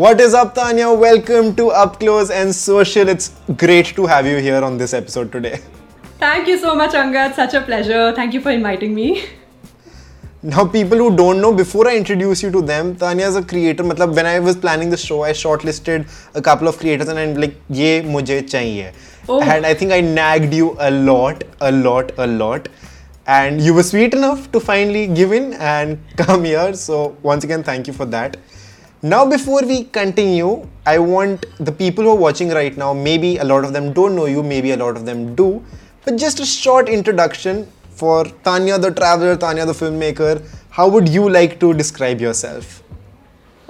What 0.00 0.18
is 0.18 0.32
up, 0.32 0.54
Tanya? 0.54 0.90
Welcome 0.94 1.54
to 1.56 1.68
Up 1.68 2.00
Close 2.00 2.30
and 2.30 2.54
Social. 2.54 3.06
It's 3.06 3.32
great 3.58 3.88
to 3.96 4.06
have 4.06 4.24
you 4.24 4.38
here 4.38 4.64
on 4.64 4.78
this 4.78 4.94
episode 4.94 5.30
today. 5.30 5.60
Thank 6.18 6.48
you 6.48 6.56
so 6.58 6.74
much, 6.74 6.92
Angad. 6.92 7.34
Such 7.34 7.52
a 7.52 7.60
pleasure. 7.60 8.10
Thank 8.16 8.32
you 8.32 8.40
for 8.40 8.50
inviting 8.50 8.94
me. 8.94 9.26
Now, 10.42 10.64
people 10.64 10.96
who 10.96 11.14
don't 11.14 11.42
know, 11.42 11.52
before 11.52 11.86
I 11.86 11.98
introduce 11.98 12.42
you 12.42 12.50
to 12.50 12.62
them, 12.62 12.96
Tanya 12.96 13.26
is 13.26 13.36
a 13.36 13.42
creator. 13.42 13.84
Matlab, 13.84 14.16
when 14.16 14.24
I 14.24 14.40
was 14.40 14.56
planning 14.56 14.88
the 14.88 14.96
show, 14.96 15.22
I 15.22 15.32
shortlisted 15.32 16.08
a 16.34 16.40
couple 16.40 16.66
of 16.66 16.78
creators 16.78 17.08
and 17.08 17.18
I'm 17.18 17.34
like, 17.34 17.56
ye 17.68 18.00
mujhe 18.00 18.40
chahiye. 18.54 18.94
Oh. 19.28 19.42
And 19.42 19.66
I 19.66 19.74
think 19.74 19.92
I 19.92 20.00
nagged 20.00 20.54
you 20.54 20.76
a 20.78 20.90
lot, 20.90 21.44
a 21.60 21.70
lot, 21.70 22.12
a 22.16 22.26
lot. 22.26 22.70
And 23.26 23.60
you 23.60 23.74
were 23.74 23.82
sweet 23.82 24.14
enough 24.14 24.50
to 24.52 24.60
finally 24.60 25.08
give 25.08 25.32
in 25.32 25.52
and 25.52 25.98
come 26.16 26.44
here. 26.44 26.72
So, 26.72 27.18
once 27.22 27.44
again, 27.44 27.62
thank 27.62 27.86
you 27.86 27.92
for 27.92 28.06
that. 28.06 28.38
Now, 29.02 29.24
before 29.24 29.62
we 29.62 29.84
continue, 29.84 30.68
I 30.84 30.98
want 30.98 31.46
the 31.56 31.72
people 31.72 32.04
who 32.04 32.10
are 32.10 32.16
watching 32.16 32.50
right 32.50 32.76
now, 32.76 32.92
maybe 32.92 33.38
a 33.38 33.44
lot 33.44 33.64
of 33.64 33.72
them 33.72 33.94
don't 33.94 34.14
know 34.14 34.26
you, 34.26 34.42
maybe 34.42 34.72
a 34.72 34.76
lot 34.76 34.94
of 34.94 35.06
them 35.06 35.34
do, 35.34 35.64
but 36.04 36.18
just 36.18 36.38
a 36.38 36.44
short 36.44 36.86
introduction 36.86 37.66
for 37.88 38.26
Tanya 38.44 38.78
the 38.78 38.90
traveler, 38.90 39.36
Tanya 39.36 39.64
the 39.64 39.72
filmmaker. 39.72 40.46
How 40.68 40.86
would 40.86 41.08
you 41.08 41.30
like 41.30 41.58
to 41.60 41.72
describe 41.72 42.20
yourself? 42.20 42.82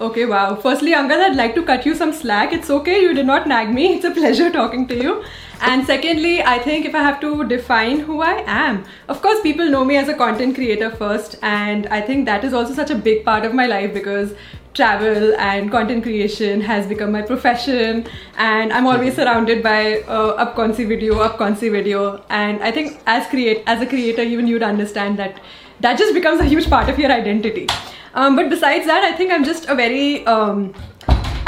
Okay, 0.01 0.27
wow. 0.27 0.56
Firstly, 0.56 0.95
Angad, 0.95 1.20
I'd 1.20 1.36
like 1.36 1.55
to 1.55 1.62
cut 1.62 1.86
you 1.86 1.95
some 1.95 2.12
slack. 2.12 2.53
It's 2.53 2.69
okay, 2.69 3.01
you 3.01 3.14
did 3.14 3.27
not 3.27 3.47
nag 3.47 3.73
me. 3.73 3.95
It's 3.95 4.05
a 4.05 4.11
pleasure 4.11 4.51
talking 4.51 4.89
to 4.89 4.97
you. 4.97 5.23
And 5.61 5.86
secondly, 5.86 6.42
I 6.42 6.58
think 6.58 6.86
if 6.86 6.95
I 6.95 7.03
have 7.03 7.20
to 7.20 7.45
define 7.45 8.01
who 8.01 8.23
I 8.23 8.42
am, 8.47 8.84
of 9.08 9.20
course, 9.20 9.42
people 9.42 9.69
know 9.69 9.84
me 9.84 9.97
as 9.97 10.08
a 10.08 10.14
content 10.14 10.55
creator 10.55 10.91
first, 10.91 11.36
and 11.42 11.86
I 11.89 12.01
think 12.01 12.25
that 12.25 12.45
is 12.45 12.55
also 12.55 12.73
such 12.73 12.91
a 12.91 12.95
big 12.95 13.27
part 13.27 13.45
of 13.45 13.53
my 13.53 13.67
life 13.67 13.92
because 13.92 14.33
travel 14.81 15.34
and 15.47 15.70
content 15.70 16.03
creation 16.03 16.61
has 16.69 16.86
become 16.92 17.12
my 17.17 17.23
profession 17.31 18.05
and 18.50 18.73
i'm 18.73 18.86
always 18.92 19.17
surrounded 19.20 19.62
by 19.62 19.81
uh, 20.03 20.45
upconsi 20.45 20.86
video 20.92 21.17
upconsi 21.28 21.73
video 21.78 22.05
and 22.42 22.62
i 22.69 22.70
think 22.77 23.01
as 23.14 23.27
create 23.33 23.62
as 23.75 23.83
a 23.86 23.89
creator 23.95 24.23
even 24.34 24.47
you'd 24.53 24.69
understand 24.70 25.19
that 25.25 25.42
that 25.86 25.98
just 26.05 26.14
becomes 26.20 26.41
a 26.47 26.47
huge 26.53 26.70
part 26.77 26.89
of 26.95 27.03
your 27.05 27.12
identity 27.17 27.67
um, 28.14 28.36
but 28.36 28.48
besides 28.55 28.86
that 28.92 29.05
i 29.11 29.12
think 29.19 29.36
i'm 29.39 29.45
just 29.51 29.69
a 29.75 29.75
very 29.75 30.25
um, 30.36 30.73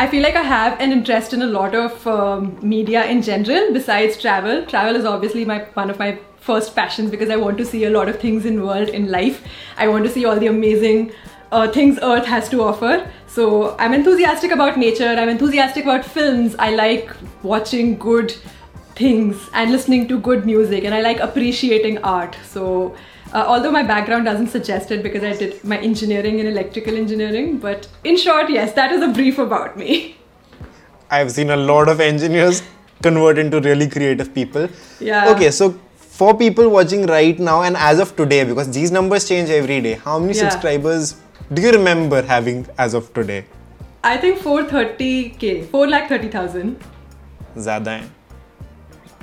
I 0.03 0.06
feel 0.08 0.22
like 0.22 0.36
I 0.36 0.42
have 0.42 0.80
an 0.80 0.91
interest 0.91 1.34
in 1.34 1.42
a 1.42 1.47
lot 1.47 1.75
of 1.75 2.06
um, 2.06 2.58
media 2.69 3.05
in 3.05 3.20
general 3.22 3.72
besides 3.75 4.16
travel. 4.20 4.64
Travel 4.66 4.97
is 4.97 5.05
obviously 5.05 5.44
my 5.44 5.58
one 5.75 5.91
of 5.91 5.98
my 5.98 6.19
first 6.47 6.75
passions 6.75 7.10
because 7.10 7.30
I 7.30 7.36
want 7.36 7.58
to 7.58 7.66
see 7.72 7.84
a 7.84 7.91
lot 7.91 8.08
of 8.08 8.19
things 8.22 8.47
in 8.47 8.62
world 8.62 8.88
in 8.88 9.10
life. 9.10 9.44
I 9.77 9.88
want 9.88 10.05
to 10.05 10.10
see 10.10 10.25
all 10.25 10.41
the 10.44 10.48
amazing 10.48 11.12
uh, 11.53 11.69
things 11.70 11.98
Earth 12.03 12.27
has 12.27 12.48
to 12.48 12.62
offer. 12.62 13.08
So 13.28 13.77
I'm 13.78 13.95
enthusiastic 13.95 14.50
about 14.50 14.78
nature. 14.78 15.08
I'm 15.22 15.28
enthusiastic 15.28 15.84
about 15.84 16.05
films. 16.05 16.56
I 16.59 16.70
like 16.75 17.11
watching 17.42 17.97
good 17.98 18.34
things 18.97 19.48
and 19.55 19.70
listening 19.70 20.09
to 20.09 20.19
good 20.19 20.44
music, 20.47 20.84
and 20.84 20.94
I 20.94 21.00
like 21.03 21.20
appreciating 21.20 21.98
art. 21.98 22.36
So. 22.44 22.94
Uh, 23.34 23.42
although 23.48 23.70
my 23.75 23.83
background 23.83 24.27
doesn't 24.27 24.48
suggest 24.48 24.91
it 24.91 25.03
because 25.03 25.22
I 25.25 25.31
did 25.34 25.64
my 25.64 25.78
engineering 25.78 26.39
in 26.41 26.47
electrical 26.48 26.98
engineering, 26.98 27.56
but 27.56 27.87
in 28.05 28.19
short, 28.19 28.50
yes, 28.50 28.75
that 28.75 28.92
is 28.92 29.00
a 29.00 29.09
brief 29.09 29.39
about 29.39 29.78
me. 29.78 30.19
I've 31.10 31.31
seen 31.32 31.49
a 31.49 31.56
lot 31.56 31.88
of 31.88 31.99
engineers 31.99 32.62
convert 33.03 33.38
into 33.38 33.59
really 33.60 33.88
creative 33.88 34.34
people. 34.34 34.69
Yeah. 35.00 35.31
Okay, 35.31 35.50
so 35.50 35.81
for 35.97 36.37
people 36.37 36.69
watching 36.69 37.06
right 37.06 37.38
now 37.38 37.62
and 37.62 37.75
as 37.75 38.00
of 38.00 38.15
today, 38.16 38.44
because 38.44 38.71
these 38.71 38.91
numbers 38.91 39.26
change 39.26 39.49
every 39.49 39.81
day, 39.81 39.94
how 39.94 40.19
many 40.19 40.34
Yeah. 40.34 40.50
subscribers 40.50 41.16
do 41.54 41.62
you 41.62 41.70
remember 41.72 42.22
having 42.22 42.66
as 42.78 42.94
of 42.94 43.12
today? 43.14 43.44
I 44.04 44.16
think 44.16 44.38
430k, 44.38 45.50
4 45.72 45.86
lakh 45.94 46.08
30,000. 46.08 46.76
ज़्यादा 47.58 47.90
है 47.90 48.04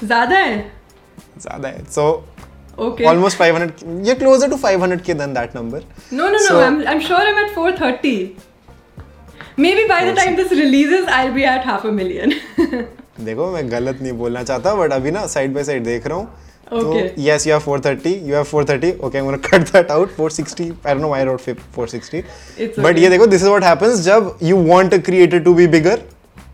ज़्यादा 0.04 0.38
है? 0.38 0.58
ज़्यादा 1.40 1.70
है 1.70 1.86
so 1.96 2.04
Okay. 2.84 3.06
almost 3.12 3.38
500 3.38 3.82
you're 4.08 4.16
closer 4.20 4.48
to 4.52 4.58
500k 4.66 5.16
than 5.22 5.34
that 5.38 5.56
number 5.56 5.80
No, 6.20 6.28
no, 6.34 6.38
so, 6.44 6.54
no. 6.54 6.60
I'm, 6.66 6.78
I'm 6.92 7.02
sure 7.08 7.18
I'm 7.18 7.40
at 7.46 7.50
430. 7.56 8.36
Maybe 9.58 9.88
by 9.90 9.98
the 10.06 10.14
time 10.20 10.38
this 10.38 10.52
releases, 10.52 11.08
I'll 11.16 11.34
be 11.34 11.44
at 11.54 11.66
half 11.72 11.84
a 11.86 11.92
million. 11.92 12.36
देखो 13.28 13.50
मैं 13.52 13.64
गलत 13.72 14.02
नहीं 14.02 14.14
बोलना 14.20 14.44
चाहता 14.44 14.74
but 14.76 14.92
अभी 14.94 15.12
ना 15.12 15.26
side 15.28 15.54
by 15.54 15.64
side 15.64 15.84
देख 15.84 16.08
रहा 16.08 16.18
हूँ 16.18 16.28
Okay. 16.72 17.08
So, 17.10 17.14
yes 17.18 17.46
you 17.46 17.54
have 17.54 17.64
430 17.64 18.12
you 18.28 18.34
have 18.34 18.48
430 18.48 19.02
okay 19.02 19.20
I'm 19.20 19.26
gonna 19.26 19.40
cut 19.40 19.66
that 19.68 19.90
out 19.90 20.12
460 20.12 20.76
I 20.86 20.94
don't 20.94 21.02
know 21.02 21.08
why 21.08 21.22
I 21.22 21.26
wrote 21.26 21.42
460 21.42 22.24
It's 22.58 22.78
but 22.78 22.92
okay. 22.92 23.02
ये 23.04 23.10
देखो 23.10 23.26
this 23.28 23.42
is 23.42 23.50
what 23.50 23.64
happens 23.64 24.06
जब 24.08 24.38
you 24.50 24.58
want 24.72 24.94
a 24.94 25.02
creator 25.10 25.40
to 25.50 25.56
be 25.62 25.66
bigger 25.66 25.98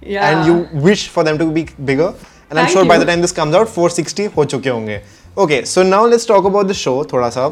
yeah. 0.05 0.29
and 0.29 0.47
you 0.47 0.81
wish 0.87 1.07
for 1.09 1.23
them 1.23 1.37
to 1.39 1.51
be 1.51 1.67
bigger. 1.83 2.13
And 2.49 2.57
Thank 2.57 2.67
I'm 2.67 2.73
sure 2.73 2.83
you. 2.83 2.89
by 2.89 2.97
the 2.99 3.05
time 3.05 3.21
this 3.21 3.31
comes 3.31 3.55
out, 3.55 3.67
460 3.67 4.27
हो 4.35 4.45
चुके 4.45 4.69
होंगे. 4.69 5.01
Okay, 5.37 5.63
so 5.65 5.83
now 5.83 6.05
let's 6.05 6.25
talk 6.25 6.45
about 6.45 6.67
the 6.67 6.73
show 6.73 7.03
थोड़ा 7.13 7.29
सा 7.29 7.47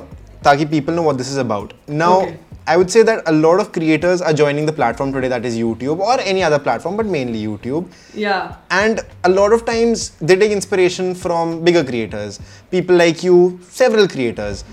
ताकि 0.46 0.69
people 0.69 0.94
know 0.94 1.06
what 1.07 1.18
this 1.18 1.31
is 1.31 1.38
about. 1.38 1.73
Now, 1.88 2.22
Okay. 2.22 2.38
I 2.66 2.77
would 2.77 2.91
say 2.91 3.03
that 3.03 3.22
a 3.27 3.33
lot 3.33 3.61
of 3.61 3.72
creators 3.72 4.21
are 4.21 4.33
joining 4.33 4.66
the 4.66 4.72
platform 4.72 5.12
today 5.12 5.28
that 5.28 5.44
is 5.44 5.56
YouTube 5.56 6.00
or 6.00 6.21
any 6.21 6.43
other 6.43 6.59
platform, 6.59 6.97
but 6.99 7.06
mainly 7.06 7.43
YouTube. 7.43 7.87
Yeah. 8.15 8.56
And 8.71 9.00
a 9.25 9.31
lot 9.31 9.55
of 9.55 9.65
times 9.65 10.11
they 10.21 10.37
take 10.37 10.53
inspiration 10.53 11.15
from 11.15 11.65
bigger 11.65 11.83
creators, 11.83 12.41
people 12.71 12.97
like 12.97 13.22
you, 13.22 13.59
several 13.71 14.06
creators. 14.06 14.65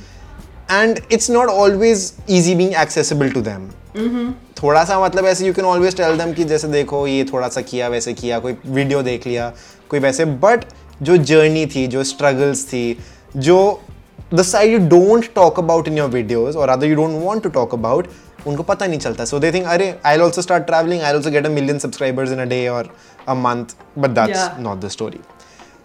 And 0.67 0.99
it's 1.09 1.29
not 1.29 1.47
always 1.47 2.19
easy 2.27 2.55
being 2.55 2.75
accessible 2.75 3.31
to 3.31 3.41
them. 3.41 3.71
थोड़ा 4.61 4.83
सा 4.85 4.99
मतलब 4.99 5.25
ऐसे 5.25 5.45
you 5.45 5.53
can 5.53 5.65
always 5.65 5.95
tell 5.97 6.17
them 6.17 6.33
कि 6.33 6.43
जैसे 6.43 6.67
देखो 6.67 7.05
ये 7.07 7.23
थोड़ा 7.31 7.47
सा 7.49 7.61
किया 7.61 7.87
वैसे 7.89 8.13
किया 8.13 8.39
कोई 8.39 8.55
वीडियो 8.65 9.01
देख 9.03 9.27
लिया 9.27 9.51
कोई 9.89 9.99
वैसे 9.99 10.25
बट 10.43 10.65
जो 11.01 11.17
जर्नी 11.31 11.65
थी 11.75 11.85
जो 11.95 12.03
स्ट्रगल्स 12.11 12.65
थी 12.67 12.85
जो 13.47 13.57
the 14.32 14.44
side 14.44 14.70
you 14.70 14.78
don't 14.78 15.34
talk 15.34 15.58
about 15.58 15.88
in 15.88 15.96
your 15.96 16.08
videos 16.08 16.54
or 16.54 16.66
rather 16.66 16.86
you 16.86 16.94
don't 16.94 17.20
want 17.22 17.42
to 17.42 17.50
talk 17.60 17.72
about 17.72 18.10
उनको 18.46 18.62
पता 18.62 18.86
नहीं 18.86 18.98
चलता 18.98 19.24
सो 19.24 19.38
दे 19.38 19.50
थिंक 19.52 19.66
अरे 19.68 19.88
I 20.06 20.18
also 20.18 20.42
start 20.42 20.64
travelling 20.66 21.02
I 21.02 21.12
also 21.14 21.30
get 21.30 21.46
a 21.46 21.48
million 21.50 21.78
subscribers 21.78 22.30
in 22.32 22.38
a 22.40 22.44
day 22.52 22.66
or 22.68 22.88
a 23.28 23.34
month 23.34 23.74
but 23.98 24.10
that's 24.18 24.48
not 24.58 24.80
the 24.84 24.88
story 24.94 25.20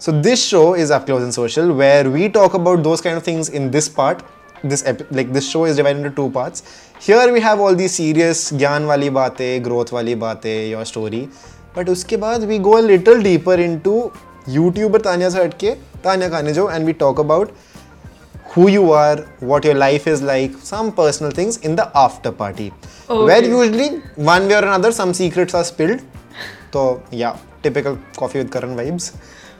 so 0.00 0.12
this 0.28 0.44
show 0.50 0.64
is 0.76 0.92
up 0.92 1.04
close 1.06 1.22
and 1.22 1.32
social 1.32 1.70
where 1.80 2.08
we 2.08 2.28
talk 2.38 2.54
about 2.56 2.78
those 2.88 3.00
kind 3.00 3.18
of 3.18 3.26
things 3.26 3.50
in 3.50 3.70
this 3.70 3.88
part 3.98 4.22
this 4.64 4.82
like 5.10 5.32
this 5.32 5.48
show 5.48 5.64
is 5.64 5.76
divided 5.76 5.98
into 6.02 6.10
two 6.14 6.30
parts 6.30 6.62
here 7.06 7.32
we 7.32 7.40
have 7.40 7.60
all 7.64 7.74
these 7.80 7.96
serious 7.96 8.40
gyan 8.62 8.86
wali 8.90 9.10
baatein 9.16 9.64
growth 9.66 9.92
wali 9.96 10.14
baatein 10.22 10.62
your 10.70 10.84
story 10.92 11.20
but 11.74 11.90
uske 11.94 12.14
baad 12.22 12.46
we 12.52 12.58
go 12.68 12.76
a 12.78 12.84
little 12.86 13.22
deeper 13.28 13.56
into 13.66 13.94
youtuber 14.56 15.02
tanya 15.08 15.30
se 15.34 15.42
hatke 15.42 15.68
tanya 16.06 16.30
kanejo 16.36 16.66
and 16.76 16.92
we 16.92 16.96
talk 17.04 17.22
about 17.24 17.52
who 18.56 18.68
you 18.74 18.90
are, 18.90 19.16
what 19.52 19.64
your 19.68 19.74
life 19.74 20.06
is 20.12 20.22
like, 20.22 20.52
some 20.72 20.90
personal 21.00 21.32
things 21.38 21.58
in 21.58 21.76
the 21.76 21.86
after 22.04 22.32
party. 22.32 22.72
Okay. 23.08 23.24
Where 23.28 23.44
usually, 23.44 23.88
one 24.16 24.48
way 24.48 24.54
or 24.54 24.64
another, 24.68 24.92
some 24.92 25.12
secrets 25.14 25.54
are 25.54 25.64
spilled. 25.64 26.02
So, 26.72 27.02
yeah, 27.10 27.36
typical 27.62 27.98
Koffee 28.16 28.38
with 28.42 28.50
Karan 28.50 28.74
vibes. 28.76 29.14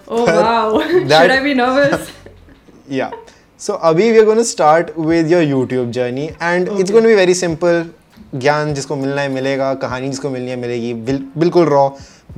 Oh, 0.08 0.24
but 0.24 0.36
wow. 0.36 0.78
That, 1.08 1.22
Should 1.22 1.30
I 1.30 1.42
be 1.42 1.54
nervous? 1.54 2.10
yeah. 2.88 3.10
So, 3.58 3.78
Abhi, 3.78 4.10
we 4.14 4.18
are 4.18 4.24
going 4.24 4.38
to 4.38 4.44
start 4.44 4.96
with 4.96 5.30
your 5.30 5.42
YouTube 5.42 5.92
journey, 5.92 6.34
and 6.40 6.68
okay. 6.68 6.80
it's 6.80 6.90
going 6.90 7.04
to 7.04 7.08
be 7.08 7.20
very 7.24 7.34
simple. 7.34 7.86
ज्ञान 8.34 8.72
जिसको 8.74 8.96
मिलना 8.96 9.22
है 9.22 9.28
मिलेगा 9.32 9.72
कहानी 9.82 10.08
जिसको 10.10 10.30
मिलनी 10.30 10.50
है 10.50 10.56
मिलेगी 10.60 10.92
बिल, 11.08 11.22
बिल्कुल 11.38 11.66
रॉ 11.68 11.88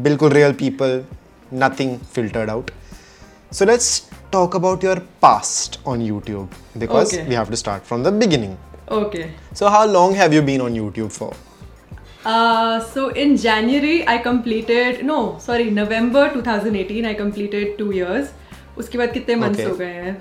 बिल्कुल 0.01 0.31
real 0.33 0.53
people 0.59 1.03
nothing 1.63 1.97
filtered 2.15 2.51
out 2.51 2.71
so 3.59 3.65
let's 3.65 3.89
talk 4.32 4.56
about 4.60 4.84
your 4.88 4.96
past 5.26 5.80
on 5.94 6.04
YouTube 6.10 6.60
because 6.84 7.14
Okay. 7.14 7.26
we 7.30 7.36
have 7.40 7.50
to 7.56 7.60
start 7.64 7.90
from 7.92 8.04
the 8.04 8.12
beginning. 8.24 8.54
Okay. 9.00 9.26
So, 9.62 9.70
how 9.70 9.86
long 9.96 10.16
have 10.22 10.34
you 10.38 10.42
been 10.52 10.62
on 10.68 10.78
YouTube 10.82 11.12
for? 11.18 11.34
Uh, 12.26 12.80
so 12.94 13.02
in 13.22 13.36
January 13.36 13.96
I 14.08 14.18
completed 14.26 15.00
no 15.08 15.16
sorry 15.46 15.66
November 15.78 16.22
2018 16.34 17.06
I 17.06 17.14
completed 17.22 17.74
two 17.80 17.90
years. 17.96 18.30
उसके 18.78 18.98
बाद 18.98 19.12
कितने 19.14 19.36
months 19.42 19.60
Okay. 19.60 19.70
हो 19.70 19.76
गए 19.78 19.94
हैं? 20.06 20.14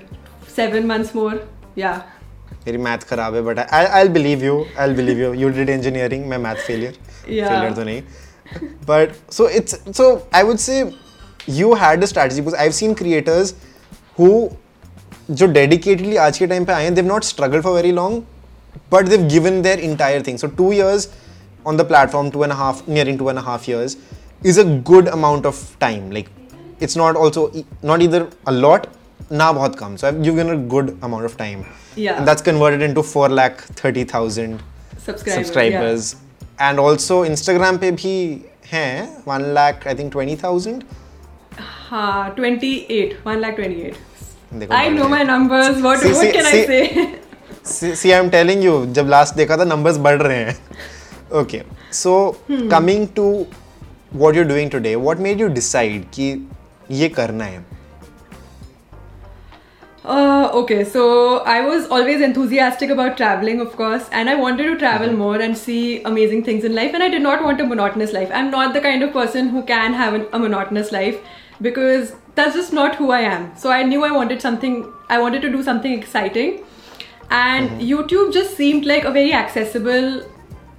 Seven 0.55 0.89
months 0.91 1.13
more. 1.19 1.35
Yeah. 1.83 2.01
मेरी 2.65 2.77
math 2.87 3.07
खराब 3.09 3.35
है 3.35 3.41
but 3.41 3.59
I 3.59 3.85
I 3.99 4.07
believe 4.17 4.43
you 4.45 4.57
I 4.79 4.93
believe 4.95 5.19
you 5.21 5.33
you 5.41 5.49
did 5.57 5.69
engineering 5.69 6.25
मैं 6.29 6.37
मैथ 6.47 6.65
फेलियर 6.67 6.93
Yeah. 7.29 7.49
फेलियर 7.49 7.73
तो 7.73 7.83
नहीं 7.83 8.01
but 8.89 9.15
so 9.33 9.47
it's 9.59 9.75
so 9.97 10.05
I 10.35 10.43
would 10.43 10.57
say 10.65 10.79
you 11.49 11.73
had 11.83 12.03
a 12.03 12.05
strategy 12.05 12.41
because 12.41 12.55
I 12.59 12.63
have 12.63 12.71
seen 12.81 12.93
creators 13.01 13.53
who 14.18 14.28
जो 15.30 15.46
dedicatedly 15.46 16.16
आज 16.16 16.38
के 16.38 16.46
time 16.46 16.64
पे 16.64 16.72
आए 16.72 16.90
they've 16.90 17.06
not 17.06 17.24
struggle 17.24 17.60
for 17.60 17.74
very 17.74 17.92
long 17.92 18.22
but 18.92 19.08
they've 19.08 19.26
given 19.28 19.60
their 19.62 19.80
entire 19.80 20.22
thing 20.26 20.38
so 20.38 20.46
two 20.58 20.72
years 20.72 21.08
on 21.66 21.76
the 21.76 21.86
platform 21.88 22.30
two 22.30 22.44
and 22.44 22.52
half 22.52 22.82
near 22.90 23.08
in 23.08 23.16
two 23.16 23.30
and 23.30 23.38
half 23.38 23.70
years 23.70 23.96
is 24.46 24.60
a 24.60 24.64
good 24.88 25.08
amount 25.08 25.46
of 25.46 25.64
time 25.80 26.10
like 26.12 26.28
it's 26.82 26.96
not 26.96 27.16
also 27.16 27.50
not 27.84 28.02
इधर 28.02 28.26
अ 28.48 28.50
ना 29.32 29.50
बहुत 29.52 29.74
कम. 29.78 29.96
So 29.96 30.08
you 30.24 30.32
given 30.34 30.50
a 30.50 30.68
good 30.68 30.90
amount 31.04 31.24
of 31.24 31.36
time 31.38 31.62
that's 31.98 32.42
converted 32.42 32.82
into 32.94 33.02
four 33.02 33.30
lakh 33.30 33.62
thirty 33.84 34.04
thousand 34.14 34.58
subscribers 35.06 36.14
and 36.60 36.78
also 36.78 37.24
Instagram 37.24 37.78
पे 37.78 37.90
भी 37.92 38.14
हैं 38.72 39.22
one 39.28 39.42
lakh 39.54 39.86
I 39.86 39.94
think 39.94 40.12
twenty 40.12 40.36
thousand 40.44 40.82
हाँ 41.88 42.34
twenty 42.34 42.74
eight 42.90 43.18
one 43.26 43.38
lakh 43.40 43.54
twenty 43.56 43.80
eight 43.80 43.96
know 44.52 45.08
my 45.08 45.22
numbers 45.22 45.82
what 45.82 46.00
See, 46.00 46.12
what 46.12 46.20
see, 46.20 46.32
can 46.32 46.46
I 46.46 46.66
see- 46.66 47.16
see 47.68 48.10
I 48.10 48.18
am 48.18 48.28
telling 48.30 48.62
you 48.64 48.74
जब 48.96 49.08
last 49.08 49.34
देखा 49.36 49.56
था 49.56 49.64
numbers 49.64 49.96
बढ़ 50.04 50.20
रहे 50.22 50.36
हैं 50.36 50.56
okay 51.40 51.60
so 51.94 52.12
coming 52.50 53.06
to 53.16 53.24
what 54.14 54.36
you 54.36 54.44
doing 54.44 54.70
today 54.70 54.94
what 54.94 55.18
made 55.26 55.40
you 55.40 55.48
decide 55.58 56.04
कि 56.14 56.30
ये 57.00 57.08
करना 57.18 57.44
है 57.44 57.64
Uh, 60.04 60.44
okay, 60.58 60.84
so 60.90 61.00
I 61.54 61.54
was 61.64 61.86
always 61.94 62.22
enthusiastic 62.26 62.92
about 62.92 63.16
traveling, 63.16 63.58
of 63.64 63.72
course, 63.80 64.06
and 64.20 64.30
I 64.34 64.36
wanted 64.42 64.68
to 64.68 64.76
travel 64.82 65.10
more 65.16 65.40
and 65.46 65.58
see 65.62 65.80
amazing 66.10 66.44
things 66.46 66.64
in 66.68 66.74
life. 66.78 66.94
And 66.98 67.06
I 67.06 67.08
did 67.14 67.24
not 67.26 67.42
want 67.46 67.60
a 67.64 67.66
monotonous 67.72 68.14
life. 68.14 68.30
I'm 68.38 68.48
not 68.54 68.72
the 68.78 68.82
kind 68.86 69.06
of 69.08 69.12
person 69.16 69.50
who 69.56 69.62
can 69.72 69.98
have 69.98 70.16
an, 70.20 70.24
a 70.38 70.40
monotonous 70.44 70.92
life 70.92 71.18
because 71.60 72.14
that's 72.34 72.54
just 72.54 72.72
not 72.72 72.94
who 72.96 73.10
I 73.10 73.20
am. 73.20 73.56
So 73.56 73.70
I 73.70 73.82
knew 73.82 74.04
I 74.04 74.10
wanted 74.10 74.40
something, 74.40 74.92
I 75.08 75.20
wanted 75.20 75.42
to 75.42 75.50
do 75.50 75.62
something 75.62 75.92
exciting. 75.92 76.64
And 77.30 77.70
mm-hmm. 77.70 77.80
YouTube 77.80 78.32
just 78.32 78.56
seemed 78.56 78.86
like 78.86 79.04
a 79.04 79.10
very 79.10 79.32
accessible, 79.32 80.22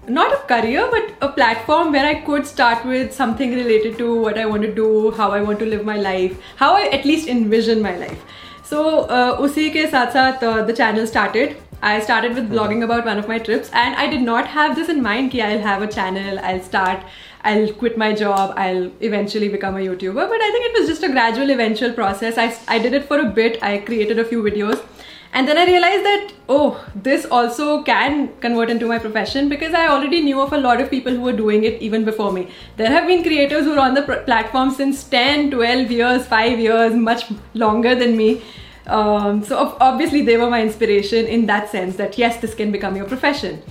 not 0.07 0.33
a 0.33 0.37
career, 0.47 0.87
but 0.89 1.13
a 1.21 1.31
platform 1.31 1.91
where 1.91 2.05
I 2.05 2.15
could 2.21 2.47
start 2.47 2.85
with 2.85 3.13
something 3.13 3.53
related 3.53 3.97
to 3.99 4.19
what 4.19 4.37
I 4.37 4.45
want 4.45 4.63
to 4.63 4.73
do, 4.73 5.11
how 5.11 5.31
I 5.31 5.41
want 5.41 5.59
to 5.59 5.65
live 5.65 5.85
my 5.85 5.97
life, 5.97 6.39
how 6.55 6.75
I 6.75 6.87
at 6.87 7.05
least 7.05 7.27
envision 7.27 7.81
my 7.81 7.95
life. 7.97 8.23
So, 8.63 9.05
uh, 9.05 9.37
usi 9.41 9.69
ke 9.71 9.89
saath 9.91 10.11
saath, 10.13 10.43
uh, 10.43 10.63
the 10.63 10.73
channel 10.73 11.07
started. 11.07 11.57
I 11.81 11.99
started 12.01 12.35
with 12.35 12.45
mm-hmm. 12.45 12.53
blogging 12.55 12.83
about 12.83 13.05
one 13.05 13.17
of 13.17 13.27
my 13.27 13.39
trips, 13.39 13.69
and 13.73 13.95
I 13.95 14.07
did 14.07 14.21
not 14.21 14.47
have 14.47 14.75
this 14.75 14.89
in 14.89 15.01
mind. 15.01 15.31
Ki 15.31 15.41
I'll 15.41 15.65
have 15.67 15.81
a 15.81 15.87
channel. 15.87 16.39
I'll 16.39 16.61
start 16.61 17.05
I'll 17.43 17.71
quit 17.73 17.97
my 17.97 18.13
job, 18.13 18.53
I'll 18.57 18.91
eventually 18.99 19.49
become 19.49 19.75
a 19.75 19.79
YouTuber. 19.79 20.29
But 20.29 20.41
I 20.41 20.51
think 20.51 20.65
it 20.65 20.79
was 20.79 20.89
just 20.89 21.03
a 21.03 21.09
gradual 21.09 21.49
eventual 21.49 21.93
process. 21.93 22.37
I, 22.37 22.55
I 22.67 22.79
did 22.79 22.93
it 22.93 23.05
for 23.05 23.19
a 23.19 23.25
bit, 23.25 23.61
I 23.63 23.77
created 23.79 24.19
a 24.19 24.25
few 24.25 24.43
videos 24.43 24.83
and 25.31 25.47
then 25.47 25.57
I 25.59 25.65
realized 25.65 26.03
that, 26.05 26.33
oh, 26.49 26.83
this 26.95 27.25
also 27.25 27.83
can 27.83 28.35
convert 28.39 28.69
into 28.71 28.87
my 28.87 28.97
profession 28.97 29.47
because 29.47 29.75
I 29.75 29.87
already 29.87 30.21
knew 30.21 30.41
of 30.41 30.53
a 30.53 30.57
lot 30.57 30.81
of 30.81 30.89
people 30.89 31.13
who 31.13 31.21
were 31.21 31.33
doing 31.33 31.65
it 31.65 31.79
even 31.81 32.03
before 32.03 32.31
me. 32.33 32.49
There 32.77 32.89
have 32.89 33.05
been 33.05 33.21
creators 33.21 33.65
who 33.65 33.73
are 33.73 33.79
on 33.79 33.93
the 33.93 34.01
platform 34.01 34.71
since 34.71 35.03
10, 35.03 35.51
12 35.51 35.91
years, 35.91 36.25
5 36.25 36.59
years, 36.59 36.95
much 36.95 37.25
longer 37.53 37.93
than 37.93 38.17
me. 38.17 38.41
Um, 38.87 39.43
so 39.43 39.77
obviously 39.79 40.23
they 40.23 40.37
were 40.37 40.49
my 40.49 40.63
inspiration 40.63 41.27
in 41.27 41.45
that 41.45 41.69
sense 41.69 41.95
that 41.97 42.17
yes, 42.17 42.41
this 42.41 42.55
can 42.55 42.71
become 42.71 42.95
your 42.95 43.05
profession. 43.05 43.61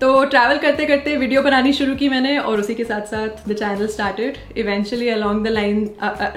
तो 0.00 0.08
travel 0.24 0.58
करते 0.58 0.86
करते 0.86 1.16
video 1.16 1.42
बनानी 1.42 1.72
शुरू 1.72 1.94
की 1.96 2.08
मैंने 2.08 2.36
और 2.38 2.60
उसी 2.60 2.74
के 2.74 2.84
साथ 2.84 3.06
साथ 3.10 3.48
the 3.48 3.52
channel 3.52 3.86
started 3.88 4.36
eventually 4.58 5.08
along 5.08 5.44
the 5.44 5.50
line 5.50 5.84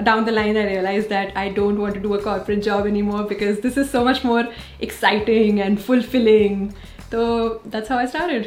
down 0.04 0.24
the 0.24 0.28
line 0.28 0.56
I 0.56 0.64
realise 0.66 1.08
that 1.08 1.36
I 1.38 1.50
don't 1.58 1.78
want 1.78 1.94
to 1.94 2.00
do 2.00 2.14
a 2.14 2.20
corporate 2.22 2.62
job 2.64 2.86
any 2.86 3.02
more 3.10 3.22
because 3.34 3.60
this 3.62 3.78
is 3.78 3.88
so 3.88 4.04
much 4.04 4.22
more 4.26 4.48
exciting 4.82 5.60
and 5.60 5.78
fulfilling 5.78 6.68
तो 7.12 7.22
that's 7.66 7.90
how 7.90 7.98
I 7.98 8.06
started 8.06 8.46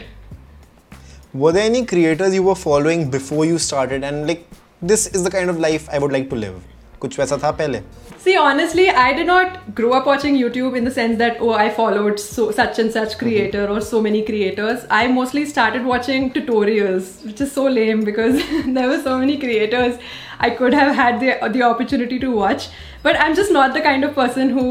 Were 1.36 1.51
there 1.51 1.65
any 1.68 1.80
creators 1.83 2.33
you 2.36 2.42
were 2.44 2.54
following 2.56 3.00
before 3.10 3.44
you 3.44 3.56
started? 3.57 4.04
And, 4.04 4.27
like, 4.27 4.42
this 4.83 5.06
is 5.10 5.24
the 5.24 5.31
kind 5.31 5.54
of 5.54 5.60
life 5.60 5.88
I 5.92 6.01
would 6.04 6.12
like 6.12 6.27
to 6.30 6.38
live? 6.42 6.60
कुछ 7.02 7.19
वैसा 7.19 7.36
था 7.44 7.50
पहले? 7.62 7.80
See, 8.22 8.36
honestly, 8.36 8.84
I 8.90 9.12
did 9.16 9.28
not 9.28 9.75
grow 9.80 9.90
up 9.96 10.06
watching 10.10 10.36
YouTube 10.36 10.76
in 10.76 10.84
the 10.84 10.90
sense 10.94 11.19
that 11.19 11.36
oh, 11.40 11.50
I 11.52 11.69
followed 11.70 12.19
so 12.22 12.46
such 12.50 12.80
and 12.84 12.92
such 12.96 13.16
creator 13.19 13.66
or 13.75 13.80
so 13.80 14.00
many 14.06 14.22
creators. 14.30 14.86
I 14.90 15.06
mostly 15.19 15.44
started 15.50 15.84
watching 15.90 16.26
tutorials, 16.38 17.12
which 17.25 17.40
is 17.40 17.52
so 17.52 17.66
lame 17.76 18.02
because 18.08 18.42
there 18.78 18.88
were 18.88 19.00
so 19.04 19.19
many 19.19 19.36
creators 19.44 20.00
I 20.40 20.50
could 20.62 20.75
have 20.75 20.94
had 21.02 21.20
the 21.20 21.36
the 21.58 21.62
opportunity 21.69 22.19
to 22.25 22.32
watch. 22.40 22.69
But 23.02 23.20
I'm 23.26 23.36
just 23.42 23.52
not 23.58 23.78
the 23.78 23.84
kind 23.88 24.08
of 24.08 24.14
person 24.14 24.50
who 24.58 24.66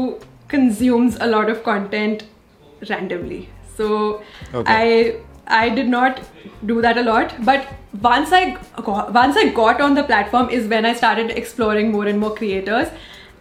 consumes 0.48 1.16
a 1.28 1.30
lot 1.36 1.50
of 1.54 1.64
content 1.70 2.26
randomly. 2.90 3.40
So 3.78 4.22
Okay. 4.54 4.76
I 4.76 5.16
I 5.47 5.69
did 5.69 5.87
not 5.87 6.21
do 6.65 6.81
that 6.81 6.97
a 6.97 7.03
lot, 7.03 7.33
but 7.45 7.67
once 8.01 8.31
I 8.31 8.57
got, 8.81 9.13
once 9.13 9.35
I 9.37 9.49
got 9.49 9.81
on 9.81 9.93
the 9.93 10.03
platform 10.03 10.49
is 10.49 10.67
when 10.67 10.85
I 10.85 10.93
started 10.93 11.31
exploring 11.31 11.91
more 11.91 12.05
and 12.07 12.19
more 12.19 12.33
creators, 12.33 12.87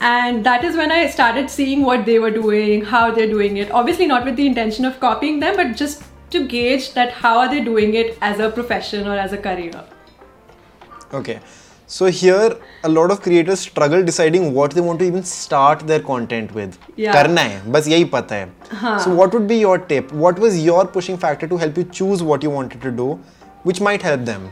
and 0.01 0.45
that 0.45 0.65
is 0.65 0.77
when 0.77 0.91
I 0.91 1.07
started 1.07 1.49
seeing 1.49 1.83
what 1.83 2.05
they 2.05 2.19
were 2.19 2.31
doing, 2.31 2.85
how 2.85 3.13
they're 3.13 3.29
doing 3.29 3.57
it. 3.57 3.71
Obviously, 3.71 4.07
not 4.07 4.25
with 4.25 4.37
the 4.37 4.47
intention 4.47 4.85
of 4.85 4.99
copying 4.99 5.39
them, 5.39 5.57
but 5.57 5.77
just 5.77 6.03
to 6.31 6.47
gauge 6.49 6.93
that 6.95 7.13
how 7.13 7.39
are 7.39 7.49
they 7.49 7.63
doing 7.63 7.95
it 7.95 8.19
as 8.21 8.41
a 8.41 8.51
profession 8.51 9.07
or 9.07 9.17
as 9.17 9.33
a 9.33 9.39
career. 9.39 9.85
Okay. 11.15 11.41
So 11.92 12.08
here 12.08 12.58
a 12.84 12.90
lot 12.90 13.12
of 13.12 13.22
creators 13.22 13.62
struggle 13.62 14.04
deciding 14.04 14.54
what 14.54 14.72
they 14.72 14.81
want 14.81 15.00
to 15.00 15.06
even 15.06 15.24
start 15.24 15.88
their 15.88 16.02
content 16.02 16.54
with. 16.54 16.78
Yeah. 16.98 17.14
करना 17.14 17.42
है 17.42 17.72
बस 17.72 17.88
यही 17.88 18.06
पता 18.16 18.36
है. 18.36 18.50
हाँ. 18.81 19.00
So 19.04 19.14
what 19.19 19.38
would 19.38 19.48
be 19.48 19.60
your 19.60 19.78
tip? 19.92 20.12
What 20.12 20.40
was 20.46 20.58
your 20.66 20.86
pushing 20.86 21.18
factor 21.18 21.48
to 21.48 21.58
help 21.58 21.78
you 21.78 21.86
choose 22.00 22.24
what 22.31 22.44
you 22.44 22.50
wanted 22.50 22.81
to 22.81 22.92
do, 22.92 23.19
which 23.64 23.80
might 23.90 24.02
help 24.02 24.25
them? 24.31 24.50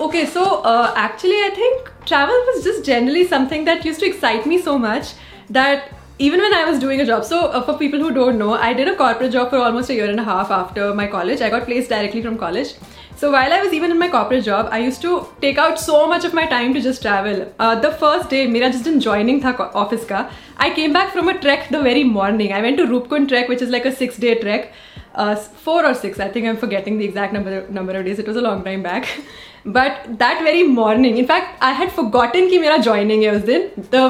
Okay, 0.00 0.26
so 0.26 0.42
uh, 0.62 0.92
actually, 0.96 1.38
I 1.44 1.50
think 1.54 1.90
travel 2.04 2.44
was 2.48 2.62
just 2.62 2.84
generally 2.84 3.26
something 3.26 3.64
that 3.64 3.84
used 3.84 4.00
to 4.00 4.06
excite 4.06 4.46
me 4.46 4.60
so 4.60 4.78
much 4.78 5.14
that 5.48 5.90
even 6.18 6.40
when 6.40 6.52
I 6.52 6.64
was 6.64 6.78
doing 6.78 7.00
a 7.00 7.06
job, 7.06 7.24
so 7.24 7.46
uh, 7.46 7.62
for 7.62 7.78
people 7.78 8.00
who 8.00 8.12
don't 8.12 8.38
know, 8.38 8.52
I 8.54 8.74
did 8.74 8.88
a 8.88 8.94
corporate 8.96 9.32
job 9.32 9.50
for 9.50 9.56
almost 9.56 9.88
a 9.90 9.94
year 9.94 10.10
and 10.10 10.20
a 10.20 10.24
half 10.24 10.50
after 10.50 10.92
my 10.94 11.06
college. 11.06 11.40
I 11.40 11.48
got 11.48 11.64
placed 11.64 11.88
directly 11.88 12.22
from 12.22 12.36
college. 12.36 12.74
So 13.15 13.31
while 13.31 13.53
I 13.53 13.61
was 13.61 13.73
even 13.73 13.91
in 13.91 13.99
my 13.99 14.09
corporate 14.09 14.43
job, 14.43 14.69
I 14.71 14.79
used 14.79 15.01
to 15.01 15.27
take 15.41 15.57
out 15.57 15.79
so 15.79 16.07
much 16.07 16.25
of 16.25 16.33
my 16.33 16.45
time 16.45 16.73
to 16.73 16.81
just 16.81 17.01
travel. 17.01 17.53
Uh, 17.59 17.75
the 17.79 17.91
first 17.91 18.29
day, 18.29 18.45
मेरा 18.47 18.71
जिस 18.71 18.83
दिन 18.83 18.99
joining 19.01 19.39
the 19.39 19.53
office 19.83 20.05
ka, 20.05 20.29
I 20.57 20.69
came 20.71 20.93
back 20.93 21.13
from 21.13 21.29
a 21.29 21.37
trek 21.39 21.69
the 21.69 21.81
very 21.81 22.03
morning. 22.03 22.53
I 22.53 22.61
went 22.61 22.77
to 22.77 22.87
Roopkund 22.87 23.29
trek, 23.29 23.47
which 23.47 23.61
is 23.61 23.69
like 23.69 23.85
a 23.85 23.95
six-day 23.95 24.35
trek. 24.41 24.73
Uh, 25.15 25.35
four 25.35 25.85
or 25.85 25.93
six, 25.93 26.19
I 26.19 26.27
think 26.27 26.47
I'm 26.47 26.57
forgetting 26.57 26.97
the 26.97 27.05
exact 27.05 27.33
number 27.33 27.67
number 27.69 27.97
of 27.97 28.05
days. 28.05 28.19
It 28.19 28.27
was 28.27 28.35
a 28.35 28.45
long 28.49 28.63
time 28.63 28.83
back. 28.83 29.07
But 29.65 30.17
that 30.19 30.41
very 30.43 30.63
morning, 30.77 31.17
in 31.17 31.27
fact, 31.27 31.63
I 31.71 31.73
had 31.81 31.91
forgotten 31.97 32.49
ki 32.53 32.63
मेरा 32.67 32.83
joining 32.83 33.27
hai 33.27 33.35
us 33.35 33.43
din. 33.51 33.69
The 33.91 34.05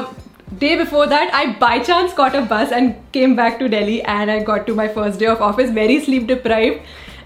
day 0.58 0.76
before 0.76 1.06
that 1.12 1.32
i 1.34 1.46
by 1.60 1.78
chance 1.86 2.12
caught 2.18 2.34
a 2.38 2.40
bus 2.50 2.70
and 2.70 2.94
came 3.12 3.34
back 3.38 3.58
to 3.58 3.68
delhi 3.68 3.96
and 4.02 4.30
i 4.30 4.36
got 4.50 4.66
to 4.66 4.74
my 4.80 4.86
first 4.96 5.18
day 5.18 5.26
of 5.26 5.40
office 5.46 5.70
very 5.78 5.98
sleep 6.04 6.26
deprived 6.28 6.80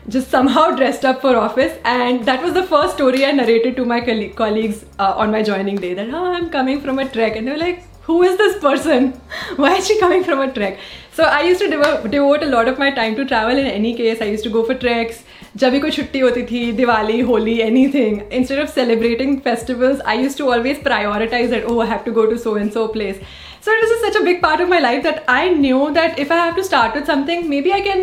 just 0.10 0.30
somehow 0.30 0.66
dressed 0.82 1.06
up 1.06 1.22
for 1.22 1.36
office 1.36 1.78
and 1.86 2.26
that 2.26 2.44
was 2.44 2.54
the 2.54 2.64
first 2.74 2.96
story 2.96 3.26
i 3.26 3.32
narrated 3.32 3.76
to 3.76 3.86
my 3.86 4.00
colle- 4.02 4.30
colleagues 4.44 4.86
uh, 5.00 5.14
on 5.16 5.32
my 5.32 5.42
joining 5.52 5.76
day 5.88 5.94
that 5.94 6.14
oh 6.14 6.26
i'm 6.34 6.50
coming 6.50 6.82
from 6.82 7.00
a 7.00 7.10
trek 7.18 7.36
and 7.36 7.48
they 7.48 7.52
were 7.52 7.66
like 7.66 7.84
who 8.08 8.22
is 8.24 8.38
this 8.38 8.58
person 8.62 9.12
why 9.56 9.76
is 9.76 9.88
she 9.88 10.00
coming 10.00 10.24
from 10.24 10.42
a 10.48 10.52
trek 10.58 10.80
so 11.14 11.24
i 11.24 11.42
used 11.44 11.62
to 11.62 11.70
devo- 11.76 12.10
devote 12.16 12.44
a 12.44 12.52
lot 12.56 12.68
of 12.68 12.78
my 12.80 12.90
time 12.92 13.16
to 13.16 13.26
travel 13.26 13.58
in 13.58 13.66
any 13.66 13.94
case 14.02 14.22
i 14.22 14.26
used 14.26 14.44
to 14.44 14.50
go 14.58 14.66
for 14.72 14.76
treks 14.88 15.24
जब 15.62 15.72
भी 15.72 15.80
कोई 15.80 15.92
छुट्टी 15.92 16.20
होती 16.20 16.42
थी 16.50 16.72
Diwali 16.78 17.20
Holi 17.22 17.58
anything 17.62 18.22
instead 18.34 18.60
of 18.60 18.74
celebrating 18.76 19.38
festivals 19.48 20.00
I 20.12 20.22
use 20.24 20.38
to 20.38 20.48
always 20.52 20.82
prioritise 20.84 21.50
that 21.50 21.66
oh 21.72 21.76
i 21.84 21.86
have 21.92 22.02
to 22.08 22.14
go 22.16 22.24
to 22.32 22.38
so 22.46 22.54
and 22.62 22.74
so 22.78 22.86
place 22.96 23.20
so 23.66 23.76
it 23.76 23.84
was 23.84 23.92
just 23.94 24.06
such 24.06 24.18
a 24.22 24.24
big 24.30 24.42
part 24.46 24.64
of 24.66 24.72
my 24.72 24.80
life 24.86 25.04
that 25.04 25.20
i 25.34 25.44
knew 25.60 25.84
that 25.98 26.18
if 26.24 26.32
i 26.38 26.40
have 26.40 26.56
to 26.62 26.64
start 26.70 26.98
with 27.00 27.12
something 27.12 27.46
maybe 27.52 27.76
i 27.76 27.82
can 27.90 28.02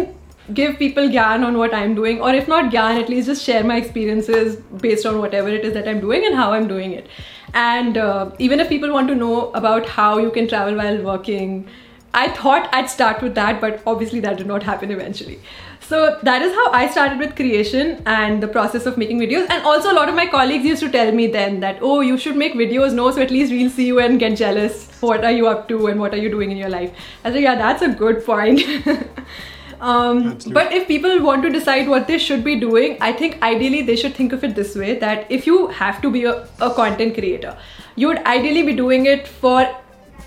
give 0.53 0.77
people 0.77 1.07
gyan 1.07 1.45
on 1.45 1.57
what 1.57 1.73
I'm 1.73 1.95
doing, 1.95 2.21
or 2.21 2.33
if 2.33 2.47
not 2.47 2.71
gyan, 2.71 3.01
at 3.01 3.09
least 3.09 3.27
just 3.27 3.43
share 3.43 3.63
my 3.63 3.77
experiences 3.77 4.57
based 4.81 5.05
on 5.05 5.19
whatever 5.19 5.49
it 5.49 5.65
is 5.65 5.73
that 5.73 5.87
I'm 5.87 5.99
doing 5.99 6.25
and 6.25 6.35
how 6.35 6.53
I'm 6.53 6.67
doing 6.67 6.91
it. 6.91 7.07
And 7.53 7.97
uh, 7.97 8.31
even 8.39 8.59
if 8.59 8.69
people 8.69 8.91
want 8.91 9.07
to 9.07 9.15
know 9.15 9.51
about 9.51 9.87
how 9.87 10.17
you 10.17 10.31
can 10.31 10.47
travel 10.47 10.75
while 10.75 11.01
working, 11.01 11.67
I 12.13 12.29
thought 12.29 12.69
I'd 12.71 12.89
start 12.89 13.21
with 13.21 13.35
that, 13.35 13.59
but 13.59 13.81
obviously 13.85 14.19
that 14.21 14.37
did 14.37 14.47
not 14.47 14.63
happen 14.63 14.91
eventually. 14.91 15.39
So 15.81 16.17
that 16.23 16.41
is 16.41 16.53
how 16.53 16.71
I 16.71 16.89
started 16.89 17.19
with 17.19 17.35
creation 17.35 18.01
and 18.05 18.41
the 18.41 18.47
process 18.47 18.85
of 18.85 18.97
making 18.97 19.19
videos. 19.19 19.47
And 19.49 19.63
also, 19.65 19.91
a 19.91 19.93
lot 19.93 20.09
of 20.09 20.15
my 20.15 20.25
colleagues 20.25 20.65
used 20.65 20.81
to 20.81 20.89
tell 20.89 21.11
me 21.11 21.27
then 21.27 21.59
that, 21.59 21.77
oh, 21.81 22.01
you 22.01 22.17
should 22.17 22.35
make 22.35 22.53
videos, 22.53 22.93
no, 22.93 23.11
so 23.11 23.21
at 23.21 23.29
least 23.29 23.51
we'll 23.51 23.69
see 23.69 23.85
you 23.85 23.99
and 23.99 24.19
get 24.19 24.37
jealous. 24.37 24.89
What 25.01 25.23
are 25.23 25.31
you 25.31 25.47
up 25.47 25.67
to 25.67 25.87
and 25.87 25.99
what 25.99 26.13
are 26.13 26.17
you 26.17 26.29
doing 26.29 26.51
in 26.51 26.57
your 26.57 26.69
life? 26.69 26.91
I 27.23 27.31
said, 27.31 27.41
yeah, 27.41 27.55
that's 27.55 27.81
a 27.83 27.89
good 27.89 28.25
point. 28.25 28.63
um, 29.85 30.39
but 30.51 30.73
if 30.73 30.87
people 30.87 31.21
want 31.21 31.43
to 31.43 31.49
decide 31.51 31.87
what 31.87 32.07
they 32.07 32.17
should 32.17 32.43
be 32.43 32.59
doing, 32.59 32.97
I 32.99 33.13
think 33.13 33.41
ideally 33.43 33.83
they 33.83 33.95
should 33.95 34.15
think 34.15 34.33
of 34.33 34.43
it 34.43 34.55
this 34.55 34.75
way 34.75 34.97
that 34.99 35.31
if 35.31 35.45
you 35.45 35.67
have 35.67 36.01
to 36.01 36.09
be 36.09 36.23
a, 36.25 36.47
a 36.59 36.73
content 36.73 37.13
creator, 37.13 37.55
you 37.95 38.07
would 38.07 38.23
ideally 38.25 38.63
be 38.63 38.73
doing 38.73 39.05
it 39.05 39.27
for 39.27 39.59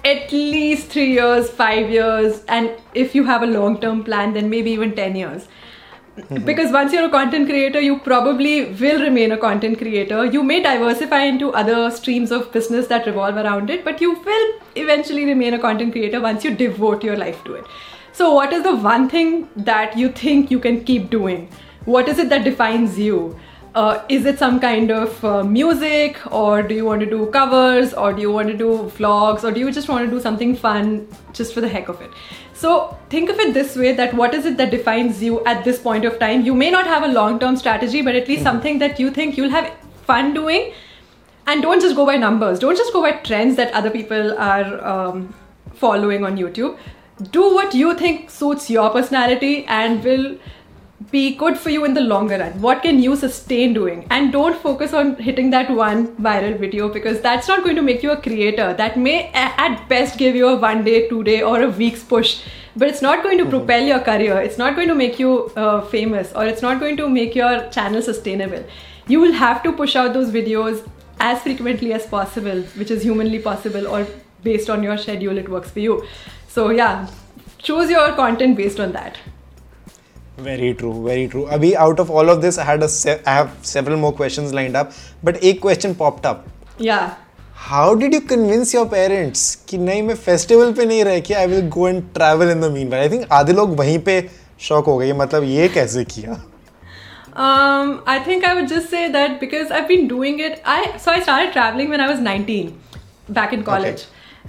at 0.04 0.30
least 0.30 0.92
three 0.92 1.12
years, 1.12 1.50
five 1.50 1.90
years, 1.90 2.44
and 2.46 2.70
if 2.94 3.16
you 3.16 3.24
have 3.24 3.42
a 3.42 3.46
long 3.46 3.80
term 3.80 4.04
plan, 4.04 4.32
then 4.32 4.48
maybe 4.48 4.70
even 4.70 4.94
10 4.94 5.16
years. 5.16 5.48
Because 6.44 6.72
once 6.72 6.92
you're 6.92 7.06
a 7.06 7.10
content 7.10 7.48
creator, 7.48 7.80
you 7.80 7.98
probably 7.98 8.72
will 8.74 9.00
remain 9.00 9.32
a 9.32 9.38
content 9.38 9.78
creator. 9.78 10.24
You 10.24 10.42
may 10.44 10.62
diversify 10.62 11.22
into 11.22 11.52
other 11.52 11.90
streams 11.90 12.30
of 12.30 12.50
business 12.52 12.86
that 12.88 13.06
revolve 13.06 13.36
around 13.36 13.70
it, 13.70 13.84
but 13.84 14.00
you 14.00 14.14
will 14.14 14.60
eventually 14.76 15.24
remain 15.24 15.54
a 15.54 15.58
content 15.58 15.92
creator 15.92 16.20
once 16.20 16.44
you 16.44 16.54
devote 16.54 17.02
your 17.04 17.16
life 17.16 17.42
to 17.44 17.54
it. 17.54 17.64
So, 18.18 18.34
what 18.34 18.52
is 18.52 18.64
the 18.64 18.74
one 18.74 19.08
thing 19.08 19.48
that 19.56 19.96
you 19.96 20.08
think 20.08 20.50
you 20.50 20.58
can 20.58 20.82
keep 20.84 21.08
doing? 21.08 21.48
What 21.84 22.08
is 22.08 22.18
it 22.18 22.28
that 22.30 22.42
defines 22.42 22.98
you? 22.98 23.38
uh, 23.74 24.02
is 24.08 24.24
it 24.26 24.38
some 24.38 24.58
kind 24.58 24.90
of 24.90 25.24
uh, 25.24 25.44
music 25.44 26.18
or 26.32 26.62
do 26.62 26.74
you 26.74 26.84
want 26.84 27.00
to 27.00 27.08
do 27.08 27.26
covers 27.26 27.92
or 27.94 28.12
do 28.12 28.20
you 28.20 28.32
want 28.32 28.48
to 28.48 28.56
do 28.56 28.70
vlogs 28.96 29.44
or 29.44 29.52
do 29.52 29.60
you 29.60 29.70
just 29.70 29.88
want 29.88 30.04
to 30.04 30.10
do 30.10 30.20
something 30.20 30.56
fun 30.56 31.06
just 31.32 31.54
for 31.54 31.60
the 31.60 31.68
heck 31.68 31.88
of 31.88 32.00
it? 32.00 32.10
So 32.54 32.96
think 33.08 33.30
of 33.30 33.38
it 33.38 33.54
this 33.54 33.76
way 33.76 33.92
that 33.94 34.14
what 34.14 34.34
is 34.34 34.46
it 34.46 34.56
that 34.56 34.72
defines 34.72 35.22
you 35.22 35.44
at 35.44 35.64
this 35.64 35.78
point 35.78 36.04
of 36.04 36.18
time? 36.18 36.44
You 36.44 36.54
may 36.54 36.70
not 36.70 36.86
have 36.86 37.04
a 37.04 37.08
long 37.08 37.38
term 37.38 37.56
strategy 37.56 38.02
but 38.02 38.16
at 38.16 38.26
least 38.26 38.42
something 38.42 38.80
that 38.80 38.98
you 38.98 39.10
think 39.10 39.36
you'll 39.36 39.50
have 39.50 39.72
fun 40.06 40.34
doing. 40.34 40.72
And 41.46 41.62
don't 41.62 41.80
just 41.80 41.94
go 41.94 42.04
by 42.04 42.16
numbers. 42.16 42.58
Don't 42.58 42.76
just 42.76 42.92
go 42.92 43.00
by 43.00 43.12
trends 43.12 43.56
that 43.56 43.72
other 43.72 43.90
people 43.90 44.36
are 44.38 44.84
um, 44.84 45.34
following 45.74 46.24
on 46.24 46.36
youtube 46.36 46.76
do 47.22 47.54
what 47.54 47.74
you 47.74 47.94
think 47.94 48.30
suits 48.30 48.70
your 48.70 48.90
personality 48.90 49.64
and 49.66 50.02
will 50.04 50.38
be 51.10 51.34
good 51.36 51.56
for 51.56 51.70
you 51.70 51.84
in 51.84 51.94
the 51.94 52.00
longer 52.00 52.38
run. 52.38 52.60
What 52.60 52.82
can 52.82 53.00
you 53.00 53.16
sustain 53.16 53.72
doing? 53.72 54.06
And 54.10 54.32
don't 54.32 54.56
focus 54.60 54.92
on 54.92 55.16
hitting 55.16 55.50
that 55.50 55.70
one 55.70 56.08
viral 56.16 56.58
video 56.58 56.88
because 56.88 57.20
that's 57.20 57.48
not 57.48 57.62
going 57.62 57.76
to 57.76 57.82
make 57.82 58.02
you 58.02 58.10
a 58.10 58.20
creator. 58.20 58.74
That 58.74 58.98
may 58.98 59.30
at 59.32 59.88
best 59.88 60.18
give 60.18 60.34
you 60.34 60.48
a 60.48 60.56
one 60.56 60.84
day 60.84 61.08
two 61.08 61.22
day 61.22 61.42
or 61.42 61.62
a 61.62 61.68
week's 61.68 62.02
push 62.02 62.42
but 62.76 62.88
it's 62.88 63.02
not 63.02 63.24
going 63.24 63.38
to 63.38 63.44
propel 63.44 63.82
your 63.82 63.98
career. 63.98 64.40
It's 64.40 64.58
not 64.58 64.76
going 64.76 64.88
to 64.88 64.94
make 64.94 65.18
you 65.18 65.50
uh, 65.56 65.80
famous 65.86 66.32
or 66.32 66.46
it's 66.46 66.62
not 66.62 66.78
going 66.78 66.96
to 66.98 67.08
make 67.08 67.34
your 67.34 67.68
channel 67.70 68.02
sustainable. 68.02 68.64
You 69.08 69.20
will 69.20 69.32
have 69.32 69.62
to 69.64 69.72
push 69.72 69.96
out 69.96 70.12
those 70.12 70.30
videos 70.30 70.88
as 71.18 71.42
frequently 71.42 71.92
as 71.92 72.06
possible 72.06 72.62
which 72.76 72.92
is 72.92 73.02
humanly 73.02 73.40
possible 73.40 73.88
or 73.88 74.06
based 74.43 74.69
on 74.69 74.83
your 74.83 74.97
schedule 74.97 75.37
it 75.43 75.49
works 75.57 75.71
for 75.77 75.79
you 75.79 75.97
so 76.55 76.69
yeah 76.71 77.07
choose 77.69 77.89
your 77.97 78.07
content 78.23 78.57
based 78.63 78.79
on 78.87 78.91
that 79.01 79.21
Very 80.37 80.69
true, 80.73 80.91
very 81.05 81.27
true. 81.31 81.41
Abhi, 81.55 81.67
out 81.81 81.99
of 81.99 82.09
all 82.09 82.29
of 82.31 82.39
this, 82.41 82.57
I 82.57 82.63
had 82.67 82.83
a 82.85 82.87
se- 82.93 83.19
I 83.31 83.33
have 83.33 83.49
several 83.71 83.97
more 84.03 84.11
questions 84.19 84.53
lined 84.59 84.75
up, 84.79 84.93
but 85.27 85.35
एक 85.49 85.59
question 85.65 85.93
popped 85.99 86.25
up. 86.29 86.47
yeah 86.85 87.11
How 87.65 87.83
did 87.99 88.15
you 88.17 88.21
convince 88.31 88.73
your 88.75 88.85
parents 88.93 89.43
कि 89.69 89.77
नहीं 89.77 90.01
मैं 90.07 90.15
festival 90.23 90.73
पे 90.79 90.85
नहीं 90.85 91.03
रह 91.09 91.19
के 91.27 91.35
I 91.41 91.45
will 91.51 91.69
go 91.75 91.85
and 91.91 92.01
travel 92.17 92.53
in 92.55 92.65
the 92.65 92.71
meanwhile? 92.77 93.05
I 93.05 93.11
think 93.13 93.27
आधे 93.41 93.53
लोग 93.53 93.77
वहीं 93.79 93.99
पे 94.09 94.17
शॉक 94.69 94.85
हो 94.85 94.97
गए 94.97 95.13
मतलब 95.21 95.43
ये 95.51 95.67
कैसे 95.77 96.03
किया? 96.15 96.39
Um, 97.45 97.93
I 98.15 98.17
think 98.29 98.43
I 98.43 98.55
would 98.55 98.67
just 98.67 98.89
say 98.89 99.03
that 99.11 99.39
because 99.39 99.71
I've 99.71 99.87
been 99.87 100.07
doing 100.07 100.39
it. 100.49 100.59
I 100.65 100.97
so 101.05 101.11
I 101.11 101.21
started 101.27 101.53
traveling 101.53 101.89
when 101.95 102.01
I 102.07 102.09
was 102.15 102.19
19, 102.19 102.73
back 103.39 103.53
in 103.53 103.63
college. 103.71 104.03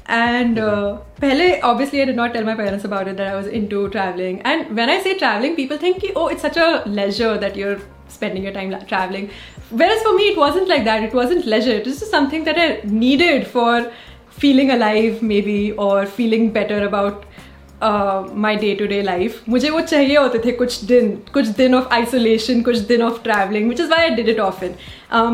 And 0.10 0.58
uh, 0.58 1.02
pehle, 1.22 1.60
obviously, 1.62 2.02
I 2.02 2.06
did 2.06 2.16
not 2.16 2.34
tell 2.34 2.44
my 2.44 2.56
parents 2.56 2.84
about 2.84 3.08
it 3.08 3.18
that 3.18 3.28
I 3.32 3.36
was 3.36 3.46
into 3.46 3.90
traveling. 3.90 4.42
And 4.42 4.76
when 4.76 4.90
I 4.90 5.02
say 5.02 5.16
traveling, 5.18 5.56
people 5.56 5.78
think, 5.78 6.02
ki, 6.02 6.14
oh, 6.16 6.28
it's 6.30 6.42
such 6.42 6.58
a 6.58 6.84
leisure 6.88 7.38
that 7.38 7.56
you're 7.56 7.80
spending 8.08 8.42
your 8.42 8.52
time 8.52 8.74
traveling. 8.88 9.30
Whereas 9.70 10.02
for 10.02 10.16
me, 10.16 10.30
it 10.30 10.38
wasn't 10.38 10.68
like 10.68 10.84
that. 10.86 11.04
It 11.04 11.14
wasn't 11.14 11.46
leisure. 11.46 11.74
It 11.74 11.86
was 11.86 12.00
just 12.00 12.10
something 12.10 12.44
that 12.46 12.58
I 12.58 12.82
needed 12.88 13.46
for 13.46 13.92
feeling 14.32 14.72
alive, 14.72 15.22
maybe, 15.22 15.74
or 15.74 16.08
feeling 16.08 16.52
better 16.52 16.88
about 16.88 17.26
my 17.83 18.57
day 18.57 18.75
to 18.75 18.87
day 18.87 19.01
life 19.03 19.43
मुझे 19.49 19.71
वो 19.71 19.81
चाहिए 19.81 20.17
होते 20.17 20.39
थे 20.45 20.53
कुछ 20.57 20.83
दिन 20.85 21.11
कुछ 21.35 21.47
दिन 21.57 21.75
of 21.75 21.89
isolation 21.93 22.63
कुछ 22.63 22.77
दिन 22.91 23.03
of 23.03 23.23
travelling 23.25 23.69
which 23.69 23.81
is 23.81 23.91
why 23.91 24.03
I 24.03 24.11
did 24.15 24.29
it 24.29 24.41
of 24.41 24.63
in 24.63 24.75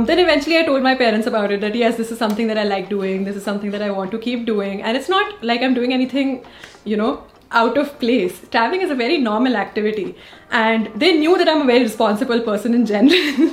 then 0.07 0.19
eventually 0.19 0.57
I 0.57 0.63
told 0.63 0.85
my 0.85 0.95
parents 1.03 1.29
about 1.29 1.53
it 1.53 1.61
that 1.61 1.77
yes 1.81 1.99
this 2.01 2.13
is 2.15 2.19
something 2.23 2.49
that 2.53 2.61
i 2.63 2.65
like 2.71 2.89
doing 2.93 3.27
this 3.29 3.37
is 3.41 3.45
something 3.49 3.75
that 3.77 3.85
i 3.89 3.91
want 3.99 4.15
to 4.17 4.23
keep 4.27 4.47
doing 4.49 4.83
and 4.83 5.01
it's 5.01 5.13
not 5.13 5.45
like 5.51 5.67
i'm 5.67 5.77
doing 5.81 5.95
anything 5.99 6.35
you 6.93 6.99
know 7.03 7.13
out 7.61 7.79
of 7.83 7.95
place 8.03 8.43
traveling 8.51 8.85
is 8.89 8.93
a 8.97 8.99
very 8.99 9.17
normal 9.29 9.57
activity 9.63 10.07
and 10.65 10.91
they 11.05 11.13
knew 11.23 11.39
that 11.39 11.53
i'm 11.55 11.63
a 11.63 11.71
very 11.73 11.87
responsible 11.89 12.47
person 12.51 12.79
in 12.81 12.87
general 12.95 13.51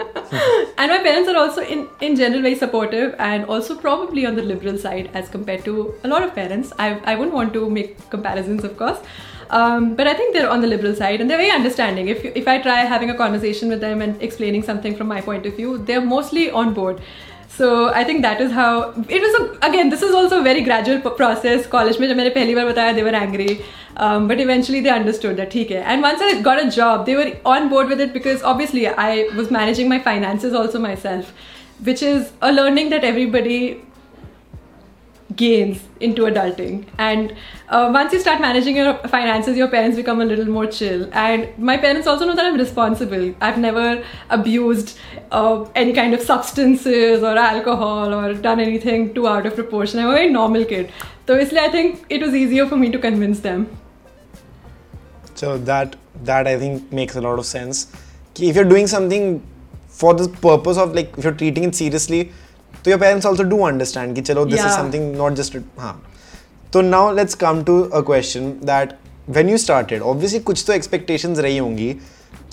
and 0.78 0.90
my 0.90 0.98
parents 0.98 1.28
are 1.28 1.36
also 1.36 1.62
in 1.62 1.88
in 2.00 2.16
general 2.16 2.42
very 2.42 2.54
supportive 2.54 3.14
and 3.18 3.44
also 3.46 3.76
probably 3.76 4.26
on 4.26 4.36
the 4.36 4.42
liberal 4.42 4.78
side 4.78 5.10
as 5.14 5.28
compared 5.28 5.64
to 5.64 5.94
a 6.04 6.08
lot 6.08 6.22
of 6.22 6.34
parents. 6.34 6.72
I, 6.78 6.88
I 7.04 7.14
wouldn't 7.16 7.34
want 7.34 7.52
to 7.54 7.68
make 7.70 7.98
comparisons 8.10 8.64
of 8.64 8.76
course. 8.76 8.98
Um, 9.58 9.96
but 9.96 10.06
i 10.06 10.14
think 10.14 10.32
they're 10.32 10.48
on 10.48 10.60
the 10.64 10.68
liberal 10.68 10.94
side 10.94 11.20
and 11.20 11.28
they're 11.28 11.36
very 11.36 11.50
understanding. 11.50 12.08
If, 12.08 12.24
if 12.24 12.46
i 12.46 12.58
try 12.66 12.76
having 12.90 13.10
a 13.10 13.16
conversation 13.16 13.68
with 13.68 13.80
them 13.80 14.00
and 14.00 14.22
explaining 14.22 14.62
something 14.62 14.94
from 15.00 15.08
my 15.08 15.20
point 15.20 15.44
of 15.46 15.56
view 15.56 15.78
they're 15.78 16.06
mostly 16.12 16.50
on 16.50 16.72
board 16.72 17.00
so 17.59 17.89
I 17.93 18.03
think 18.03 18.21
that 18.21 18.41
is 18.41 18.51
how 18.51 18.93
it 19.07 19.21
was. 19.25 19.35
A, 19.39 19.67
again, 19.67 19.89
this 19.89 20.01
is 20.01 20.13
also 20.13 20.39
a 20.39 20.43
very 20.43 20.61
gradual 20.61 20.99
p- 20.99 21.15
process. 21.17 21.67
College 21.67 21.99
में 21.99 22.07
जब 22.07 22.15
मैंने 22.17 22.29
पहली 22.29 22.55
बार 22.55 22.65
बताया, 22.65 22.95
they 22.95 23.03
were 23.03 23.15
angry, 23.19 23.61
um, 23.97 24.27
but 24.27 24.41
eventually 24.45 24.81
they 24.81 24.93
understood 24.95 25.37
that 25.37 25.51
ठीक 25.51 25.71
है. 25.71 25.83
And 25.85 26.07
once 26.07 26.21
I 26.21 26.41
got 26.41 26.63
a 26.63 26.69
job, 26.77 27.05
they 27.05 27.15
were 27.15 27.31
on 27.45 27.69
board 27.69 27.93
with 27.93 28.01
it 28.07 28.13
because 28.13 28.43
obviously 28.53 28.87
I 28.87 29.29
was 29.37 29.51
managing 29.57 29.89
my 29.89 29.99
finances 30.09 30.53
also 30.61 30.79
myself, 30.87 31.33
which 31.89 32.03
is 32.11 32.31
a 32.41 32.51
learning 32.51 32.89
that 32.95 33.03
everybody 33.03 33.59
gains 35.42 35.82
into 36.08 36.26
adulting. 36.30 36.76
And 36.98 37.34
uh, 37.68 37.90
once 37.92 38.12
you 38.12 38.20
start 38.20 38.40
managing 38.40 38.76
your 38.76 38.94
finances 39.14 39.56
your 39.56 39.68
parents 39.74 39.96
become 39.96 40.20
a 40.20 40.24
little 40.32 40.50
more 40.56 40.66
chill. 40.78 41.08
And 41.12 41.48
my 41.70 41.76
parents 41.84 42.06
also 42.06 42.26
know 42.30 42.36
that 42.40 42.46
i'm 42.46 42.58
responsible. 42.62 43.34
I've 43.40 43.58
never 43.66 43.86
abused 44.38 44.98
uh, 45.30 45.64
any 45.84 45.92
kind 46.00 46.14
of 46.14 46.26
substances 46.30 47.22
or 47.22 47.36
alcohol 47.44 48.14
or 48.14 48.34
done 48.48 48.60
anything 48.60 49.14
too 49.14 49.28
out 49.28 49.46
of 49.46 49.54
proportion. 49.54 50.00
I'm 50.00 50.10
a 50.10 50.18
very 50.20 50.30
normal 50.30 50.64
kid. 50.74 50.92
So 51.30 51.36
i 51.38 51.68
think 51.72 52.04
it 52.08 52.22
was 52.26 52.34
easier 52.34 52.66
for 52.66 52.76
me 52.76 52.90
to 52.90 52.98
convince 52.98 53.40
them. 53.40 53.66
So 55.40 55.58
that 55.58 55.96
that 56.30 56.48
I 56.52 56.58
think 56.62 56.92
makes 57.00 57.16
a 57.16 57.20
lot 57.26 57.38
of 57.42 57.46
sense. 57.56 57.84
if 58.48 58.56
you're 58.58 58.70
doing 58.70 58.88
something 58.90 59.24
for 59.98 60.10
the 60.18 60.26
purpose 60.42 60.78
of 60.82 60.94
like 60.98 61.16
if 61.20 61.26
you're 61.28 61.36
treating 61.42 61.64
it 61.68 61.76
seriously, 61.78 62.18
तो 62.85 62.91
your 62.91 62.99
parents 62.99 63.25
also 63.25 63.43
do 63.43 63.61
understand 63.69 64.15
कि 64.15 64.21
चलो 64.21 64.45
this 64.45 64.59
is 64.59 64.65
Yeah. 64.65 64.77
something 64.77 65.07
not 65.21 65.35
just 65.41 65.55
हाँ. 65.79 65.93
तो 66.73 66.81
now 66.89 67.03
let's 67.19 67.35
come 67.43 67.63
to 67.65 67.75
a 67.99 68.03
question 68.03 68.49
that 68.71 68.97
when 69.37 69.49
you 69.49 69.57
started, 69.57 70.01
obviously 70.13 70.39
कुछ 70.49 70.63
तो 70.67 70.73
expectations 70.73 71.39
रही 71.45 71.57
होंगी 71.57 71.93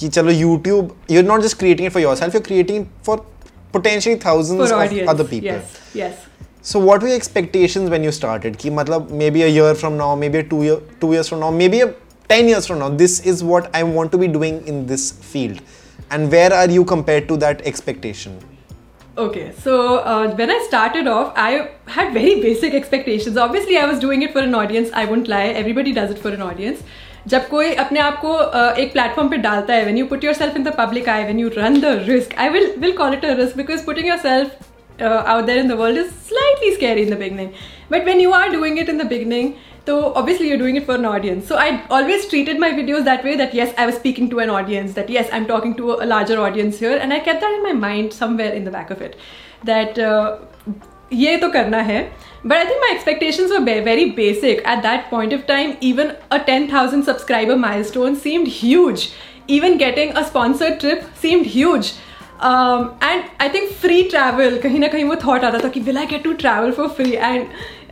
कि 0.00 0.08
चलो 0.08 0.32
YouTube, 0.32 0.92
you're 1.08 1.26
not 1.30 1.42
just 1.46 1.58
creating 1.58 1.86
it 1.86 1.92
for 1.92 2.00
yourself, 2.00 2.32
you're 2.34 2.46
creating 2.50 2.82
it 2.82 2.86
for 3.08 3.16
potentially 3.72 4.16
thousands 4.16 4.60
for 4.68 4.74
of 4.74 4.80
audience 4.84 5.10
other 5.10 5.24
people. 5.24 5.50
yes 5.54 5.80
yes 5.94 6.28
So 6.70 6.80
what 6.86 7.02
were 7.02 7.08
your 7.08 7.16
expectations 7.16 7.90
when 7.92 8.04
you 8.06 8.10
started? 8.16 8.56
कि 8.58 8.70
मतलब 8.70 9.10
maybe 9.20 9.40
a 9.42 9.48
year 9.48 9.74
from 9.78 9.96
now, 10.00 10.14
maybe 10.18 10.38
a 10.38 10.42
two 10.50 10.62
year, 10.64 10.76
two 11.00 11.08
years 11.12 11.28
from 11.32 11.40
now, 11.44 11.50
maybe 11.50 11.80
a 11.86 11.88
ten 12.32 12.48
years 12.50 12.66
from 12.70 12.78
now, 12.82 12.88
this 13.00 13.16
is 13.32 13.42
what 13.48 13.66
I 13.78 13.82
want 13.96 14.12
to 14.12 14.18
be 14.18 14.28
doing 14.36 14.60
in 14.72 14.78
this 14.90 15.06
field, 15.32 15.58
and 16.10 16.30
where 16.36 16.52
are 16.58 16.68
you 16.74 16.84
compared 16.92 17.26
to 17.32 17.38
that 17.46 17.64
expectation? 17.72 18.36
Okay, 19.18 19.52
so 19.52 19.98
uh, 19.98 20.34
when 20.36 20.50
I 20.50 20.64
started 20.66 21.06
off, 21.06 21.34
I 21.36 21.70
had 21.86 22.14
very 22.14 22.40
basic 22.40 22.72
expectations. 22.72 23.36
Obviously, 23.36 23.76
I 23.76 23.84
was 23.86 23.98
doing 23.98 24.22
it 24.22 24.32
for 24.32 24.38
an 24.38 24.54
audience. 24.54 24.90
I 24.94 25.04
won't 25.04 25.28
lie. 25.28 25.48
Everybody 25.62 25.92
does 25.92 26.10
it 26.10 26.18
for 26.18 26.30
an 26.30 26.40
audience. 26.40 26.82
जब 27.28 27.48
कोई 27.48 27.72
अपने 27.82 28.00
आप 28.00 28.18
को 28.20 28.32
uh, 28.38 28.78
एक 28.78 28.92
platform 28.92 29.28
पे 29.30 29.36
डालता 29.42 29.74
है 29.74 29.84
when 29.86 29.98
you 30.00 30.06
put 30.12 30.24
yourself 30.26 30.56
in 30.60 30.64
the 30.68 30.72
public 30.78 31.08
eye, 31.08 31.24
when 31.28 31.38
you 31.38 31.50
run 31.56 31.80
the 31.80 31.92
risk, 32.08 32.32
I 32.44 32.48
will 32.54 32.66
will 32.84 32.94
call 33.00 33.12
it 33.18 33.24
a 33.24 33.36
risk 33.42 33.60
because 33.60 33.84
putting 33.90 34.06
yourself 34.06 34.56
uh, 35.00 35.22
out 35.34 35.46
there 35.46 35.58
in 35.58 35.68
the 35.68 35.76
world 35.76 35.96
is 35.96 36.10
slightly 36.30 36.74
scary 36.78 37.02
in 37.02 37.10
the 37.10 37.20
beginning. 37.24 37.54
But 37.90 38.04
when 38.04 38.20
you 38.20 38.32
are 38.32 38.48
doing 38.56 38.78
it 38.78 38.88
in 38.88 38.98
the 38.98 39.08
beginning, 39.12 39.54
so 39.87 40.13
obviously 40.15 40.49
you're 40.49 40.57
doing 40.57 40.75
it 40.75 40.85
for 40.85 40.95
an 40.95 41.05
audience. 41.05 41.47
So 41.47 41.55
I 41.55 41.81
always 41.89 42.27
treated 42.27 42.59
my 42.59 42.71
videos 42.71 43.05
that 43.05 43.23
way 43.23 43.37
that 43.37 43.53
yes, 43.53 43.73
I 43.77 43.85
was 43.85 43.95
speaking 43.95 44.29
to 44.31 44.39
an 44.39 44.49
audience, 44.49 44.93
that 44.95 45.09
yes, 45.09 45.29
I'm 45.31 45.45
talking 45.47 45.75
to 45.75 45.93
a 45.93 46.07
larger 46.13 46.41
audience 46.41 46.77
here. 46.77 46.97
And 46.97 47.13
I 47.13 47.19
kept 47.21 47.39
that 47.39 47.53
in 47.53 47.63
my 47.63 47.71
mind 47.71 48.11
somewhere 48.11 48.51
in 48.51 48.65
the 48.65 48.71
back 48.71 48.89
of 48.91 49.01
it 49.01 49.15
that 49.63 49.97
uh, 49.97 50.39
ye 51.09 51.39
to 51.39 51.49
karna 51.53 51.85
hai. 51.85 52.11
But 52.43 52.57
I 52.57 52.65
think 52.65 52.81
my 52.81 52.91
expectations 52.95 53.49
were 53.49 53.63
very 53.63 54.09
basic. 54.11 54.65
At 54.67 54.83
that 54.83 55.09
point 55.09 55.31
of 55.31 55.47
time, 55.47 55.77
even 55.79 56.17
a 56.31 56.39
10,000 56.39 57.03
subscriber 57.03 57.55
milestone 57.55 58.17
seemed 58.17 58.49
huge. 58.49 59.13
Even 59.47 59.77
getting 59.77 60.15
a 60.17 60.25
sponsored 60.25 60.81
trip 60.81 61.05
seemed 61.15 61.45
huge. 61.45 61.93
Um, 62.41 62.97
and 62.99 63.23
I 63.39 63.47
think 63.47 63.71
free 63.71 64.09
travel, 64.09 64.59
kahin 64.65 64.81
na 64.81 64.89
kahin 64.89 65.07
wo 65.07 65.15
thought 65.15 65.43
aata 65.51 65.61
tha 65.61 65.69
ki 65.69 65.85
will 65.91 65.97
I 65.97 66.05
get 66.15 66.25
to 66.25 66.35
travel 66.35 66.73
for 66.73 66.89
free? 66.89 67.15
And 67.15 67.47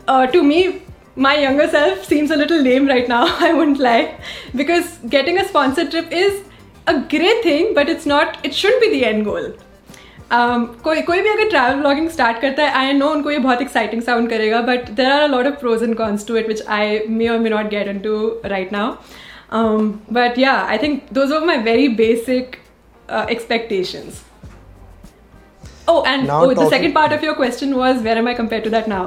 uh, 0.10 0.28
to 0.28 0.44
me, 0.44 0.82
my 1.17 1.33
younger 1.39 1.69
self 1.69 2.05
seems 2.05 2.31
a 2.31 2.37
little 2.37 2.63
lame 2.69 2.87
right 2.89 3.09
now. 3.09 3.25
I 3.49 3.53
wouldn't 3.53 3.79
lie, 3.79 4.15
because 4.61 4.93
getting 5.17 5.39
a 5.39 5.45
sponsored 5.49 5.91
trip 5.91 6.13
is 6.13 6.39
a 6.87 6.95
great 7.15 7.43
thing, 7.49 7.75
but 7.75 7.89
it's 7.89 8.07
not. 8.07 8.39
It 8.51 8.55
shouldn't 8.55 8.83
be 8.87 8.91
the 8.95 9.03
end 9.11 9.25
goal. 9.31 9.51
Um, 10.39 10.65
कोई 10.83 11.01
कोई 11.03 11.21
भी 11.23 11.29
अगर 11.29 11.49
travel 11.51 11.81
blogging 11.81 12.09
start 12.11 12.41
करता 12.41 12.63
है 12.65 12.73
I 12.81 12.93
know 12.93 13.09
उनको 13.13 13.31
ये 13.31 13.39
बहुत 13.47 13.63
exciting 13.63 14.03
sound 14.03 14.29
करेगा 14.31 14.61
but 14.69 14.89
there 15.01 15.11
are 15.13 15.21
a 15.23 15.27
lot 15.27 15.47
of 15.47 15.59
pros 15.61 15.83
and 15.83 15.97
cons 15.97 16.27
to 16.27 16.37
it 16.37 16.49
which 16.49 16.63
I 16.77 16.99
may 17.09 17.29
और 17.29 17.39
may 17.39 17.51
not 17.51 17.71
get 17.71 17.89
in 17.89 17.99
to 18.01 18.17
right 18.53 18.73
now 18.73 19.79
but 20.19 20.39
yeah 20.39 20.53
I 20.69 20.79
think 20.83 21.03
those 21.13 21.33
are 21.33 21.45
my 21.47 21.57
very 21.69 21.89
basic 22.03 22.57
expectations 23.31 24.23
Oh, 25.91 26.03
and 26.09 26.27
Now 26.27 26.35
oh, 26.41 26.49
the 26.49 26.55
talking- 26.55 26.71
second 26.73 26.93
part 26.97 27.13
of 27.15 27.25
your 27.27 27.33
question 27.39 27.73
was 27.77 28.03
where 28.03 28.19
am 28.19 28.29
I 28.33 28.35
compared 28.41 28.67
to 28.67 28.71
that 28.75 28.89
now? 28.91 29.03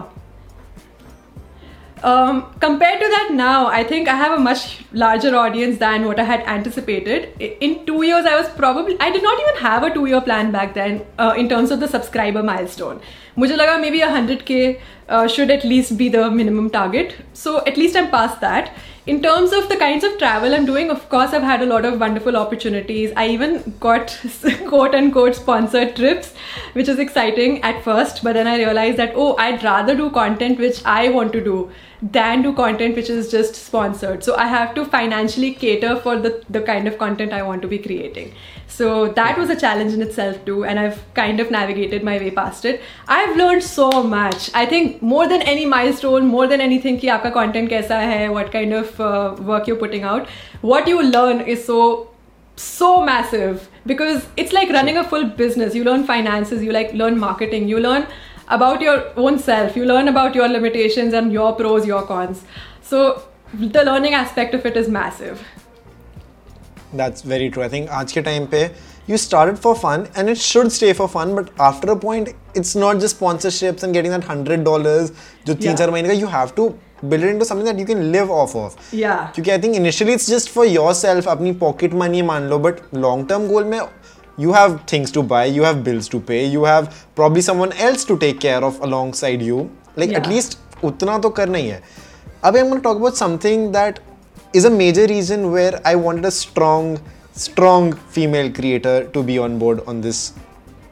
Um, 2.03 2.39
compared 2.59 2.99
to 2.99 3.07
that 3.11 3.29
now, 3.31 3.67
I 3.67 3.81
think 3.85 4.09
I 4.09 4.15
have 4.15 4.33
a 4.37 4.39
much 4.45 4.79
larger 4.91 5.33
audience 5.37 5.77
than 5.77 6.05
what 6.05 6.19
I 6.19 6.23
had 6.23 6.41
anticipated. 6.53 7.29
I- 7.39 7.55
In 7.61 7.85
two 7.85 8.03
years, 8.03 8.25
I 8.25 8.35
was 8.35 8.49
probably 8.57 8.97
I 8.99 9.09
did 9.09 9.23
not 9.23 9.39
even 9.43 9.61
have 9.65 9.83
a 9.83 9.93
two-year 9.93 10.19
plan 10.21 10.51
back 10.51 10.73
then 10.73 10.97
uh, 11.17 11.33
in 11.37 11.47
terms 11.47 11.71
of 11.71 11.79
the 11.79 11.87
subscriber 11.97 12.43
milestone. 12.43 12.99
मुझे 13.39 13.55
लगा 13.57 13.77
maybe 13.83 13.99
100k 14.01 14.57
uh, 15.09 15.27
should 15.35 15.51
at 15.53 15.63
least 15.69 15.93
be 16.01 16.09
the 16.15 16.25
minimum 16.39 16.67
target. 16.73 17.15
So 17.43 17.53
at 17.71 17.77
least 17.77 17.95
I'm 18.01 18.09
past 18.11 18.41
that. 18.41 18.73
In 19.13 19.21
terms 19.23 19.53
of 19.59 19.69
the 19.69 19.77
kinds 19.77 20.03
of 20.09 20.17
travel 20.19 20.53
I'm 20.57 20.65
doing, 20.65 20.91
of 20.91 21.07
course, 21.13 21.33
I've 21.37 21.47
had 21.51 21.63
a 21.63 21.65
lot 21.71 21.87
of 21.87 21.99
wonderful 21.99 22.37
opportunities. 22.41 23.15
I 23.23 23.25
even 23.29 23.55
got 23.87 24.13
quote 24.69 24.93
unquote 24.99 25.35
sponsored 25.39 25.95
trips, 25.95 26.33
which 26.73 26.87
is 26.93 26.99
exciting 26.99 27.57
at 27.71 27.81
first, 27.89 28.23
but 28.23 28.33
then 28.33 28.47
I 28.47 28.57
realized 28.57 28.97
that, 28.97 29.13
oh, 29.15 29.35
I'd 29.47 29.63
rather 29.63 29.95
do 29.95 30.09
content 30.21 30.59
which 30.59 30.83
I 30.85 31.09
want 31.09 31.33
to 31.33 31.43
do 31.49 31.57
than 32.00 32.42
do 32.42 32.52
content 32.52 32.94
which 32.94 33.10
is 33.10 33.30
just 33.30 33.54
sponsored. 33.54 34.22
So 34.22 34.36
I 34.36 34.46
have 34.46 34.74
to 34.74 34.84
financially 34.84 35.54
cater 35.54 35.96
for 35.96 36.16
the, 36.16 36.44
the 36.48 36.60
kind 36.60 36.86
of 36.86 36.98
content 36.98 37.32
I 37.32 37.42
want 37.42 37.62
to 37.62 37.68
be 37.68 37.78
creating. 37.78 38.34
So 38.68 39.08
that 39.08 39.36
was 39.36 39.50
a 39.50 39.56
challenge 39.56 39.92
in 39.92 40.02
itself 40.02 40.44
too, 40.44 40.64
and 40.64 40.78
I've 40.78 41.02
kind 41.14 41.40
of 41.40 41.50
navigated 41.50 42.04
my 42.04 42.18
way 42.18 42.30
past 42.30 42.64
it. 42.64 42.80
I've 43.08 43.36
learned 43.36 43.64
so 43.64 44.02
much. 44.02 44.50
I 44.54 44.66
think 44.66 45.02
more 45.02 45.26
than 45.26 45.42
any 45.42 45.66
milestone, 45.66 46.26
more 46.26 46.46
than 46.46 46.60
anything 46.60 46.98
ki 46.98 47.08
aapka 47.08 47.32
content 47.32 47.70
kaisa 47.70 47.96
hai, 47.96 48.28
what 48.28 48.52
kind 48.52 48.72
of 48.72 49.00
uh, 49.00 49.34
work 49.40 49.66
you're 49.66 49.82
putting 49.84 50.04
out, 50.04 50.28
what 50.60 50.86
you 50.86 51.02
learn 51.02 51.40
is 51.40 51.64
so 51.64 52.10
so 52.56 53.04
massive 53.04 53.68
because 53.86 54.26
it's 54.36 54.52
like 54.52 54.68
running 54.70 54.96
a 54.98 55.04
full 55.04 55.24
business. 55.24 55.74
You 55.74 55.84
learn 55.84 56.04
finances, 56.04 56.62
you 56.62 56.72
like 56.72 56.92
learn 56.92 57.18
marketing, 57.18 57.68
you 57.68 57.80
learn 57.80 58.06
about 58.49 58.81
your 58.81 58.95
own 59.17 59.39
self, 59.39 59.75
you 59.75 59.85
learn 59.85 60.07
about 60.07 60.35
your 60.35 60.47
limitations 60.47 61.13
and 61.13 61.31
your 61.31 61.53
pros, 61.53 61.85
your 61.85 62.01
cons. 62.03 62.43
So 62.81 63.23
the 63.53 63.83
learning 63.83 64.13
aspect 64.13 64.53
of 64.53 64.65
it 64.65 64.75
is 64.77 64.89
massive. 64.89 65.43
That's 66.93 67.21
very 67.23 67.49
true. 67.49 67.63
I 67.63 67.69
think 67.69 67.89
आज 67.89 68.11
के 68.11 68.21
time 68.25 68.47
पे 68.47 68.69
you 69.09 69.17
started 69.17 69.57
for 69.59 69.75
fun 69.75 70.03
and 70.15 70.29
it 70.29 70.37
should 70.37 70.71
stay 70.71 70.93
for 70.93 71.07
fun, 71.13 71.35
but 71.35 71.49
after 71.59 71.91
a 71.91 71.95
point, 72.03 72.29
it's 72.55 72.73
not 72.75 72.99
just 72.99 73.19
sponsorships 73.19 73.83
and 73.83 73.93
getting 73.93 74.11
that 74.11 74.23
hundred 74.23 74.63
dollars 74.63 75.11
जो 75.47 75.53
तीन 75.53 75.69
Yeah. 75.69 75.75
चार 75.77 75.91
महीने 75.91 76.09
का 76.09 76.19
you 76.19 76.27
have 76.35 76.53
to 76.59 76.67
build 77.13 77.23
it 77.23 77.31
into 77.31 77.45
something 77.49 77.65
that 77.69 77.79
you 77.79 77.85
can 77.89 78.03
live 78.11 78.29
off 78.31 78.55
of. 78.55 78.77
Yeah. 78.99 79.25
क्योंकि 79.35 79.51
I 79.51 79.57
think 79.65 79.75
initially 79.81 80.13
it's 80.19 80.27
just 80.35 80.49
for 80.57 80.65
yourself 80.65 81.27
अपनी 81.35 81.53
pocket 81.65 81.97
money 82.03 82.21
मान 82.29 82.47
लो 82.49 82.59
but 82.67 82.79
long 83.07 83.25
term 83.33 83.49
goal 83.53 83.65
में 83.73 83.79
you 84.37 84.53
have 84.53 84.79
things 84.87 85.11
to 85.11 85.23
buy, 85.23 85.45
you 85.45 85.63
have 85.63 85.83
bills 85.83 86.07
to 86.09 86.19
pay, 86.19 86.45
you 86.45 86.63
have 86.63 87.05
probably 87.15 87.41
someone 87.41 87.71
else 87.73 88.03
to 88.05 88.17
take 88.17 88.39
care 88.39 88.63
of 88.63 88.79
alongside 88.81 89.41
you. 89.41 89.69
Like 89.95 90.13
at 90.13 90.25
Yeah. 90.25 90.31
least 90.33 90.57
उतना 90.83 91.19
तो 91.19 91.29
करना 91.29 91.57
ही 91.57 91.67
है. 91.67 91.81
अभी 92.43 92.59
I'm 92.59 92.69
going 92.69 92.81
to 92.81 92.89
talk 92.89 92.97
about 93.01 93.15
something 93.15 93.71
that 93.71 93.99
is 94.53 94.65
a 94.65 94.69
major 94.69 95.07
reason 95.07 95.51
where 95.51 95.79
I 95.85 95.95
wanted 95.95 96.25
a 96.25 96.31
strong, 96.31 96.99
strong 97.35 97.93
female 98.17 98.51
creator 98.51 99.03
to 99.13 99.23
be 99.23 99.37
on 99.39 99.57
board 99.59 99.81
on 99.87 100.01
this 100.01 100.33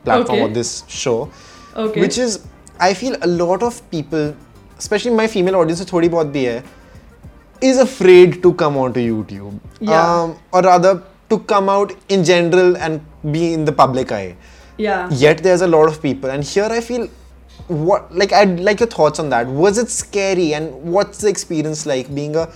platform 0.05 0.39
Okay. 0.39 0.41
or 0.41 0.53
this 0.53 0.83
show. 0.87 1.29
Okay. 1.77 2.01
Which 2.01 2.17
is, 2.17 2.39
I 2.79 2.93
feel 2.93 3.17
a 3.21 3.27
lot 3.27 3.61
of 3.63 3.81
people, 3.91 4.33
especially 4.79 5.15
my 5.15 5.27
female 5.27 5.55
audience, 5.55 5.79
से 5.79 5.85
थोड़ी 5.85 6.09
बहुत 6.09 6.27
भी 6.27 6.43
है, 6.43 6.63
is 7.63 7.77
afraid 7.77 8.41
to 8.43 8.53
come 8.53 8.77
onto 8.77 8.99
YouTube. 8.99 9.59
Yeah. 9.79 10.23
Um, 10.23 10.35
or 10.51 10.63
rather, 10.63 11.03
to 11.30 11.38
come 11.40 11.68
out 11.68 11.94
in 12.08 12.24
general 12.24 12.76
and 12.76 13.04
be 13.30 13.52
in 13.52 13.64
the 13.64 13.72
public 13.72 14.12
eye. 14.12 14.36
Yeah. 14.78 15.08
Yet 15.10 15.42
there's 15.42 15.62
a 15.62 15.66
lot 15.66 15.88
of 15.88 16.02
people, 16.02 16.30
and 16.30 16.44
here 16.44 16.68
I 16.70 16.80
feel 16.80 17.08
what 17.68 18.14
like 18.14 18.32
I'd 18.32 18.60
like 18.60 18.80
your 18.80 18.88
thoughts 18.88 19.18
on 19.18 19.30
that. 19.30 19.46
Was 19.46 19.78
it 19.78 19.90
scary, 19.90 20.54
and 20.54 20.72
what's 20.82 21.18
the 21.18 21.28
experience 21.28 21.86
like 21.86 22.14
being 22.14 22.36
a 22.36 22.48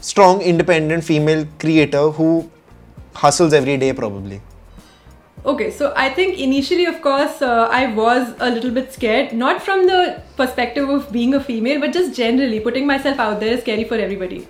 strong, 0.00 0.40
independent 0.40 1.04
female 1.04 1.46
creator 1.58 2.10
who 2.10 2.50
hustles 3.14 3.52
every 3.52 3.76
day, 3.76 3.92
probably? 3.92 4.40
Okay, 5.46 5.70
so 5.70 5.92
I 5.94 6.08
think 6.08 6.38
initially, 6.38 6.86
of 6.86 7.02
course, 7.02 7.42
uh, 7.42 7.68
I 7.70 7.92
was 7.92 8.34
a 8.40 8.50
little 8.50 8.70
bit 8.70 8.94
scared, 8.94 9.34
not 9.34 9.60
from 9.60 9.86
the 9.86 10.22
perspective 10.38 10.88
of 10.88 11.12
being 11.12 11.34
a 11.34 11.40
female, 11.40 11.80
but 11.80 11.92
just 11.92 12.14
generally 12.16 12.60
putting 12.60 12.86
myself 12.86 13.18
out 13.18 13.40
there 13.40 13.52
is 13.52 13.60
scary 13.60 13.84
for 13.84 13.96
everybody. 13.96 14.48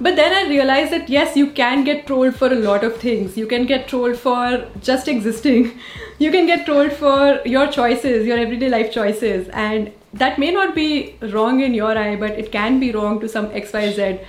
But 0.00 0.16
then 0.16 0.32
I 0.32 0.48
realized 0.48 0.92
that 0.92 1.08
yes, 1.08 1.36
you 1.36 1.50
can 1.50 1.84
get 1.84 2.06
trolled 2.06 2.34
for 2.34 2.48
a 2.48 2.54
lot 2.56 2.82
of 2.82 2.96
things. 2.96 3.36
You 3.36 3.46
can 3.46 3.66
get 3.66 3.88
trolled 3.88 4.16
for 4.16 4.68
just 4.80 5.08
existing. 5.08 5.72
You 6.18 6.30
can 6.30 6.46
get 6.46 6.66
trolled 6.66 6.92
for 6.92 7.40
your 7.44 7.66
choices, 7.66 8.26
your 8.26 8.38
everyday 8.38 8.68
life 8.68 8.92
choices. 8.92 9.48
And 9.48 9.90
that 10.14 10.38
may 10.38 10.52
not 10.52 10.72
be 10.72 11.16
wrong 11.20 11.60
in 11.60 11.74
your 11.74 11.98
eye, 11.98 12.14
but 12.14 12.38
it 12.38 12.52
can 12.52 12.78
be 12.78 12.92
wrong 12.92 13.18
to 13.20 13.28
some 13.28 13.48
XYZ 13.48 14.24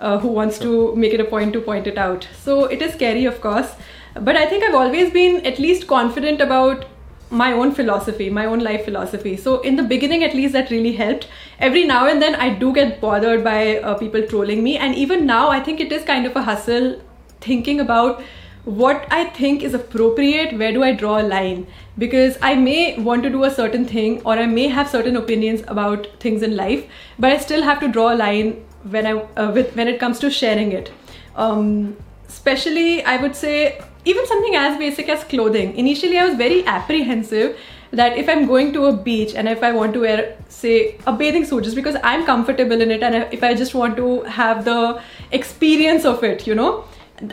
uh, 0.00 0.18
who 0.18 0.28
wants 0.28 0.58
to 0.60 0.96
make 0.96 1.12
it 1.12 1.20
a 1.20 1.24
point 1.24 1.52
to 1.52 1.60
point 1.60 1.86
it 1.86 1.98
out. 1.98 2.26
So 2.42 2.64
it 2.64 2.82
is 2.82 2.94
scary, 2.94 3.26
of 3.26 3.40
course. 3.40 3.76
But 4.14 4.34
I 4.34 4.46
think 4.46 4.64
I've 4.64 4.74
always 4.74 5.12
been 5.12 5.44
at 5.46 5.58
least 5.60 5.86
confident 5.86 6.40
about 6.40 6.86
my 7.30 7.52
own 7.52 7.72
philosophy, 7.72 8.30
my 8.30 8.46
own 8.46 8.60
life 8.60 8.84
philosophy. 8.84 9.36
So 9.36 9.60
in 9.60 9.76
the 9.76 9.82
beginning, 9.82 10.22
at 10.22 10.34
least, 10.34 10.52
that 10.52 10.70
really 10.70 10.92
helped. 10.92 11.28
Every 11.58 11.84
now 11.84 12.06
and 12.06 12.22
then, 12.22 12.34
I 12.34 12.50
do 12.50 12.72
get 12.72 13.00
bothered 13.00 13.42
by 13.42 13.78
uh, 13.78 13.94
people 13.98 14.22
trolling 14.22 14.62
me, 14.62 14.76
and 14.76 14.94
even 14.94 15.26
now, 15.26 15.48
I 15.48 15.60
think 15.60 15.80
it 15.80 15.92
is 15.92 16.04
kind 16.04 16.26
of 16.26 16.36
a 16.36 16.42
hustle 16.42 17.00
thinking 17.40 17.80
about 17.80 18.22
what 18.64 19.06
I 19.12 19.26
think 19.26 19.62
is 19.62 19.74
appropriate, 19.74 20.58
where 20.58 20.72
do 20.72 20.82
I 20.82 20.92
draw 20.92 21.20
a 21.20 21.22
line? 21.22 21.68
Because 21.98 22.36
I 22.42 22.56
may 22.56 22.98
want 22.98 23.22
to 23.22 23.30
do 23.30 23.44
a 23.44 23.50
certain 23.50 23.84
thing, 23.84 24.22
or 24.24 24.32
I 24.32 24.46
may 24.46 24.66
have 24.66 24.88
certain 24.90 25.16
opinions 25.16 25.62
about 25.68 26.08
things 26.18 26.42
in 26.42 26.56
life, 26.56 26.84
but 27.18 27.30
I 27.30 27.38
still 27.38 27.62
have 27.62 27.78
to 27.80 27.88
draw 27.88 28.12
a 28.12 28.16
line 28.16 28.64
when 28.82 29.06
I 29.06 29.12
uh, 29.36 29.52
with 29.52 29.76
when 29.76 29.86
it 29.86 30.00
comes 30.00 30.18
to 30.18 30.30
sharing 30.30 30.72
it. 30.72 30.90
Um, 31.36 31.96
especially, 32.28 33.04
I 33.04 33.16
would 33.18 33.36
say 33.36 33.80
even 34.06 34.26
something 34.26 34.54
as 34.54 34.78
basic 34.78 35.08
as 35.08 35.24
clothing. 35.24 35.76
Initially, 35.76 36.18
I 36.18 36.26
was 36.26 36.36
very 36.36 36.64
apprehensive 36.64 37.56
that 37.90 38.16
if 38.16 38.28
I'm 38.28 38.46
going 38.46 38.72
to 38.72 38.86
a 38.86 38.92
beach 38.92 39.34
and 39.34 39.48
if 39.48 39.62
I 39.62 39.72
want 39.72 39.94
to 39.94 40.00
wear, 40.00 40.36
say, 40.48 40.98
a 41.06 41.12
bathing 41.12 41.44
suit, 41.44 41.64
just 41.64 41.76
because 41.76 41.96
I'm 42.02 42.24
comfortable 42.24 42.80
in 42.80 42.90
it, 42.90 43.02
and 43.02 43.32
if 43.32 43.42
I 43.42 43.54
just 43.54 43.74
want 43.74 43.96
to 43.96 44.22
have 44.22 44.64
the 44.64 45.00
experience 45.32 46.04
of 46.04 46.22
it, 46.24 46.46
you 46.46 46.54
know, 46.54 46.84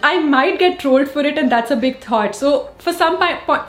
I 0.02 0.20
might 0.20 0.60
get 0.60 0.80
trolled 0.80 1.10
for 1.10 1.22
it, 1.22 1.38
and 1.38 1.52
that's 1.52 1.72
a 1.72 1.76
big 1.76 2.00
thought. 2.00 2.36
So 2.36 2.70
for 2.80 2.94
some 2.94 3.20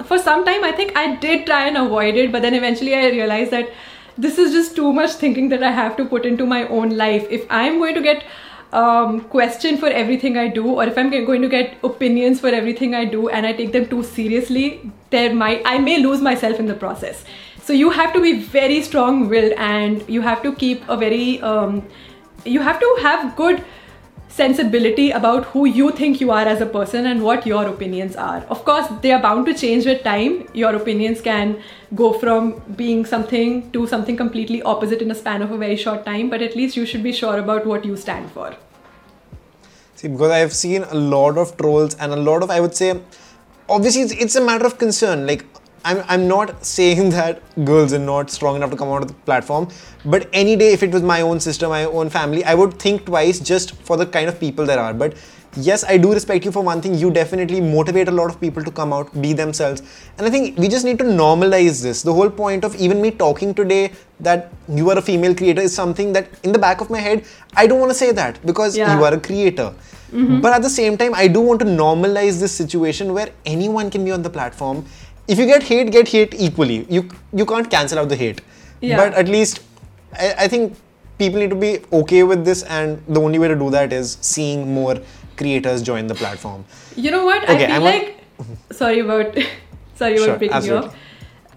for 0.05 0.19
some 0.19 0.45
time, 0.45 0.65
I 0.65 0.73
think 0.73 0.97
I 0.97 1.17
did 1.17 1.45
try 1.47 1.67
and 1.67 1.77
avoid 1.77 2.15
it, 2.15 2.33
but 2.33 2.43
then 2.43 2.55
eventually 2.55 2.95
I 2.95 3.09
realized 3.09 3.51
that 3.51 3.71
this 4.17 4.39
is 4.39 4.53
just 4.53 4.77
too 4.77 4.93
much 4.93 5.15
thinking 5.23 5.49
that 5.49 5.63
I 5.63 5.73
have 5.73 5.97
to 5.97 6.05
put 6.05 6.25
into 6.25 6.47
my 6.47 6.67
own 6.69 6.97
life. 6.97 7.27
If 7.31 7.47
I'm 7.51 7.79
going 7.79 7.97
to 7.97 8.03
get 8.03 8.25
um, 8.75 9.21
questioned 9.33 9.81
for 9.81 9.89
everything 9.89 10.37
I 10.37 10.49
do, 10.49 10.67
or 10.67 10.85
if 10.85 10.99
I'm 10.99 11.11
going 11.11 11.43
to 11.43 11.49
get 11.49 11.77
opinions 11.85 12.41
for 12.41 12.49
everything 12.49 12.95
I 12.95 13.05
do, 13.05 13.29
and 13.29 13.47
I 13.47 13.53
take 13.53 13.73
them 13.73 13.87
too 13.89 14.03
seriously, 14.03 14.91
there 15.11 15.35
might 15.35 15.63
I 15.65 15.79
may 15.79 15.99
lose 16.07 16.21
myself 16.21 16.59
in 16.59 16.67
the 16.67 16.75
process. 16.75 17.25
So 17.63 17.73
you 17.73 17.91
have 17.91 18.13
to 18.15 18.21
be 18.21 18.33
very 18.55 18.83
strong-willed, 18.83 19.53
and 19.57 20.05
you 20.09 20.21
have 20.23 20.43
to 20.43 20.55
keep 20.55 20.89
a 20.89 20.97
very 20.97 21.41
um, 21.41 21.83
you 22.45 22.61
have 22.61 22.81
to 22.81 22.97
have 23.03 23.37
good 23.37 23.65
sensibility 24.35 25.11
about 25.13 25.45
who 25.53 25.65
you 25.65 25.91
think 25.93 26.21
you 26.21 26.31
are 26.33 26.47
as 26.53 26.61
a 26.61 26.67
person 26.67 27.07
and 27.07 27.23
what 27.23 27.47
your 27.47 27.67
opinions 27.69 28.17
are. 28.17 28.39
Of 28.55 28.65
course, 28.65 28.89
they 29.01 29.13
are 29.13 29.23
bound 29.23 29.47
to 29.47 29.55
change 29.55 29.87
with 29.87 30.03
time. 30.03 30.49
Your 30.53 30.75
opinions 30.75 31.21
can 31.21 31.63
go 31.95 32.13
from 32.13 32.61
being 32.75 33.05
something 33.07 33.71
to 33.71 33.87
something 33.87 34.17
completely 34.17 34.61
opposite 34.63 35.03
in 35.03 35.11
a 35.13 35.15
span 35.15 35.43
of 35.43 35.53
a 35.53 35.57
very 35.57 35.77
short 35.77 36.05
time, 36.05 36.31
but 36.31 36.43
at 36.43 36.57
least 36.57 36.77
you 36.77 36.85
should 36.85 37.05
be 37.05 37.13
sure 37.13 37.39
about 37.39 37.65
what 37.65 37.85
you 37.85 37.97
stand 37.97 38.29
for. 38.33 38.57
See, 39.95 40.09
because 40.09 40.33
I've 40.33 40.53
seen 40.53 40.83
a 40.83 40.95
lot 40.95 41.39
of 41.39 41.57
trolls 41.57 41.95
and 41.95 42.13
a 42.13 42.17
lot 42.17 42.43
of, 42.43 42.51
I 42.51 42.61
would 42.61 42.75
say, 42.75 43.01
obviously 43.69 44.03
it's, 44.03 44.13
it's 44.13 44.35
a 44.35 44.45
matter 44.45 44.67
of 44.67 44.79
concern. 44.79 45.29
Like, 45.29 45.45
I'm, 45.85 46.03
I'm 46.09 46.27
not 46.27 46.65
saying 46.65 47.11
that 47.19 47.43
girls 47.65 47.93
are 47.93 47.99
not 47.99 48.31
strong 48.31 48.57
enough 48.57 48.71
to 48.71 48.77
come 48.77 48.89
out 48.89 49.03
of 49.03 49.09
the 49.09 49.15
platform, 49.15 49.69
but 50.05 50.29
any 50.33 50.57
day 50.57 50.73
if 50.73 50.83
it 50.83 50.91
was 50.91 51.03
my 51.03 51.21
own 51.21 51.41
sister, 51.41 51.69
my 51.69 51.85
own 51.85 52.11
family, 52.11 52.45
I 52.45 52.55
would 52.55 52.79
think 52.79 53.05
twice 53.07 53.41
just 53.41 53.75
for 53.83 53.97
the 53.97 54.07
kind 54.07 54.29
of 54.29 54.41
people 54.41 54.65
there 54.67 54.79
are. 54.81 54.95
But 54.95 55.15
yes, 55.57 55.85
I 55.85 55.99
do 55.99 56.13
respect 56.13 56.45
you 56.45 56.51
for 56.53 56.63
one 56.63 56.81
thing. 56.81 56.95
You 56.95 57.11
definitely 57.11 57.61
motivate 57.61 58.09
a 58.09 58.11
lot 58.11 58.31
of 58.31 58.41
people 58.41 58.65
to 58.65 58.71
come 58.71 58.93
out, 58.93 59.21
be 59.21 59.33
themselves. 59.33 59.83
And 60.19 60.27
I 60.27 60.31
think 60.31 60.59
we 60.59 60.69
just 60.69 60.85
need 60.85 60.99
to 60.99 61.05
normalize 61.05 61.83
this. 61.83 62.03
The 62.03 62.13
whole 62.13 62.31
point 62.31 62.65
of 62.65 62.75
even 62.77 63.01
me 63.03 63.11
talking 63.11 63.55
today 63.55 63.93
that 64.21 64.53
you 64.69 64.89
are 64.91 64.99
a 64.99 65.03
female 65.03 65.35
creator 65.35 65.61
is 65.61 65.75
something 65.75 66.13
that 66.15 66.29
in 66.45 66.53
the 66.53 66.59
back 66.59 66.81
of 66.81 66.91
my 66.91 66.99
head, 66.99 67.25
I 67.55 67.67
don't 67.67 67.79
want 67.79 67.91
to 67.91 67.99
say 67.99 68.11
that 68.13 68.45
because 68.47 68.77
Yeah. 68.77 68.97
you 68.97 69.05
are 69.05 69.15
a 69.15 69.21
creator. 69.21 69.75
Mm-hmm. 70.13 70.41
But 70.41 70.53
at 70.53 70.63
the 70.63 70.71
same 70.71 70.97
time, 70.97 71.13
I 71.15 71.27
do 71.27 71.41
want 71.41 71.61
to 71.61 71.67
normalize 71.67 72.39
this 72.41 72.53
situation 72.53 73.13
where 73.15 73.31
anyone 73.45 73.91
can 73.91 74.05
be 74.05 74.13
on 74.13 74.23
the 74.23 74.31
platform. 74.31 74.85
If 75.27 75.39
you 75.39 75.47
get 75.47 75.63
hate, 75.63 75.91
get 75.91 76.09
hate 76.09 76.35
equally. 76.35 76.87
You 76.89 77.09
you 77.33 77.47
can't 77.47 77.71
cancel 77.71 77.99
out 77.99 78.09
the 78.09 78.17
hate. 78.17 78.41
Yeah. 78.81 78.97
But 78.97 79.15
at 79.15 79.29
least 79.29 79.61
I, 80.13 80.35
I 80.45 80.49
think 80.49 80.77
people 81.19 81.41
need 81.41 81.51
to 81.51 81.57
be 81.57 81.79
okay 81.93 82.23
with 82.23 82.45
this, 82.45 82.63
and 82.65 83.03
the 83.09 83.21
only 83.21 83.39
way 83.39 83.49
to 83.49 83.57
do 83.57 83.71
that 83.71 83.93
is 83.93 84.19
seeing 84.21 84.73
more 84.75 84.97
creators 85.37 85.83
join 85.83 86.07
the 86.07 86.15
platform. 86.15 86.65
You 86.97 87.11
know 87.11 87.25
what? 87.25 87.45
Okay, 87.45 87.65
I 87.65 87.67
feel 87.67 87.77
I'm 87.77 87.83
like. 87.83 88.19
sorry 88.73 89.01
about. 89.01 89.37
sorry 89.95 90.17
about 90.17 90.25
Sure, 90.25 90.37
breaking 90.39 90.63
you 90.65 90.77
absolutely. 90.77 90.89
off. 90.89 90.97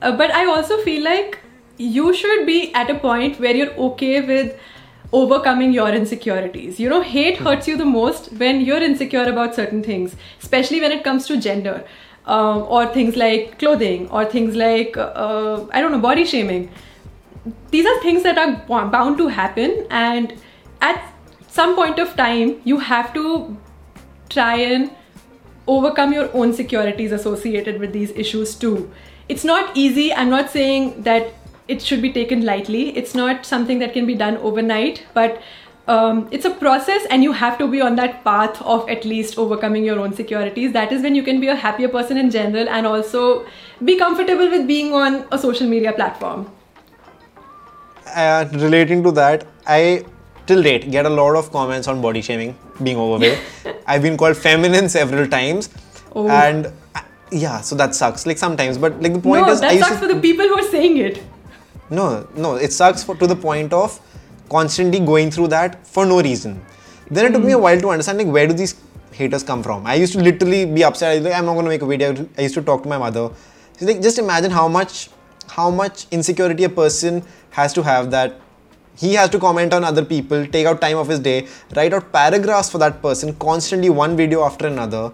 Uh, 0.02 0.16
but 0.16 0.32
I 0.32 0.46
also 0.46 0.78
feel 0.84 1.04
like 1.04 1.40
you 1.78 2.14
should 2.14 2.46
be 2.46 2.74
at 2.74 2.90
a 2.90 2.96
point 2.96 3.40
where 3.40 3.56
you're 3.56 3.74
okay 3.90 4.22
with 4.22 4.58
overcoming 5.12 5.72
your 5.72 5.90
insecurities. 5.90 6.80
You 6.80 6.90
know, 6.90 7.02
hate 7.02 7.38
hurts 7.38 7.68
you 7.68 7.78
the 7.78 7.86
most 7.86 8.32
when 8.34 8.62
you're 8.62 8.82
insecure 8.84 9.24
about 9.24 9.56
certain 9.56 9.82
things, 9.84 10.16
especially 10.42 10.82
when 10.82 10.92
it 10.92 11.04
comes 11.04 11.28
to 11.28 11.38
gender. 11.38 11.84
Um, 12.36 12.64
or 12.68 12.86
things 12.94 13.16
like 13.16 13.58
clothing, 13.58 14.10
or 14.10 14.26
things 14.32 14.56
like, 14.62 14.98
uh, 14.98 15.66
I 15.72 15.80
don't 15.82 15.94
know, 15.94 16.00
body 16.06 16.26
shaming. 16.26 16.70
These 17.72 17.86
are 17.86 18.02
things 18.02 18.24
that 18.24 18.38
are 18.38 18.88
bound 18.96 19.18
to 19.20 19.28
happen, 19.30 19.88
and 19.90 20.34
at 20.82 21.02
some 21.48 21.76
point 21.78 22.00
of 22.00 22.18
time, 22.18 22.60
you 22.66 22.80
have 22.80 23.14
to 23.14 23.56
try 24.30 24.56
and 24.58 24.92
overcome 25.68 26.12
your 26.12 26.30
own 26.34 26.52
securities 26.52 27.14
associated 27.14 27.80
with 27.80 27.94
these 27.94 28.12
issues 28.12 28.56
too. 28.56 28.92
It's 29.30 29.46
not 29.46 29.78
easy. 29.86 30.14
I'm 30.14 30.30
not 30.30 30.50
saying 30.50 31.04
that 31.04 31.34
it 31.70 31.82
should 31.82 32.02
be 32.02 32.12
taken 32.12 32.44
lightly. 32.46 32.84
It's 32.98 33.16
not 33.16 33.46
something 33.46 33.80
that 33.80 33.94
can 33.94 34.06
be 34.06 34.16
done 34.16 34.38
overnight, 34.38 35.06
but 35.14 35.42
um, 35.88 36.28
it's 36.32 36.46
a 36.46 36.50
process, 36.52 37.06
and 37.10 37.24
you 37.24 37.32
have 37.32 37.58
to 37.60 37.68
be 37.68 37.82
on 37.82 37.96
that 37.96 38.24
path 38.24 38.62
of 38.62 38.90
at 38.90 39.06
least 39.06 39.38
overcoming 39.38 39.86
your 39.86 40.00
own 40.00 40.14
securities. 40.14 40.74
That 40.74 40.92
is 40.92 41.02
when 41.02 41.16
you 41.16 41.24
can 41.24 41.40
be 41.40 41.48
a 41.48 41.56
happier 41.56 41.88
person 41.90 42.18
in 42.18 42.30
general 42.30 42.68
and 42.70 42.86
also 42.86 43.46
be 43.84 43.98
comfortable 43.98 44.50
with 44.50 44.68
being 44.68 44.94
on 44.94 45.26
a 45.32 45.38
social 45.40 45.68
media 45.68 45.94
platform. 45.94 46.50
uh, 48.16 48.46
relating 48.54 49.04
to 49.04 49.12
that, 49.12 49.46
I 49.66 50.06
till 50.46 50.64
date 50.64 50.90
get 50.92 51.06
a 51.06 51.10
lot 51.10 51.36
of 51.36 51.52
comments 51.52 51.88
on 51.88 52.02
body 52.02 52.22
shaming, 52.22 52.58
being 52.84 52.98
overweight. 52.98 53.40
I've 53.88 54.02
been 54.02 54.18
called 54.18 54.38
feminine 54.38 54.90
several 54.90 55.28
times, 55.28 55.70
Oh. 56.16 56.28
and 56.30 56.68
uh, 56.96 57.02
yeah, 57.32 57.62
so 57.62 57.76
that 57.76 57.94
sucks. 57.96 58.26
Like 58.26 58.38
sometimes, 58.38 58.78
but 58.78 59.02
like 59.02 59.14
the 59.14 59.20
point 59.20 59.46
no, 59.46 59.52
is, 59.52 59.62
I 59.62 59.68
that 59.68 59.74
used 59.76 59.88
sucks 59.88 60.00
to, 60.02 60.08
for 60.08 60.14
the 60.14 60.20
people 60.22 60.48
who 60.48 60.58
are 60.60 60.70
saying 60.72 60.98
it. 60.98 61.22
no, 61.90 62.28
no, 62.36 62.56
it 62.56 62.72
sucks 62.74 63.04
for 63.04 63.16
to 63.16 63.28
the 63.28 63.36
point 63.36 63.74
of 63.74 64.00
constantly 64.50 65.00
going 65.00 65.32
through 65.32 65.50
that 65.50 65.86
for 65.86 66.06
no 66.06 66.22
reason. 66.22 66.62
Then 67.10 67.26
it 67.26 67.32
took 67.34 67.44
me 67.44 67.54
a 67.54 67.56
hmm. 67.56 67.64
while 67.64 67.80
to 67.80 67.90
understand 67.90 68.18
like 68.18 68.28
where 68.28 68.48
do 68.48 68.54
these 68.54 68.76
haters 69.12 69.44
come 69.44 69.64
from. 69.64 69.86
I 69.86 69.96
used 69.96 70.14
to 70.14 70.20
literally 70.20 70.66
be 70.66 70.84
upset. 70.84 71.12
I 71.12 71.16
was 71.16 71.24
like, 71.26 71.34
I'm 71.34 71.46
not 71.46 71.56
gonna 71.56 71.70
make 71.70 71.82
a 71.82 71.86
video. 71.86 72.28
I 72.38 72.42
used 72.42 72.56
to 72.56 72.62
talk 72.62 72.84
to 72.84 72.90
my 72.90 72.98
mother. 72.98 73.30
She's 73.78 73.88
like, 73.88 74.02
just 74.02 74.20
imagine 74.20 74.52
how 74.52 74.68
much, 74.68 75.10
how 75.48 75.70
much 75.70 76.08
insecurity 76.12 76.64
a 76.64 76.70
person 76.70 77.24
has 77.52 77.74
to 77.74 77.84
have 77.84 78.12
that 78.12 78.40
he 78.98 79.14
has 79.14 79.30
to 79.30 79.40
comment 79.40 79.74
on 79.74 79.84
other 79.84 80.04
people, 80.04 80.46
take 80.48 80.66
out 80.66 80.82
time 80.82 80.98
of 80.98 81.08
his 81.08 81.20
day, 81.20 81.48
write 81.76 81.94
out 81.94 82.12
paragraphs 82.12 82.70
for 82.72 82.80
that 82.80 83.02
person, 83.02 83.34
constantly 83.36 83.90
one 83.90 84.18
video 84.18 84.44
after 84.44 84.68
another. 84.68 85.12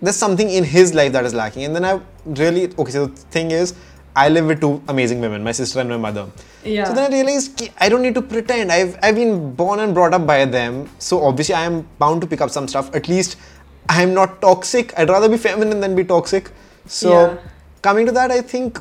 There's 0.00 0.16
something 0.16 0.48
in 0.48 0.64
his 0.64 0.94
life 0.94 1.12
that 1.12 1.24
is 1.24 1.34
lacking. 1.34 1.64
And 1.64 1.76
then 1.76 1.84
I 1.84 2.00
really 2.24 2.72
okay. 2.76 2.90
So 2.90 3.06
the 3.06 3.16
thing 3.36 3.50
is, 3.50 3.74
I 4.14 4.28
live 4.28 4.46
with 4.46 4.60
two 4.60 4.82
amazing 4.88 5.20
women, 5.20 5.42
my 5.42 5.52
sister 5.52 5.80
and 5.80 5.88
my 5.88 5.96
mother. 5.96 6.26
Yeah. 6.64 6.84
So 6.84 6.92
then 6.94 7.10
I 7.10 7.14
realized 7.14 7.70
I 7.78 7.88
don't 7.88 8.02
need 8.02 8.14
to 8.14 8.22
pretend. 8.22 8.70
I've 8.70 8.98
I've 9.02 9.14
been 9.14 9.54
born 9.54 9.80
and 9.80 9.94
brought 9.94 10.12
up 10.14 10.26
by 10.26 10.44
them. 10.44 10.88
So 10.98 11.24
obviously 11.24 11.54
I 11.54 11.64
am 11.64 11.88
bound 11.98 12.20
to 12.20 12.26
pick 12.26 12.40
up 12.40 12.50
some 12.50 12.68
stuff. 12.68 12.94
At 12.94 13.08
least 13.08 13.36
I'm 13.88 14.12
not 14.14 14.40
toxic. 14.42 14.92
I'd 14.98 15.08
rather 15.08 15.28
be 15.28 15.38
feminine 15.38 15.80
than 15.80 15.94
be 15.94 16.04
toxic. 16.04 16.50
So 16.86 17.10
Yeah. 17.10 17.36
coming 17.80 18.06
to 18.06 18.12
that, 18.12 18.30
I 18.30 18.42
think 18.42 18.80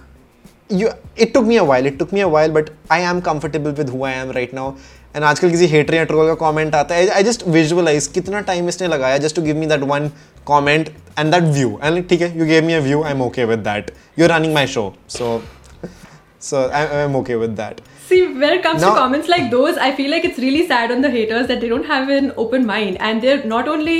you 0.70 0.90
it 1.16 1.34
took 1.34 1.46
me 1.46 1.58
a 1.58 1.64
while. 1.64 1.86
It 1.86 1.98
took 1.98 2.12
me 2.12 2.22
a 2.22 2.28
while, 2.28 2.52
but 2.52 2.72
I 2.90 3.00
am 3.00 3.22
comfortable 3.22 3.72
with 3.72 3.90
who 3.90 4.04
I 4.04 4.12
am 4.12 4.32
right 4.32 4.54
now. 4.54 4.76
And 5.15 5.25
आजकल 5.25 5.51
किसी 5.51 5.67
hater 5.69 5.95
या 5.95 6.07
troll 6.07 6.27
का 6.29 6.37
comment 6.47 6.75
आता 6.75 6.95
है, 6.95 7.09
I 7.19 7.23
just 7.27 7.45
visualize 7.59 8.07
कितना 8.17 8.45
time 8.47 8.69
इसने 8.69 8.89
लगाया 8.89 9.19
just 9.19 9.39
to 9.39 9.45
give 9.47 9.57
me 9.57 9.67
that 9.67 9.87
one 9.93 10.11
comment 10.51 10.91
and 11.17 11.33
that 11.33 11.47
view. 11.59 11.79
And 11.83 11.97
like, 11.97 12.09
ठीक 12.09 12.21
है, 12.21 12.37
you 12.39 12.49
gave 12.51 12.65
me 12.65 12.75
a 12.75 12.81
view, 12.81 13.03
I'm 13.05 13.23
okay 13.29 13.47
with 13.53 13.65
that. 13.65 13.91
You're 14.17 14.29
running 14.29 14.55
my 14.59 14.67
show, 14.67 14.87
so 15.09 15.43
so 16.39 16.71
I'm, 16.71 16.93
I'm 16.99 17.17
okay 17.17 17.37
with 17.37 17.57
that. 17.57 17.81
See, 18.09 18.21
when 18.45 18.53
it 18.59 18.63
comes 18.63 18.83
Now- 18.83 18.91
to 18.91 19.01
comments 19.01 19.29
like 19.29 19.51
those, 19.51 19.79
I 19.89 19.93
feel 19.97 20.11
like 20.11 20.25
it's 20.25 20.39
really 20.39 20.67
sad 20.67 20.93
on 20.93 21.01
the 21.01 21.11
haters 21.11 21.49
that 21.49 21.61
they 21.61 21.69
don't 21.69 21.87
have 21.87 22.09
an 22.09 22.33
open 22.37 22.67
mind 22.67 22.99
and 23.01 23.23
they're 23.23 23.45
not 23.45 23.69
only 23.69 23.99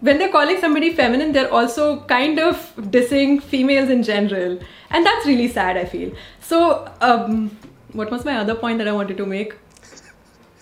when 0.00 0.18
they're 0.18 0.32
calling 0.32 0.60
somebody 0.60 0.92
feminine, 0.92 1.32
they're 1.32 1.52
also 1.52 2.00
kind 2.00 2.38
of 2.38 2.72
dissing 2.96 3.42
females 3.42 3.88
in 3.90 4.02
general, 4.02 4.58
and 4.90 5.06
that's 5.06 5.26
really 5.26 5.48
sad. 5.48 5.76
I 5.76 5.84
feel 5.84 6.10
so. 6.40 6.88
Um, 7.00 7.56
what 7.92 8.10
was 8.10 8.24
my 8.24 8.36
other 8.36 8.54
point 8.54 8.78
that 8.78 8.88
I 8.88 8.92
wanted 8.92 9.16
to 9.18 9.26
make? 9.26 9.54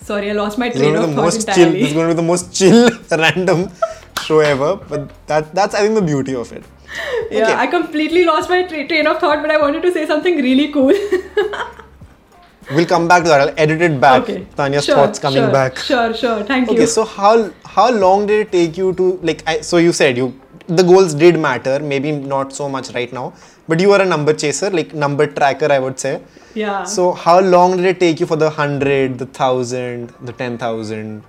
Sorry, 0.08 0.30
I 0.30 0.34
lost 0.34 0.58
my 0.58 0.68
train 0.70 0.96
of 0.96 1.06
thought 1.14 1.16
most 1.24 1.48
chill. 1.54 1.72
This 1.72 1.88
is 1.88 1.92
going 1.98 2.08
to 2.08 2.14
be 2.14 2.16
the 2.22 2.26
most 2.32 2.54
chill 2.58 2.90
random 3.24 3.68
show 4.26 4.38
ever. 4.52 4.70
But 4.92 5.10
that 5.32 5.54
that's 5.54 5.74
I 5.74 5.80
think 5.86 5.94
the 6.00 6.06
beauty 6.12 6.34
of 6.44 6.52
it. 6.58 6.64
yeah, 7.30 7.42
Okay. 7.42 7.54
I 7.64 7.66
completely 7.74 8.24
lost 8.28 8.48
my 8.54 8.62
tra- 8.70 8.86
train 8.92 9.06
of 9.12 9.18
thought, 9.24 9.42
but 9.46 9.50
I 9.56 9.58
wanted 9.64 9.82
to 9.88 9.92
say 9.98 10.06
something 10.14 10.40
really 10.48 10.72
cool. 10.78 10.94
We'll 12.70 12.86
come 12.86 13.08
back 13.08 13.22
to 13.22 13.28
that. 13.30 13.40
I'll 13.40 13.54
edit 13.56 13.80
it 13.80 13.98
back. 14.00 14.22
okay, 14.22 14.46
Tanya's 14.56 14.84
Sure, 14.84 14.94
thoughts 14.96 15.18
coming 15.18 15.42
sure, 15.42 15.52
back. 15.52 15.78
Sure, 15.78 16.12
sure. 16.22 16.42
Thank 16.48 16.68
Okay, 16.68 16.74
you. 16.76 16.82
Okay, 16.82 16.86
so 16.94 17.04
how 17.12 17.50
how 17.76 17.90
long 17.90 18.26
did 18.30 18.40
it 18.46 18.50
take 18.56 18.76
you 18.80 18.92
to 18.98 19.06
like? 19.28 19.42
I, 19.52 19.54
so 19.68 19.78
you 19.84 19.94
said 20.00 20.18
you 20.22 20.26
the 20.80 20.82
goals 20.90 21.14
did 21.22 21.38
matter. 21.44 21.78
Maybe 21.92 22.12
not 22.34 22.52
so 22.58 22.68
much 22.74 22.90
right 22.98 23.10
now, 23.20 23.32
but 23.67 23.79
you 23.79 23.91
are 23.93 24.01
a 24.01 24.05
number 24.05 24.33
chaser, 24.33 24.69
like 24.69 24.93
number 24.93 25.27
tracker, 25.27 25.71
I 25.71 25.79
would 25.79 25.99
say. 25.99 26.21
yeah. 26.53 26.83
So 26.83 27.11
how 27.11 27.39
long 27.41 27.77
did 27.77 27.85
it 27.85 27.99
take 27.99 28.19
you 28.19 28.25
for 28.25 28.35
the 28.35 28.49
hundred, 28.49 29.19
the 29.19 29.25
thousand, 29.25 30.13
the 30.21 30.33
ten 30.33 30.57
thousand, 30.57 31.23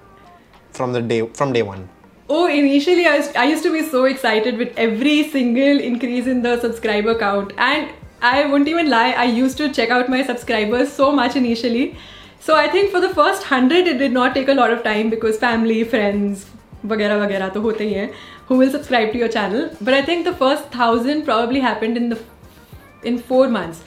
from 0.73 0.93
the 0.93 1.03
day 1.03 1.27
from 1.41 1.53
day 1.53 1.63
one? 1.63 1.89
Oh, 2.29 2.47
initially 2.47 3.07
I, 3.07 3.19
was, 3.19 3.35
I 3.37 3.45
used 3.45 3.63
to 3.65 3.73
be 3.73 3.83
so 3.83 4.05
excited 4.07 4.57
with 4.57 4.73
every 4.77 5.29
single 5.29 5.81
increase 5.81 6.27
in 6.27 6.43
the 6.43 6.59
subscriber 6.61 7.15
count, 7.19 7.53
and 7.59 7.91
I 8.23 8.47
won't 8.47 8.69
even 8.69 8.89
lie, 8.89 9.11
I 9.11 9.25
used 9.25 9.59
to 9.59 9.73
check 9.73 9.91
out 9.91 10.09
my 10.09 10.23
subscribers 10.25 10.93
so 10.93 11.13
much 11.13 11.37
initially. 11.37 11.97
So 12.41 12.57
I 12.57 12.69
think 12.69 12.91
for 12.91 13.01
the 13.01 13.11
first 13.11 13.45
hundred, 13.45 13.87
it 13.87 13.99
did 13.99 14.13
not 14.13 14.35
take 14.35 14.49
a 14.49 14.55
lot 14.55 14.71
of 14.71 14.83
time 14.83 15.11
because 15.11 15.39
family, 15.39 15.85
friends, 15.85 16.47
वगैरह 16.87 17.17
वगैरह 17.17 17.49
तो 17.49 17.61
होते 17.61 17.85
ही 17.85 17.93
हैं 17.95 18.11
who 18.50 18.58
will 18.58 18.72
subscribe 18.72 19.14
to 19.14 19.18
your 19.18 19.30
channel. 19.30 19.70
But 19.80 19.94
I 19.94 20.02
think 20.02 20.26
the 20.26 20.34
first 20.34 20.70
thousand 20.76 21.24
probably 21.24 21.60
happened 21.62 21.98
in 21.98 22.10
the 22.10 22.20
in 23.04 23.20
four 23.32 23.48
months. 23.48 23.84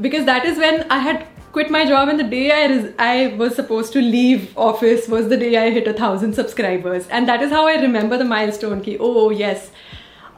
Because 0.00 0.24
that 0.26 0.44
is 0.50 0.58
when 0.58 0.86
I 0.90 0.98
had 0.98 1.26
quit 1.52 1.70
my 1.70 1.84
job 1.88 2.08
and 2.08 2.18
the 2.18 2.28
day 2.34 2.50
I, 2.52 2.92
I 2.98 3.34
was 3.36 3.54
supposed 3.54 3.92
to 3.92 4.00
leave 4.00 4.56
office 4.56 5.08
was 5.08 5.28
the 5.28 5.36
day 5.36 5.56
I 5.56 5.70
hit 5.70 5.86
a 5.88 5.92
thousand 5.92 6.34
subscribers. 6.34 7.08
And 7.08 7.28
that 7.28 7.42
is 7.42 7.50
how 7.50 7.66
I 7.66 7.74
remember 7.82 8.16
the 8.16 8.24
milestone 8.32 8.82
ki 8.82 8.96
oh, 8.98 9.14
oh 9.24 9.30
yes 9.30 9.70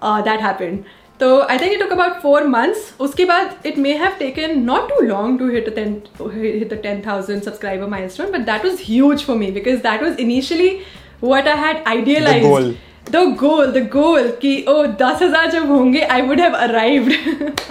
uh, 0.00 0.22
that 0.22 0.40
happened. 0.40 0.86
So 1.18 1.46
I 1.48 1.56
think 1.58 1.72
it 1.74 1.78
took 1.78 1.92
about 1.92 2.20
four 2.22 2.42
months. 2.56 2.92
Uske 3.06 3.28
baad 3.34 3.70
it 3.72 3.78
may 3.84 3.94
have 4.06 4.18
taken 4.24 4.58
not 4.64 4.90
too 4.94 5.06
long 5.12 5.38
to 5.44 5.52
hit 5.58 5.68
a 5.68 5.76
10 5.78 5.94
hit 6.40 6.68
the 6.74 6.82
10,000 6.88 7.46
subscriber 7.50 7.86
milestone 7.94 8.32
but 8.32 8.50
that 8.50 8.68
was 8.70 8.84
huge 8.88 9.24
for 9.30 9.38
me 9.44 9.50
because 9.60 9.80
that 9.88 10.04
was 10.08 10.20
initially 10.26 10.74
what 11.20 11.48
I 11.56 11.56
had 11.68 11.86
idealized. 11.96 12.76
goal. 13.12 13.21
the 13.21 13.25
goal 13.43 13.71
the 13.71 13.81
goal 13.81 14.31
कि 14.41 14.65
oh 14.67 14.81
10,000 15.03 15.51
जब 15.51 15.69
होंगे 15.71 16.07
I 16.07 16.21
would 16.21 16.39
have 16.39 16.57
arrived 16.69 17.62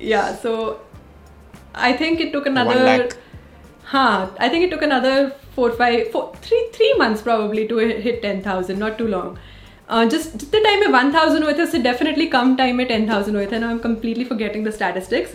yeah 0.00 0.34
so 0.34 0.80
i 1.74 1.92
think 1.92 2.20
it 2.20 2.32
took 2.32 2.46
another 2.46 2.74
lakh. 2.84 3.16
huh 3.84 4.28
i 4.38 4.48
think 4.48 4.64
it 4.64 4.70
took 4.70 4.82
another 4.82 5.32
four 5.54 5.70
five 5.72 6.10
four 6.12 6.32
three 6.42 6.62
three 6.72 6.92
months 6.94 7.22
probably 7.22 7.66
to 7.68 7.76
hit 7.76 8.22
10000 8.22 8.78
not 8.78 8.98
too 8.98 9.08
long 9.08 9.38
uh, 9.88 10.06
just 10.06 10.36
जितने 10.38 10.60
time 10.64 10.80
में 10.80 11.12
1000 11.12 11.44
हुए 11.44 11.52
थे 11.52 11.62
उससे 11.62 11.78
definitely 11.78 12.26
come 12.34 12.54
time 12.56 12.76
में 12.76 12.86
10000 12.88 13.34
हुए 13.34 13.46
थे 13.46 13.60
now 13.60 13.70
i'm 13.74 13.82
completely 13.86 14.24
forgetting 14.24 14.64
the 14.64 14.72
statistics 14.72 15.30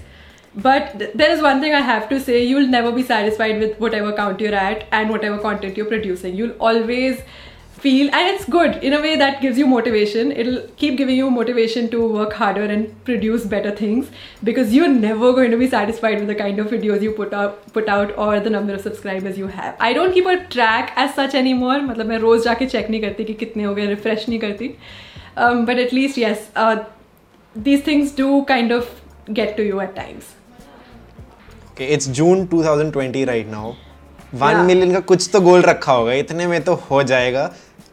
but 0.67 0.93
th- 0.99 1.11
there 1.21 1.31
is 1.37 1.41
one 1.41 1.61
thing 1.61 1.73
i 1.75 1.81
have 1.81 2.07
to 2.09 2.19
say 2.19 2.43
you'll 2.43 2.71
never 2.75 2.91
be 2.91 3.03
satisfied 3.03 3.59
with 3.63 3.79
whatever 3.85 4.13
count 4.13 4.39
you're 4.45 4.59
at 4.61 4.85
and 4.91 5.15
whatever 5.15 5.37
content 5.37 5.77
you're 5.77 5.91
producing 5.93 6.35
you'll 6.41 6.57
always 6.59 7.19
feel 7.83 8.07
and 8.17 8.29
it's 8.33 8.45
good 8.53 8.77
in 8.89 8.93
a 8.97 8.99
way 9.05 9.15
that 9.21 9.35
gives 9.41 9.57
you 9.61 9.65
motivation 9.71 10.31
it'll 10.43 10.59
keep 10.83 10.95
giving 10.99 11.17
you 11.21 11.29
motivation 11.29 11.89
to 11.95 11.99
work 12.13 12.31
harder 12.41 12.63
and 12.75 12.87
produce 13.09 13.43
better 13.53 13.73
things 13.79 14.07
because 14.49 14.73
you're 14.75 14.93
never 14.93 15.31
going 15.39 15.51
to 15.55 15.59
be 15.63 15.67
satisfied 15.73 16.17
with 16.19 16.27
the 16.33 16.37
kind 16.43 16.63
of 16.63 16.71
videos 16.75 17.01
you 17.07 17.11
put 17.19 17.33
out 17.41 17.59
put 17.77 17.89
out 17.97 18.13
or 18.17 18.39
the 18.47 18.53
number 18.55 18.73
of 18.79 18.81
subscribers 18.87 19.37
you 19.43 19.47
have 19.59 19.75
i 19.89 19.91
don't 19.99 20.13
keep 20.19 20.25
a 20.33 20.37
track 20.55 20.93
as 21.05 21.13
such 21.19 21.35
anymore 21.43 21.77
मतलब 21.89 22.05
मैं 22.13 22.17
रोज 22.25 22.43
जाके 22.43 22.67
check 22.75 22.89
नहीं 22.89 23.01
करती 23.01 23.23
कि 23.23 23.33
कितने 23.43 23.63
हो 23.63 23.75
गए 23.75 23.87
refresh 23.95 24.27
नहीं 24.29 24.39
करती 24.45 24.71
um, 25.37 25.65
but 25.71 25.83
at 25.87 25.93
least 25.99 26.17
yes 26.25 26.47
uh, 26.65 26.75
these 27.69 27.83
things 27.91 28.11
do 28.23 28.31
kind 28.53 28.71
of 28.79 28.89
get 29.41 29.55
to 29.57 29.67
you 29.71 29.79
at 29.87 29.95
times 30.01 30.33
Okay, 31.71 31.87
it's 31.93 32.07
June 32.17 32.47
2020 32.47 33.25
right 33.29 33.47
now. 33.53 33.75
One 34.41 34.57
Yeah. 34.57 34.65
million 34.67 34.91
का 34.93 34.99
कुछ 35.09 35.29
तो 35.33 35.39
गोल 35.41 35.61
रखा 35.61 35.91
होगा 35.93 36.13
इतने 36.13 36.45
में 36.47 36.63
तो 36.63 36.73
हो 36.89 37.01
जाएगा 37.11 37.43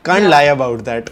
can't 0.09 0.25
Yeah. 0.25 0.33
lie 0.37 0.49
about 0.55 0.85
that 0.91 1.11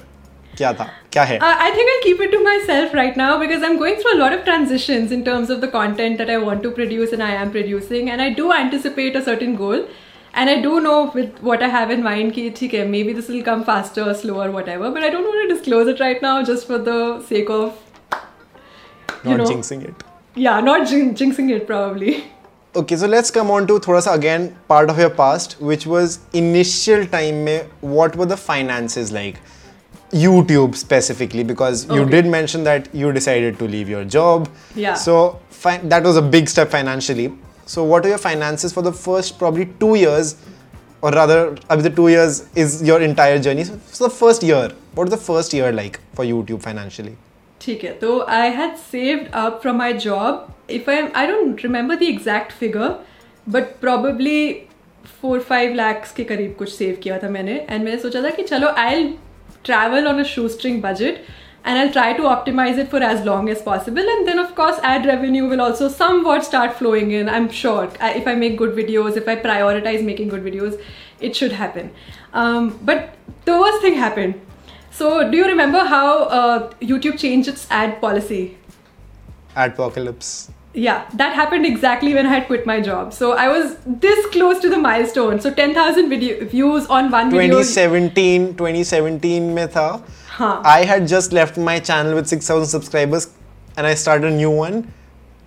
क्या 0.58 0.72
था 0.78 0.86
क्या 1.12 1.22
है 1.30 1.38
Uh, 1.48 1.54
I 1.66 1.70
think 1.76 1.90
I'll 1.90 2.02
keep 2.06 2.20
it 2.26 2.32
to 2.36 2.38
myself 2.46 2.94
right 3.00 3.18
now 3.20 3.30
because 3.42 3.62
I'm 3.68 3.76
going 3.82 3.96
through 4.00 4.14
a 4.14 4.20
lot 4.20 4.36
of 4.36 4.44
transitions 4.48 5.14
in 5.16 5.24
terms 5.28 5.52
of 5.54 5.60
the 5.64 5.70
content 5.74 6.18
that 6.22 6.32
I 6.36 6.38
want 6.44 6.62
to 6.68 6.72
produce 6.78 7.14
and 7.18 7.26
I 7.28 7.30
am 7.44 7.52
producing, 7.56 8.10
and 8.14 8.24
I 8.26 8.28
do 8.40 8.52
anticipate 8.56 9.18
a 9.20 9.22
certain 9.30 9.54
goal. 9.60 9.84
And 10.40 10.50
I 10.50 10.56
do 10.64 10.72
know 10.82 10.96
with 11.14 11.38
what 11.50 11.62
I 11.68 11.70
have 11.76 11.92
in 11.94 12.02
mind, 12.08 12.34
ki, 12.34 12.42
"ठीक 12.58 12.74
है, 12.74 12.84
maybe 12.90 13.14
this 13.20 13.30
will 13.34 13.42
come 13.48 13.64
faster, 13.70 14.04
slower, 14.24 14.48
whatever. 14.56 14.90
But 14.98 15.06
I 15.08 15.10
don't 15.14 15.30
want 15.30 15.40
to 15.44 15.48
disclose 15.54 15.88
it 15.94 16.02
right 16.04 16.22
now 16.26 16.34
just 16.50 16.68
for 16.72 16.78
the 16.90 16.98
sake 17.30 17.50
of, 17.56 17.72
you 19.24 19.30
not 19.30 19.38
know, 19.38 19.48
jinxing 19.54 19.82
it 19.88 20.04
yeah, 20.46 20.60
not 20.60 20.86
jin- 20.92 21.14
jinxing 21.22 21.50
it 21.56 21.66
probably. 21.66 22.12
Okay, 22.75 22.97
so 22.97 23.07
let's 23.07 23.31
come 23.31 23.51
on 23.51 23.65
to 23.67 23.79
thoda 23.79 24.01
sa 24.05 24.13
again 24.13 24.45
part 24.67 24.89
of 24.89 24.97
your 24.99 25.09
past, 25.09 25.53
which 25.61 25.85
was 25.91 26.19
initial 26.33 27.05
time 27.13 27.37
में 27.45 27.67
what 27.81 28.17
were 28.17 28.25
the 28.25 28.35
finances 28.35 29.13
like? 29.13 29.39
YouTube 30.11 30.75
specifically, 30.75 31.43
because 31.43 31.85
you 31.89 32.03
did 32.05 32.25
mention 32.25 32.65
that 32.65 32.93
you 32.93 33.13
decided 33.13 33.57
to 33.59 33.65
leave 33.65 33.87
your 33.87 34.03
job. 34.03 34.49
Yeah. 34.75 34.93
So 34.93 35.39
fi- 35.49 35.77
that 35.93 36.03
was 36.03 36.17
a 36.17 36.21
big 36.21 36.49
step 36.49 36.69
financially. 36.69 37.31
So 37.65 37.83
what 37.83 38.05
are 38.05 38.09
your 38.09 38.17
finances 38.17 38.73
for 38.73 38.81
the 38.81 38.93
first 38.93 39.39
probably 39.39 39.67
two 39.79 39.95
years, 39.95 40.35
or 41.01 41.11
rather, 41.11 41.57
uh, 41.69 41.75
the 41.77 41.89
two 41.89 42.09
years 42.09 42.49
is 42.55 42.83
your 42.83 43.01
entire 43.01 43.39
journey. 43.39 43.63
So, 43.63 43.79
so 43.91 44.03
the 44.09 44.13
first 44.13 44.43
year, 44.43 44.71
what 44.95 45.05
was 45.09 45.11
the 45.11 45.25
first 45.33 45.53
year 45.53 45.71
like 45.71 45.99
for 46.13 46.25
YouTube 46.25 46.61
financially? 46.61 47.17
ठीक 47.61 47.83
है 47.83 47.91
तो 47.99 48.19
I 48.29 48.49
had 48.51 48.75
saved 48.91 49.31
up 49.43 49.59
from 49.61 49.77
my 49.77 49.93
job 50.07 50.47
if 50.71 50.89
I 50.91 51.07
I 51.15 51.27
don't 51.27 51.63
remember 51.63 51.95
the 51.95 52.03
exact 52.03 52.51
figure 52.59 52.95
but 53.49 53.75
probably 53.81 54.39
four 55.21 55.39
five 55.49 55.73
lakhs 55.75 56.11
के 56.13 56.23
करीब 56.23 56.55
कुछ 56.59 56.73
save 56.73 56.97
किया 57.03 57.17
था 57.23 57.29
मैंने 57.29 57.55
and 57.69 57.83
मैंने 57.83 57.97
सोचा 58.01 58.21
था 58.23 58.29
कि 58.35 58.43
चलो 58.43 58.67
आई 58.87 59.13
travel 59.67 60.07
on 60.07 60.19
a 60.19 60.25
shoestring 60.31 60.79
budget 60.81 61.21
and 61.63 61.79
I'll 61.79 61.91
try 61.93 62.13
to 62.17 62.23
optimize 62.31 62.77
it 62.81 62.89
for 62.89 63.01
as 63.05 63.23
long 63.25 63.49
as 63.49 63.61
possible. 63.67 64.09
And 64.15 64.27
then, 64.27 64.41
of 64.41 64.53
course, 64.55 64.81
ad 64.83 65.07
revenue 65.11 65.47
will 65.53 65.61
also 65.67 65.87
somewhat 65.87 66.45
start 66.45 66.75
flowing 66.81 67.11
in. 67.19 67.31
I'm 67.37 67.47
sure 67.61 67.85
I- 67.99 68.11
if 68.21 68.27
I 68.33 68.35
make 68.41 68.57
good 68.63 68.75
videos, 68.81 69.17
if 69.21 69.31
I 69.33 69.35
prioritize 69.47 70.03
making 70.09 70.29
good 70.35 70.43
videos, 70.49 70.75
it 71.29 71.41
should 71.41 71.55
happen. 71.61 71.89
Um, 72.43 72.69
but 72.91 73.09
the 73.49 73.57
worst 73.63 73.81
thing 73.87 73.97
happened. 74.03 74.44
So, 74.97 75.29
do 75.29 75.37
you 75.37 75.45
remember 75.45 75.79
how 75.79 76.23
uh, 76.23 76.69
YouTube 76.79 77.19
changed 77.19 77.49
its 77.49 77.67
ad 77.69 77.99
policy? 77.99 78.57
Adpocalypse. 79.55 80.51
Yeah, 80.73 81.09
that 81.13 81.33
happened 81.33 81.65
exactly 81.65 82.13
when 82.13 82.25
I 82.25 82.29
had 82.29 82.47
quit 82.47 82.65
my 82.65 82.79
job. 82.81 83.13
So 83.13 83.31
I 83.31 83.47
was 83.47 83.77
this 83.85 84.25
close 84.27 84.59
to 84.59 84.69
the 84.69 84.77
milestone. 84.77 85.39
So 85.39 85.53
10,000 85.53 86.09
video 86.09 86.45
views 86.45 86.85
on 86.87 87.09
one 87.11 87.29
2017, 87.29 88.47
video. 88.47 88.57
2017 88.57 89.55
में 89.55 90.01
Huh. 90.27 90.61
I 90.65 90.83
had 90.83 91.07
just 91.07 91.31
left 91.31 91.57
my 91.57 91.79
channel 91.79 92.13
with 92.15 92.27
6,000 92.27 92.67
subscribers 92.67 93.29
and 93.77 93.87
I 93.87 93.93
started 93.95 94.33
a 94.33 94.35
new 94.35 94.51
one. 94.51 94.91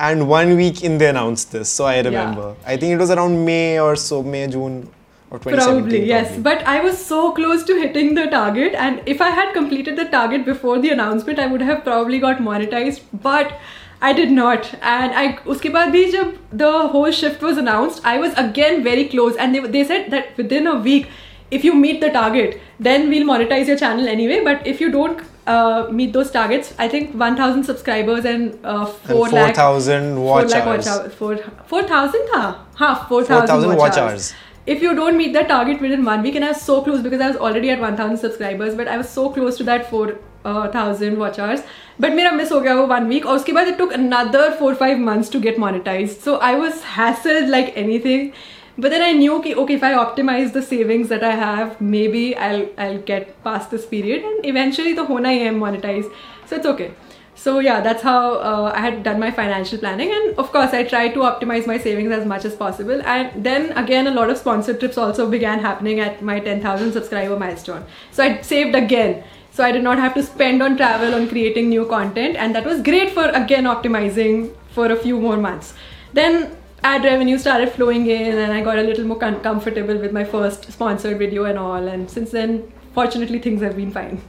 And 0.01 0.29
one 0.29 0.57
week 0.57 0.83
in, 0.83 0.97
they 0.97 1.09
announced 1.09 1.53
this. 1.53 1.71
So 1.71 1.85
I 1.85 1.99
remember. 2.01 2.55
Yeah. 2.63 2.73
I 2.73 2.77
think 2.79 2.93
it 2.95 2.99
was 2.99 3.11
around 3.11 3.45
May 3.45 3.79
or 3.81 3.97
so, 3.97 4.23
May, 4.23 4.47
June, 4.47 4.89
or 5.30 5.39
2017 5.39 5.82
Probably, 5.82 6.08
yes. 6.08 6.28
probably. 6.28 6.43
But 6.43 6.67
I 6.67 6.80
was 6.82 7.04
so 7.04 7.32
close 7.32 7.63
to 7.63 7.76
hitting 7.76 8.13
the 8.15 8.28
target, 8.28 8.76
and 8.76 9.02
if 9.06 9.22
I 9.22 9.30
had 9.30 9.54
completed 9.54 9.96
the 9.96 10.06
target 10.06 10.46
before 10.46 10.80
the 10.80 10.91
announcement, 10.91 11.39
I 11.39 11.48
would 11.48 11.62
have 11.62 11.84
probably 11.84 12.19
got 12.19 12.38
monetized. 12.38 13.02
But 13.30 13.54
I 14.02 14.13
did 14.13 14.32
not, 14.32 14.69
and 14.82 15.13
I 15.24 15.26
उसके 15.48 15.69
बाद 15.74 15.91
भी 15.91 16.06
जब 16.12 16.38
the 16.63 16.72
whole 16.96 17.12
shift 17.12 17.41
was 17.41 17.58
announced, 17.58 18.02
I 18.13 18.17
was 18.24 18.34
again 18.46 18.84
very 18.84 19.06
close, 19.13 19.36
and 19.38 19.56
they 19.56 19.62
they 19.78 19.84
said 19.91 20.10
that 20.15 20.38
within 20.38 20.67
a 20.67 20.76
week, 20.88 21.08
if 21.52 21.63
you 21.63 21.74
meet 21.74 22.02
the 22.02 22.10
target, 22.10 22.60
then 22.80 23.10
we'll 23.10 23.28
monetize 23.30 23.67
your 23.67 23.78
channel 23.78 24.08
anyway. 24.15 24.43
But 24.43 24.67
if 24.67 24.82
you 24.82 24.91
don't 24.91 25.22
uh, 25.48 25.88
meet 25.91 26.13
those 26.13 26.32
targets, 26.32 26.74
I 26.78 26.88
think 26.88 27.13
1,000 27.15 27.63
subscribers 27.63 28.26
and 28.26 28.60
uh, 28.63 28.86
four 28.86 29.26
and 29.26 29.34
lakh 29.34 29.56
4000 29.56 30.15
four 30.15 30.26
watch 30.26 30.52
lakh 30.52 30.67
hours 30.67 30.86
watch 30.86 30.96
hours. 30.96 31.13
Four 31.13 31.38
four 31.74 31.84
thousand 31.84 32.34
था 32.34 32.43
हाँ 32.80 32.96
four 33.10 33.24
thousand 33.24 33.48
4,000 33.48 33.69
watch, 33.69 33.78
watch 33.80 33.98
hours. 33.98 34.12
hours. 34.12 34.34
If 34.72 34.83
you 34.83 34.94
don't 34.94 35.16
meet 35.16 35.33
that 35.33 35.48
target 35.48 35.81
within 35.81 36.04
one 36.04 36.22
week, 36.22 36.35
and 36.35 36.44
I 36.44 36.48
was 36.48 36.61
so 36.61 36.83
close 36.83 37.00
because 37.02 37.22
I 37.22 37.28
was 37.28 37.37
already 37.37 37.70
at 37.70 37.81
1,000 37.81 38.18
subscribers, 38.18 38.74
but 38.74 38.87
I 38.87 38.98
was 38.98 39.09
so 39.09 39.31
close 39.31 39.57
to 39.59 39.64
that 39.64 39.88
four 39.88 40.18
uh, 40.44 41.14
watch 41.16 41.38
hours. 41.38 41.62
But 41.98 42.12
मेरा 42.12 42.33
miss 42.37 42.52
हो 42.52 42.61
गया 42.61 42.74
वो 42.74 42.87
one 42.88 43.09
week 43.09 43.24
और 43.26 43.37
उसके 43.37 43.52
बाद 43.52 43.68
it 43.68 43.78
took 43.78 43.94
another 43.94 44.44
four 44.59 44.74
five 44.74 44.98
months 44.98 45.31
to 45.31 45.40
get 45.40 45.57
monetized. 45.57 46.20
So 46.20 46.37
I 46.37 46.54
was 46.54 46.83
hassled 46.96 47.48
like 47.48 47.72
anything. 47.76 48.33
But 48.76 48.90
then 48.90 49.02
I 49.02 49.12
knew 49.12 49.40
कि 49.42 49.54
okay 49.62 49.74
if 49.74 49.83
I 49.83 49.94
optimize 49.94 50.52
the 50.52 50.62
savings 50.62 51.09
that 51.09 51.24
I 51.24 51.35
have, 51.44 51.81
maybe 51.81 52.37
I'll 52.37 52.66
I'll 52.76 53.00
get 53.12 53.33
past 53.42 53.70
this 53.70 53.87
period 53.87 54.31
and 54.33 54.44
eventually 54.52 54.94
तो 54.96 55.04
होना 55.04 55.28
ही 55.28 55.38
है 55.38 55.54
monetize. 55.64 56.12
So 56.50 56.57
it's 56.57 56.66
okay. 56.74 56.90
So 57.38 57.61
yeah, 57.61 57.81
that's 57.81 58.03
how 58.03 58.35
uh, 58.38 58.72
I 58.74 58.81
had 58.81 59.05
done 59.05 59.20
my 59.20 59.31
financial 59.31 59.79
planning, 59.79 60.11
and 60.12 60.37
of 60.38 60.51
course, 60.51 60.72
I 60.72 60.83
tried 60.83 61.14
to 61.14 61.20
optimize 61.20 61.68
my 61.68 61.79
savings 61.79 62.11
as 62.11 62.27
much 62.27 62.44
as 62.44 62.57
possible. 62.57 63.01
And 63.03 63.44
then 63.44 63.70
again, 63.79 64.09
a 64.09 64.11
lot 64.11 64.29
of 64.29 64.38
sponsored 64.38 64.81
trips 64.81 64.98
also 64.98 65.31
began 65.31 65.61
happening 65.61 66.01
at 66.01 66.20
my 66.20 66.40
10,000 66.40 66.92
subscriber 66.92 67.38
milestone. 67.38 67.85
So 68.11 68.24
I 68.24 68.40
saved 68.40 68.74
again. 68.74 69.22
So 69.53 69.62
I 69.64 69.70
did 69.70 69.85
not 69.85 69.98
have 69.98 70.14
to 70.14 70.22
spend 70.24 70.62
on 70.64 70.77
travel 70.77 71.14
on 71.14 71.29
creating 71.29 71.68
new 71.68 71.87
content, 71.87 72.37
and 72.37 72.57
that 72.57 72.64
was 72.64 72.83
great 72.83 73.12
for 73.12 73.29
again 73.29 73.64
optimizing 73.64 74.53
for 74.70 74.90
a 74.90 74.96
few 74.96 75.20
more 75.20 75.37
months. 75.37 75.74
Then 76.12 76.57
ad 76.83 77.05
revenue 77.05 77.38
started 77.38 77.70
flowing 77.70 78.07
in, 78.07 78.37
and 78.37 78.53
I 78.53 78.62
got 78.62 78.79
a 78.79 78.83
little 78.83 79.05
more 79.05 79.18
com- 79.18 79.40
comfortable 79.40 79.96
with 80.07 80.12
my 80.12 80.24
first 80.24 80.72
sponsored 80.72 81.18
video 81.18 81.44
and 81.44 81.59
all. 81.59 81.87
And 81.96 82.11
since 82.11 82.33
then, 82.33 82.72
fortunately, 82.94 83.38
things 83.38 83.62
have 83.62 83.77
been 83.77 83.92
fine. 83.92 84.20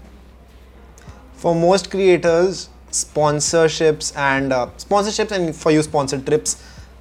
for 1.42 1.52
most 1.56 1.90
creators 1.92 2.70
sponsorships 2.91 4.17
and 4.17 4.53
uh, 4.53 4.67
sponsorships 4.79 5.33
and 5.39 5.55
for 5.63 5.71
you 5.77 5.83
sponsored 5.83 6.27
trips 6.27 6.57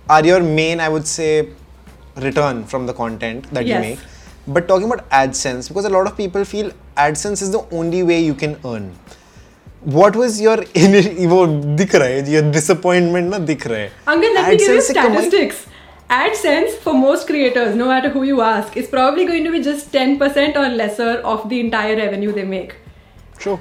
are 0.10 0.24
your 0.30 0.40
main 0.60 0.80
i 0.80 0.90
would 0.96 1.08
say 1.16 1.32
return 2.28 2.64
from 2.72 2.86
the 2.92 2.94
content 3.02 3.52
that 3.58 3.66
Yes. 3.66 3.76
you 3.76 3.82
make 3.90 4.00
but 4.56 4.68
talking 4.72 4.88
about 4.92 5.10
adsense 5.24 5.68
because 5.74 5.86
a 5.86 5.94
lot 5.98 6.08
of 6.12 6.16
people 6.22 6.44
feel 6.54 6.72
adsense 7.08 7.42
is 7.48 7.52
the 7.58 7.62
only 7.82 8.02
way 8.12 8.20
you 8.30 8.34
can 8.44 8.56
earn 8.72 8.88
what 10.00 10.16
was 10.24 10.40
your 10.46 10.58
वो 11.34 11.46
दिख 11.82 11.96
रहा 11.96 12.08
है 12.08 12.34
your 12.34 12.44
disappointment 12.58 13.30
ना 13.36 13.38
दिख 13.52 13.66
रहा 13.68 13.80
है 13.80 13.92
Angad, 14.14 14.36
let 14.40 14.50
me 14.50 14.58
give 14.58 14.68
you 14.68 14.76
AdSense 14.76 14.88
से 14.90 14.94
कमाई- 14.94 15.24
statistics. 15.30 15.64
AdSense 16.16 16.74
for 16.86 16.94
most 16.94 17.26
creators, 17.28 17.76
no 17.78 17.86
matter 17.92 18.10
who 18.16 18.22
you 18.30 18.42
ask, 18.48 18.76
is 18.82 18.88
probably 18.96 19.24
going 19.30 19.46
to 19.46 19.52
be 19.54 19.62
just 19.68 19.92
10% 19.96 20.58
or 20.64 20.66
lesser 20.82 21.12
of 21.34 21.46
the 21.54 21.60
entire 21.66 21.96
revenue 22.00 22.34
they 22.40 22.44
make. 22.56 22.74
true 23.44 23.56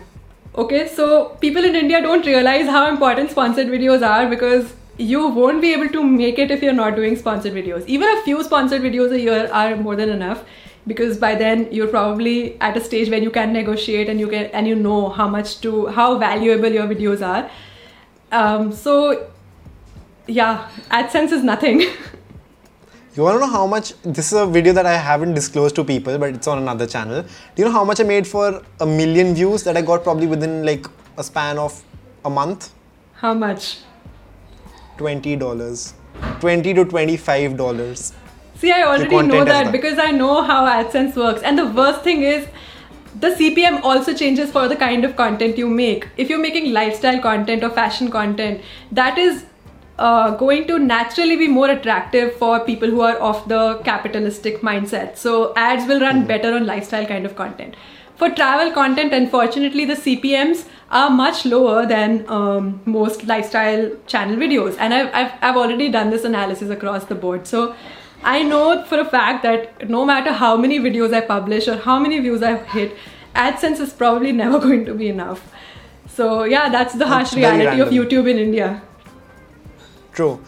Okay, 0.58 0.88
so 0.88 1.38
people 1.40 1.64
in 1.64 1.76
India 1.76 2.02
don't 2.02 2.26
realize 2.26 2.66
how 2.66 2.90
important 2.90 3.30
sponsored 3.30 3.68
videos 3.68 4.06
are 4.06 4.28
because 4.28 4.74
you 4.98 5.28
won't 5.28 5.62
be 5.62 5.72
able 5.72 5.88
to 5.90 6.04
make 6.04 6.40
it 6.40 6.50
if 6.50 6.64
you're 6.64 6.74
not 6.74 6.96
doing 6.96 7.16
sponsored 7.16 7.54
videos. 7.54 7.86
Even 7.86 8.08
a 8.18 8.24
few 8.24 8.44
sponsored 8.44 8.82
videos 8.82 9.12
a 9.12 9.20
year 9.20 9.48
are 9.54 9.76
more 9.76 9.96
than 9.96 10.10
enough 10.10 10.44
because 10.88 11.18
by 11.18 11.36
then 11.36 11.72
you're 11.72 11.88
probably 11.88 12.60
at 12.60 12.76
a 12.76 12.82
stage 12.82 13.08
when 13.12 13.22
you 13.22 13.30
can 13.30 13.54
negotiate 13.54 14.10
and 14.10 14.20
you 14.20 14.28
can 14.28 14.48
and 14.48 14.68
you 14.68 14.74
know 14.74 15.10
how 15.10 15.28
much 15.28 15.62
to 15.62 15.86
how 15.88 16.18
valuable 16.18 16.70
your 16.70 16.88
videos 16.88 17.22
are. 17.22 17.52
Um, 18.32 18.72
so 18.72 19.30
yeah, 20.26 20.70
AdSense 20.90 21.32
is 21.34 21.44
nothing. 21.44 21.86
You 23.18 23.24
want 23.24 23.38
to 23.38 23.40
know 23.40 23.52
how 23.52 23.66
much? 23.66 24.00
This 24.04 24.28
is 24.32 24.34
a 24.34 24.46
video 24.46 24.74
that 24.74 24.86
I 24.86 24.96
haven't 24.96 25.34
disclosed 25.34 25.76
to 25.78 25.84
people, 25.84 26.20
but 26.20 26.36
it's 26.36 26.46
on 26.46 26.60
another 26.60 26.86
channel. 26.86 27.24
Do 27.24 27.62
you 27.64 27.66
know 27.66 27.72
how 27.72 27.84
much 27.84 28.00
I 28.00 28.04
made 28.04 28.28
for 28.28 28.62
a 28.80 28.86
million 28.86 29.34
views 29.34 29.64
that 29.64 29.76
I 29.76 29.82
got 29.82 30.04
probably 30.04 30.28
within 30.28 30.64
like 30.64 30.86
a 31.18 31.24
span 31.24 31.58
of 31.58 31.84
a 32.24 32.30
month? 32.30 32.70
how 33.14 33.34
much? 33.34 33.80
Twenty 34.98 35.36
dollars, 35.36 35.96
twenty 36.40 36.76
to 36.76 36.86
twenty-five 36.86 37.58
dollars. 37.58 38.14
See, 38.54 38.72
I 38.72 38.84
already 38.84 39.24
know 39.24 39.44
that 39.44 39.66
that. 39.66 39.72
because 39.72 39.98
I 39.98 40.12
know 40.12 40.44
how 40.44 40.68
AdSense 40.68 41.16
works. 41.16 41.42
And 41.42 41.58
the 41.58 41.66
worst 41.66 42.04
thing 42.04 42.22
is, 42.22 42.48
the 43.20 43.32
CPM 43.32 43.82
also 43.82 44.14
changes 44.14 44.52
for 44.52 44.68
the 44.68 44.76
kind 44.76 45.04
of 45.04 45.16
content 45.16 45.58
you 45.58 45.68
make. 45.68 46.08
If 46.18 46.30
you're 46.30 46.46
making 46.48 46.72
lifestyle 46.72 47.20
content 47.20 47.64
or 47.64 47.72
fashion 47.72 48.12
content, 48.12 48.62
that 48.92 49.18
is 49.18 49.46
uh, 50.00 50.36
going 50.38 50.68
to 50.68 50.78
naturally 50.80 51.36
be 51.36 51.48
more 51.48 51.70
attractive 51.70 52.36
for 52.36 52.60
people 52.60 52.90
who 52.90 53.02
are 53.02 53.16
of 53.16 53.48
the 53.50 53.82
capitalistic 53.84 54.62
mindset. 54.62 55.18
So 55.18 55.54
ads 55.56 55.88
will 55.88 56.00
run 56.00 56.26
better 56.26 56.54
on 56.54 56.66
lifestyle 56.66 57.06
kind 57.06 57.26
of 57.26 57.36
content. 57.36 57.76
For 58.16 58.30
travel 58.30 58.72
content, 58.72 59.14
unfortunately, 59.14 59.86
the 59.86 59.94
CPMs 59.94 60.66
are 60.90 61.10
much 61.10 61.46
lower 61.46 61.86
than 61.86 62.26
um, 62.28 62.82
most 62.86 63.26
lifestyle 63.26 63.92
channel 64.08 64.36
videos. 64.36 64.76
And 64.80 64.94
I've, 64.94 65.14
I've, 65.14 65.32
I've 65.42 65.58
already 65.58 65.92
done 65.92 66.10
this 66.10 66.24
analysis 66.24 66.70
across 66.70 67.06
the 67.06 67.16
board. 67.16 67.46
So 67.46 67.76
I 68.24 68.42
know 68.42 68.84
for 68.86 69.00
a 69.00 69.06
fact 69.06 69.44
that 69.44 69.88
no 69.90 70.04
matter 70.06 70.32
how 70.32 70.58
many 70.58 70.80
videos 70.80 71.14
I 71.14 71.22
publish 71.22 71.68
or 71.68 71.78
how 71.78 72.00
many 72.00 72.20
views 72.20 72.42
I've 72.42 72.66
hit, 72.68 72.96
AdSense 73.36 73.80
is 73.80 73.94
probably 73.94 74.32
never 74.44 74.60
going 74.60 74.86
to 74.86 74.94
be 74.94 75.10
enough. 75.10 75.52
So 76.08 76.44
yeah, 76.44 76.70
that's 76.70 76.96
the 76.96 77.06
harsh 77.06 77.34
reality 77.34 77.82
of. 77.82 77.90
YouTube 77.90 78.30
in 78.30 78.40
India. 78.40 78.82
True. 80.17 80.39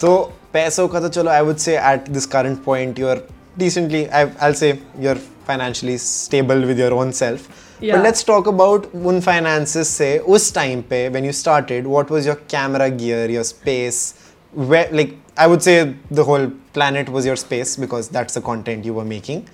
So 0.00 0.32
पैसों 0.52 0.88
का 0.88 1.00
तो 1.00 1.08
चलो 1.08 1.30
I 1.30 1.42
would 1.42 1.60
say 1.60 1.76
at 1.76 2.12
this 2.16 2.26
current 2.34 2.64
point 2.64 2.98
you're 2.98 3.20
decently 3.58 4.08
I, 4.10 4.30
I'll 4.40 4.54
say 4.54 4.78
you're 4.98 5.20
financially 5.46 5.98
stable 5.98 6.66
with 6.66 6.78
your 6.78 6.92
own 6.94 7.12
self. 7.12 7.48
Yeah. 7.80 7.96
But 7.96 8.04
let's 8.04 8.22
talk 8.24 8.46
about 8.46 8.86
उन 8.94 9.20
finances 9.22 9.88
से 9.98 10.18
उस 10.18 10.52
time 10.54 10.82
पे 10.90 11.10
when 11.12 11.24
you 11.24 11.32
started 11.32 11.86
what 11.86 12.10
was 12.10 12.26
your 12.26 12.36
camera 12.54 12.90
gear 12.90 13.28
your 13.30 13.44
space 13.44 14.14
where 14.54 14.88
like 14.92 15.16
I 15.38 15.46
would 15.46 15.62
say 15.62 15.94
the 16.10 16.24
whole 16.24 16.50
planet 16.72 17.08
was 17.10 17.26
your 17.26 17.36
space 17.36 17.76
because 17.76 18.08
that's 18.08 18.34
the 18.34 18.40
content 18.40 18.86
you 18.86 18.94
were 18.94 19.04
making. 19.04 19.46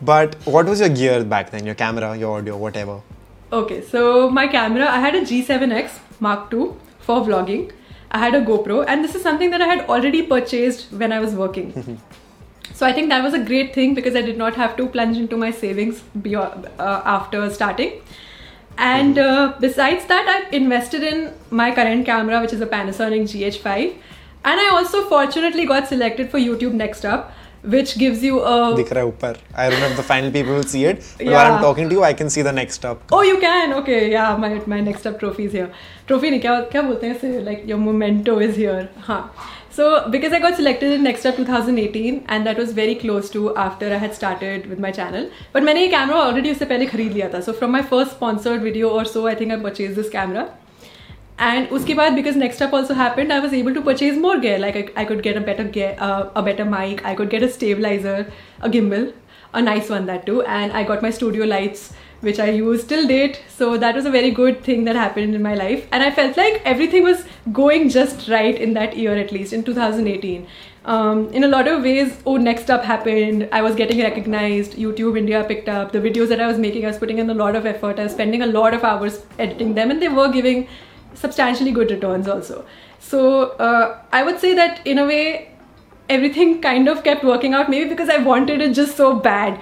But 0.00 0.34
what 0.44 0.66
was 0.66 0.80
your 0.80 0.88
gear 0.88 1.22
back 1.24 1.50
then? 1.52 1.64
Your 1.64 1.76
camera, 1.76 2.16
your 2.16 2.38
audio, 2.38 2.56
whatever. 2.56 3.00
Okay, 3.52 3.82
so 3.82 4.28
my 4.28 4.48
camera, 4.48 4.88
I 4.88 4.98
had 4.98 5.14
a 5.14 5.20
G7X 5.20 6.00
Mark 6.18 6.52
II 6.52 6.70
for 6.98 7.20
vlogging. 7.20 7.70
I 8.11 8.19
had 8.19 8.35
a 8.35 8.41
GoPro, 8.41 8.85
and 8.87 9.03
this 9.03 9.15
is 9.15 9.21
something 9.21 9.49
that 9.51 9.61
I 9.61 9.67
had 9.67 9.89
already 9.89 10.21
purchased 10.23 10.91
when 10.91 11.11
I 11.11 11.19
was 11.19 11.33
working. 11.33 11.99
so 12.73 12.85
I 12.85 12.93
think 12.93 13.09
that 13.09 13.23
was 13.23 13.33
a 13.33 13.39
great 13.39 13.73
thing 13.73 13.93
because 13.93 14.15
I 14.15 14.21
did 14.21 14.37
not 14.37 14.55
have 14.55 14.77
to 14.77 14.87
plunge 14.87 15.17
into 15.17 15.37
my 15.37 15.51
savings 15.51 16.01
beyond, 16.21 16.67
uh, 16.79 17.01
after 17.05 17.49
starting. 17.49 18.01
And 18.77 19.17
uh, 19.17 19.55
besides 19.59 20.05
that, 20.05 20.27
I've 20.27 20.53
invested 20.53 21.03
in 21.03 21.33
my 21.49 21.73
current 21.73 22.05
camera, 22.05 22.39
which 22.41 22.53
is 22.53 22.61
a 22.61 22.67
Panasonic 22.67 23.23
GH5. 23.23 23.95
And 24.45 24.59
I 24.59 24.69
also 24.69 25.09
fortunately 25.09 25.65
got 25.65 25.87
selected 25.87 26.29
for 26.29 26.37
YouTube 26.37 26.73
Next 26.73 27.03
Up, 27.03 27.33
which 27.63 27.97
gives 27.97 28.23
you 28.23 28.39
a. 28.39 28.75
दिख 28.75 28.93
रहा 28.93 29.03
है 29.03 29.09
ऊपर 29.09 29.37
I 29.55 29.69
don't 29.69 29.79
know 29.79 29.91
if 29.91 29.97
the 29.97 30.07
final 30.13 30.31
people 30.31 30.53
will 30.53 30.69
see 30.75 30.85
it 30.85 31.03
but 31.17 31.25
yeah. 31.25 31.33
while 31.33 31.51
I'm 31.51 31.61
talking 31.61 31.89
to 31.89 31.95
you 31.99 32.03
I 32.03 32.13
can 32.13 32.29
see 32.29 32.47
the 32.47 32.55
next 32.61 32.85
up 32.85 33.11
Oh, 33.11 33.21
you 33.21 33.37
can. 33.39 33.73
Okay, 33.81 34.01
yeah. 34.11 34.37
My 34.45 34.49
my 34.75 34.81
next 34.87 35.07
up 35.11 35.19
trophy 35.19 35.45
is 35.51 35.59
here. 35.59 35.69
Trophy 36.07 36.31
नहीं 36.31 36.39
क्या 36.41 36.59
क्या 36.71 36.81
बोलते 36.81 37.07
हैं 37.07 37.15
इसे 37.15 37.45
like 37.45 37.69
your 37.73 37.79
memento 37.85 38.39
is 38.47 38.59
here. 38.63 38.87
हाँ. 39.09 39.21
So 39.77 40.09
because 40.09 40.33
I 40.33 40.39
got 40.39 40.55
selected 40.55 40.91
in 40.91 41.03
Next 41.03 41.25
Up 41.29 41.35
2018 41.35 42.23
and 42.35 42.47
that 42.47 42.57
was 42.57 42.71
very 42.73 42.95
close 42.95 43.29
to 43.33 43.55
after 43.55 43.91
I 43.97 43.97
had 44.03 44.15
started 44.19 44.65
with 44.69 44.79
my 44.85 44.91
channel. 44.91 45.27
But 45.53 45.63
मैंने 45.63 45.81
ये 45.81 45.91
camera 45.91 46.21
already 46.21 46.51
उससे 46.51 46.65
पहले 46.65 46.85
खरीद 46.85 47.11
लिया 47.13 47.27
था. 47.33 47.43
So 47.47 47.53
from 47.59 47.75
my 47.77 47.83
first 47.91 48.15
sponsored 48.17 48.63
video 48.69 48.89
or 48.89 49.03
so, 49.05 49.27
I 49.27 49.35
think 49.35 49.51
I 49.51 49.59
purchased 49.67 49.95
this 50.01 50.09
camera. 50.09 50.47
and 51.39 51.69
uske 51.69 51.93
baad, 51.97 52.15
because 52.15 52.35
next 52.35 52.61
up 52.61 52.73
also 52.73 52.93
happened 52.93 53.31
i 53.31 53.39
was 53.39 53.53
able 53.53 53.73
to 53.73 53.81
purchase 53.81 54.17
more 54.17 54.39
gear. 54.39 54.57
Like 54.57 54.75
i, 54.75 55.01
I 55.01 55.05
could 55.05 55.21
get 55.21 55.37
a 55.37 55.41
better 55.41 55.63
gear 55.63 55.95
uh, 55.99 56.29
a 56.35 56.41
better 56.41 56.65
mic. 56.65 57.05
I 57.05 57.15
could 57.15 57.29
get 57.29 57.43
a 57.43 57.49
stabilizer 57.49 58.31
a 58.61 58.69
gimbal 58.69 59.13
a 59.53 59.61
nice 59.61 59.89
one 59.89 60.05
that 60.07 60.25
too. 60.25 60.41
And 60.43 60.71
i 60.71 60.83
got 60.83 61.01
my 61.01 61.11
studio 61.11 61.45
lights 61.45 61.93
which 62.21 62.39
i 62.39 62.49
use 62.49 62.83
till 62.83 63.07
date. 63.07 63.39
So 63.47 63.77
that 63.77 63.95
was 63.95 64.05
a 64.05 64.11
very 64.11 64.31
good 64.31 64.63
thing 64.63 64.85
that 64.85 64.95
happened 64.95 65.35
in 65.35 65.43
my 65.43 65.53
life. 65.53 65.85
And 65.91 66.01
i 66.01 66.09
felt 66.09 66.37
like 66.37 66.61
everything 66.65 67.03
was 67.03 67.23
going 67.53 67.89
just 67.89 68.27
right 68.29 68.59
in 68.59 68.73
that 68.73 68.97
year 68.97 69.15
at 69.15 69.31
least 69.31 69.53
in 69.53 69.63
2018 69.63 70.47
um, 70.85 71.29
in 71.33 71.43
a 71.43 71.47
lot 71.47 71.67
of 71.67 71.83
ways 71.83 72.17
oh 72.25 72.37
next 72.37 72.71
up 72.71 72.83
happened. 72.83 73.47
I 73.51 73.61
was 73.61 73.75
getting 73.75 74.01
recognized. 74.01 74.73
Youtube 74.73 75.17
india 75.17 75.43
picked 75.43 75.69
up. 75.69 75.91
The 75.91 75.99
videos 75.99 76.29
that 76.29 76.41
i 76.41 76.47
was 76.47 76.57
making 76.57 76.85
i 76.85 76.87
was 76.87 76.97
putting 76.97 77.19
in 77.19 77.29
a 77.29 77.39
lot 77.45 77.55
of 77.55 77.65
effort. 77.67 77.99
I 77.99 78.03
was 78.03 78.13
spending 78.13 78.41
a 78.41 78.47
lot 78.47 78.73
of 78.73 78.83
hours 78.83 79.23
editing 79.37 79.75
them 79.75 79.91
and 79.91 80.01
they 80.01 80.07
were 80.07 80.29
giving 80.29 80.67
substantially 81.19 81.71
good 81.71 81.91
returns 81.91 82.27
also. 82.27 82.65
So 82.99 83.51
uh, 83.67 83.99
I 84.11 84.23
would 84.23 84.39
say 84.39 84.53
that 84.55 84.85
in 84.85 84.99
a 84.99 85.05
way, 85.05 85.51
everything 86.09 86.61
kind 86.61 86.87
of 86.87 87.03
kept 87.03 87.23
working 87.23 87.53
out. 87.53 87.69
Maybe 87.69 87.89
because 87.89 88.09
I 88.09 88.17
wanted 88.17 88.61
it 88.61 88.73
just 88.73 88.97
so 88.97 89.13
bad. 89.19 89.59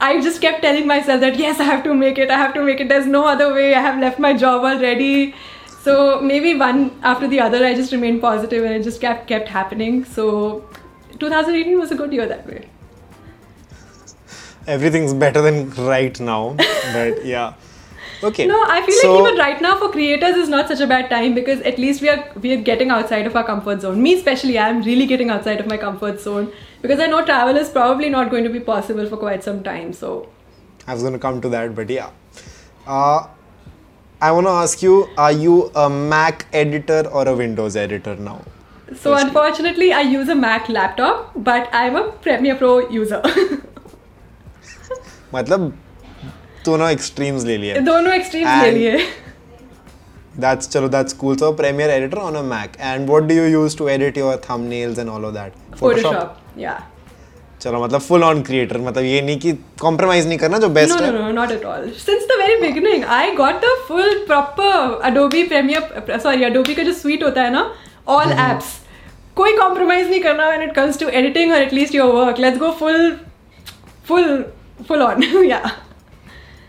I 0.00 0.20
just 0.20 0.40
kept 0.40 0.62
telling 0.62 0.86
myself 0.86 1.20
that 1.20 1.36
yes, 1.38 1.60
I 1.60 1.64
have 1.64 1.82
to 1.84 1.94
make 1.94 2.18
it. 2.18 2.30
I 2.30 2.38
have 2.38 2.54
to 2.54 2.62
make 2.62 2.80
it. 2.80 2.88
There's 2.88 3.06
no 3.06 3.26
other 3.26 3.52
way. 3.52 3.74
I 3.74 3.80
have 3.80 3.98
left 4.00 4.18
my 4.18 4.32
job 4.36 4.64
already. 4.64 5.34
So 5.82 6.20
maybe 6.20 6.54
one 6.54 6.90
after 7.02 7.26
the 7.28 7.40
other, 7.40 7.64
I 7.64 7.74
just 7.74 7.92
remained 7.92 8.20
positive 8.20 8.64
and 8.64 8.74
it 8.74 8.82
just 8.84 9.00
kept 9.00 9.26
kept 9.28 9.48
happening. 9.48 10.04
So 10.04 10.68
2018 11.18 11.78
was 11.78 11.90
a 11.90 11.96
good 11.96 12.12
year 12.12 12.26
that 12.26 12.46
way. 12.46 12.68
everything's 14.66 15.14
better 15.14 15.40
than 15.40 15.70
right 15.90 16.20
now 16.20 16.54
but 16.92 17.24
yeah 17.24 17.54
okay 18.23 18.45
No, 18.45 18.63
I 18.67 18.81
feel 18.85 18.99
so, 19.01 19.13
like 19.13 19.23
even 19.23 19.39
right 19.39 19.61
now 19.61 19.77
for 19.79 19.89
creators 19.89 20.35
is 20.35 20.49
not 20.49 20.67
such 20.67 20.79
a 20.79 20.87
bad 20.87 21.09
time 21.09 21.33
because 21.33 21.61
at 21.61 21.77
least 21.77 22.01
we 22.01 22.09
are 22.09 22.19
we 22.41 22.53
are 22.53 22.61
getting 22.69 22.89
outside 22.89 23.27
of 23.27 23.35
our 23.35 23.43
comfort 23.43 23.81
zone. 23.81 24.01
Me 24.01 24.13
especially, 24.15 24.57
I'm 24.59 24.81
really 24.83 25.05
getting 25.05 25.29
outside 25.29 25.59
of 25.59 25.67
my 25.67 25.77
comfort 25.77 26.21
zone 26.21 26.51
because 26.81 26.99
I 26.99 27.07
know 27.07 27.23
travel 27.25 27.61
is 27.65 27.69
probably 27.69 28.09
not 28.09 28.31
going 28.31 28.43
to 28.43 28.49
be 28.49 28.59
possible 28.59 29.07
for 29.07 29.17
quite 29.17 29.43
some 29.43 29.63
time. 29.63 29.93
So 29.93 30.29
I 30.87 30.93
was 30.93 31.01
going 31.01 31.13
to 31.13 31.19
come 31.19 31.41
to 31.41 31.49
that, 31.49 31.75
but 31.75 31.89
yeah. 31.89 32.09
Uh, 32.87 33.27
I 34.21 34.31
want 34.31 34.47
to 34.47 34.57
ask 34.63 34.81
you: 34.81 34.97
Are 35.17 35.31
you 35.31 35.71
a 35.75 35.89
Mac 35.89 36.45
editor 36.53 37.07
or 37.11 37.27
a 37.27 37.35
Windows 37.35 37.75
editor 37.75 38.15
now? 38.15 38.41
so 38.95 39.13
unfortunately, 39.15 39.91
I 39.93 40.01
use 40.01 40.29
a 40.29 40.35
Mac 40.35 40.69
laptop, 40.69 41.31
but 41.35 41.69
I'm 41.73 41.95
a 41.95 42.11
Premiere 42.27 42.55
Pro 42.55 42.89
user. 42.89 43.21
मतलब 45.33 45.71
दोनों 46.68 46.90
extremes 46.90 47.44
ले 47.44 47.56
लिए। 47.58 47.80
दोनों 47.86 48.12
extremes 48.14 48.62
ले 48.62 48.70
लिए। 48.72 49.06
That's 50.40 50.68
चलो 50.68 50.88
that's 50.88 51.12
cool 51.20 51.36
so 51.36 51.52
Premiere 51.54 51.90
editor 51.90 52.18
on 52.18 52.34
a 52.36 52.42
Mac 52.50 52.76
and 52.80 53.08
what 53.08 53.22
do 53.22 53.34
you 53.34 53.46
use 53.48 53.76
to 53.78 53.88
edit 53.88 54.18
your 54.18 54.36
thumbnails 54.44 54.98
and 54.98 55.08
all 55.08 55.24
of 55.24 55.34
that 55.34 55.76
Photoshop 55.76 56.36
या 56.58 56.80
चलो 57.60 57.82
मतलब 57.84 58.00
फुल 58.00 58.24
ऑन 58.24 58.42
क्रिएटर 58.42 58.78
मतलब 58.78 59.04
ये 59.04 59.20
नहीं 59.22 59.38
कि 59.40 59.52
कॉम्प्रोमाइज 59.80 60.26
नहीं 60.26 60.38
करना 60.38 60.58
जो 60.58 60.68
बेस्ट 60.74 61.00
है। 61.00 61.10
No 61.12 61.18
no 61.18 61.30
not 61.32 61.52
at 61.52 61.64
all 61.66 61.90
since 62.00 62.26
the 62.28 62.38
very 62.40 62.60
beginning 62.60 63.04
I 63.16 63.30
got 63.36 63.54
the 63.64 63.72
full 63.88 64.18
proper 64.26 65.00
Adobe 65.04 65.42
Premiere 65.48 66.18
sorry 66.18 66.44
Adobe 66.44 66.74
का 66.74 66.82
जो 66.82 66.92
स्वीट 66.94 67.22
होता 67.24 67.42
है 67.42 67.52
ना 67.52 67.64
ऑल 68.08 68.32
एप्स 68.32 68.66
mm-hmm. 68.66 68.86
कोई 69.36 69.56
कॉम्प्रोमाइज 69.56 70.08
नहीं 70.10 70.20
करना 70.20 70.46
when 70.48 70.62
it 70.62 70.74
comes 70.74 70.98
to 71.00 71.08
editing 71.08 71.52
और 71.52 71.62
at least 71.62 71.94
your 71.94 72.14
work 72.14 72.38
let's 72.40 72.58
go 72.58 72.70
full 72.78 73.10
full 74.08 74.44
full 74.88 75.02
on 75.02 75.22
yeah 75.44 75.60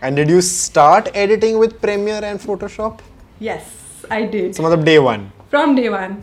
And 0.02 0.16
did 0.16 0.30
you 0.30 0.40
start 0.40 1.10
editing 1.14 1.58
with 1.58 1.80
Premiere 1.80 2.24
and 2.24 2.40
Photoshop? 2.40 3.00
Yes, 3.38 3.64
I 4.10 4.24
did. 4.24 4.56
So, 4.56 4.62
मतलब 4.62 4.84
day 4.84 4.98
one. 4.98 5.30
From 5.50 5.74
day 5.74 5.90
one. 5.90 6.22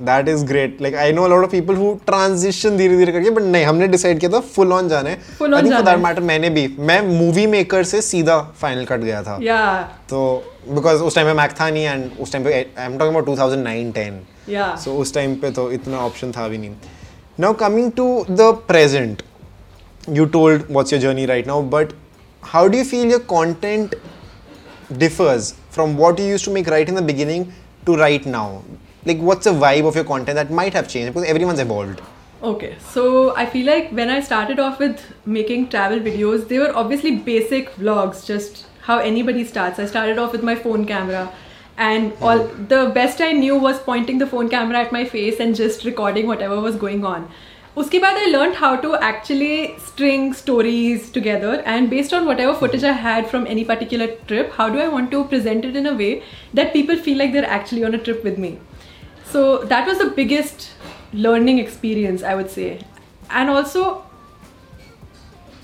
That 0.00 0.28
is 0.28 0.42
great. 0.44 0.80
Like 0.80 0.94
I 0.94 1.12
know 1.12 1.26
a 1.26 1.30
lot 1.32 1.44
of 1.44 1.50
people 1.50 1.74
who 1.74 1.88
transition 2.06 2.76
धीरे 2.78 2.96
धीरे 2.96 3.12
करके 3.12 3.30
but 3.30 3.42
नहीं 3.42 3.64
हमने 3.64 3.88
decide 3.88 4.20
किया 4.20 4.30
था 4.32 4.40
full 4.54 4.72
on 4.72 4.88
जाना 4.88 5.10
है 5.10 5.16
फुल 5.38 5.54
ऑन 5.54 5.70
that 5.70 6.02
matter 6.04 6.22
मैंने 6.32 6.50
भी 6.50 6.66
मैं 6.78 7.00
मूवी 7.08 7.46
मेकर 7.46 7.84
से 7.92 8.00
सीधा 8.02 8.38
फाइनल 8.60 8.84
कट 8.84 9.00
गया 9.00 9.22
था 9.22 9.38
yeah 9.40 10.08
तो 10.10 10.22
बिकॉज़ 10.68 11.02
उस 11.02 11.14
टाइम 11.14 11.32
पे 11.32 11.40
Mac 11.42 11.58
था 11.60 11.70
नहीं 11.70 11.84
एंड 11.84 12.10
उस 12.20 12.32
टाइम 12.32 12.44
पे 12.44 12.62
I'm 12.86 12.98
talking 13.00 13.16
about 13.16 13.28
2009 13.32 13.92
10 13.98 14.20
yeah 14.54 14.76
सो 14.84 14.96
उस 15.02 15.14
टाइम 15.14 15.34
पे 15.40 15.50
तो 15.50 15.70
इतना 15.72 15.98
ऑप्शन 16.06 16.32
था 16.32 16.48
भी 16.48 16.58
नहीं 16.58 16.74
now 17.40 17.54
coming 17.64 17.92
to 17.96 18.08
the 18.30 18.54
present 18.68 19.22
you 20.10 20.24
told 20.38 20.72
what's 20.76 20.94
your 20.94 21.04
journey 21.04 21.26
right 21.28 21.46
now 21.46 21.62
but 21.76 21.92
how 22.44 22.68
do 22.68 22.78
you 22.78 22.84
feel 22.84 23.06
your 23.06 23.20
content 23.20 23.94
differs 24.98 25.52
from 25.70 25.96
what 25.96 26.18
you 26.18 26.26
used 26.26 26.44
to 26.44 26.50
make 26.50 26.66
right 26.66 26.88
in 26.88 26.94
the 26.94 27.02
beginning 27.02 27.52
to 27.86 27.96
right 27.96 28.24
now? 28.26 28.62
Like 29.04 29.18
what's 29.18 29.44
the 29.44 29.52
vibe 29.52 29.86
of 29.86 29.94
your 29.94 30.04
content 30.04 30.36
that 30.36 30.50
might 30.50 30.72
have 30.74 30.88
changed 30.88 31.12
because 31.12 31.28
everyone's 31.28 31.58
evolved. 31.60 32.00
Okay, 32.42 32.76
so 32.78 33.34
I 33.34 33.46
feel 33.46 33.66
like 33.66 33.90
when 33.90 34.10
I 34.10 34.20
started 34.20 34.58
off 34.58 34.78
with 34.78 35.00
making 35.24 35.70
travel 35.70 35.98
videos, 35.98 36.46
they 36.46 36.58
were 36.58 36.76
obviously 36.76 37.16
basic 37.16 37.70
vlogs, 37.76 38.26
just 38.26 38.66
how 38.82 38.98
anybody 38.98 39.44
starts. 39.44 39.78
I 39.78 39.86
started 39.86 40.18
off 40.18 40.32
with 40.32 40.42
my 40.42 40.54
phone 40.54 40.84
camera, 40.84 41.32
and 41.78 42.12
mm-hmm. 42.12 42.24
all 42.24 42.38
the 42.72 42.90
best 42.94 43.22
I 43.22 43.32
knew 43.32 43.56
was 43.56 43.80
pointing 43.80 44.18
the 44.18 44.26
phone 44.26 44.50
camera 44.50 44.80
at 44.80 44.92
my 44.92 45.06
face 45.06 45.40
and 45.40 45.56
just 45.56 45.86
recording 45.86 46.26
whatever 46.26 46.60
was 46.60 46.76
going 46.76 47.02
on. 47.04 47.30
उसके 47.77 47.99
बाद 47.99 48.17
I 48.17 48.25
learned 48.31 48.55
how 48.55 48.75
to 48.75 48.95
actually 48.95 49.75
string 49.89 50.33
stories 50.33 51.09
together 51.11 51.61
and 51.73 51.89
based 51.89 52.13
on 52.13 52.25
whatever 52.25 52.53
footage 52.53 52.83
I 52.83 52.91
had 52.91 53.29
from 53.29 53.45
any 53.47 53.63
particular 53.63 54.07
trip, 54.27 54.51
how 54.53 54.69
do 54.69 54.79
I 54.79 54.87
want 54.87 55.11
to 55.11 55.23
present 55.25 55.65
it 55.65 55.75
in 55.75 55.85
a 55.85 55.93
way 55.93 56.23
that 56.53 56.73
people 56.73 56.97
feel 56.97 57.17
like 57.17 57.31
they're 57.31 57.53
actually 57.59 57.85
on 57.85 57.95
a 57.95 57.97
trip 57.97 58.23
with 58.23 58.37
me. 58.37 58.59
So 59.25 59.63
that 59.65 59.87
was 59.87 59.99
the 59.99 60.09
biggest 60.09 60.71
learning 61.13 61.59
experience, 61.59 62.23
I 62.23 62.35
would 62.35 62.49
say. 62.49 62.81
And 63.29 63.49
also 63.49 64.02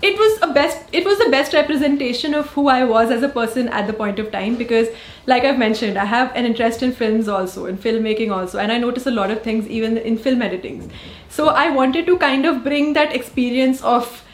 it 0.02 0.18
was 0.18 0.38
a 0.42 0.52
best 0.52 0.82
it 0.92 1.04
was 1.04 1.18
the 1.18 1.28
best 1.30 1.52
representation 1.52 2.34
of 2.34 2.46
who 2.50 2.68
I 2.68 2.84
was 2.84 3.10
as 3.10 3.22
a 3.22 3.28
person 3.28 3.68
at 3.68 3.86
the 3.86 3.92
point 3.92 4.18
of 4.18 4.30
time 4.32 4.56
because 4.56 4.88
like 5.26 5.44
I've 5.44 5.58
mentioned, 5.58 5.98
I 5.98 6.04
have 6.04 6.34
an 6.34 6.46
interest 6.46 6.82
in 6.82 6.92
films 6.92 7.28
also, 7.28 7.66
in 7.66 7.78
filmmaking 7.78 8.32
also, 8.32 8.58
and 8.58 8.72
I 8.72 8.78
notice 8.78 9.06
a 9.06 9.10
lot 9.10 9.30
of 9.30 9.42
things 9.42 9.68
even 9.68 9.96
in 9.98 10.18
film 10.18 10.40
editings. 10.40 10.90
So 11.28 11.48
I 11.48 11.70
wanted 11.70 12.06
to 12.06 12.18
kind 12.18 12.46
of 12.46 12.64
bring 12.64 12.94
that 12.94 13.14
experience 13.14 13.82
of 13.82 14.24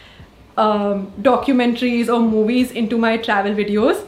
um, 0.57 1.13
documentaries 1.21 2.09
or 2.09 2.21
movies 2.21 2.71
into 2.71 2.97
my 2.97 3.17
travel 3.17 3.53
videos. 3.53 4.07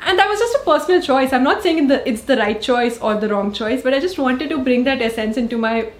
And 0.00 0.18
that 0.18 0.28
was 0.28 0.38
just 0.38 0.56
a 0.56 0.64
personal 0.64 1.00
choice. 1.00 1.32
I'm 1.32 1.44
not 1.44 1.62
saying 1.62 1.88
the, 1.88 2.06
it's 2.06 2.22
the 2.22 2.36
right 2.36 2.60
choice 2.60 2.98
or 2.98 3.14
the 3.14 3.28
wrong 3.28 3.52
choice 3.52 3.82
but 3.82 3.94
i 3.94 4.00
just 4.00 4.18
wanted 4.18 4.50
to 4.50 4.58
bring 4.58 4.84
that 4.84 5.00
essence 5.00 5.38
into 5.38 5.56
my 5.56 5.90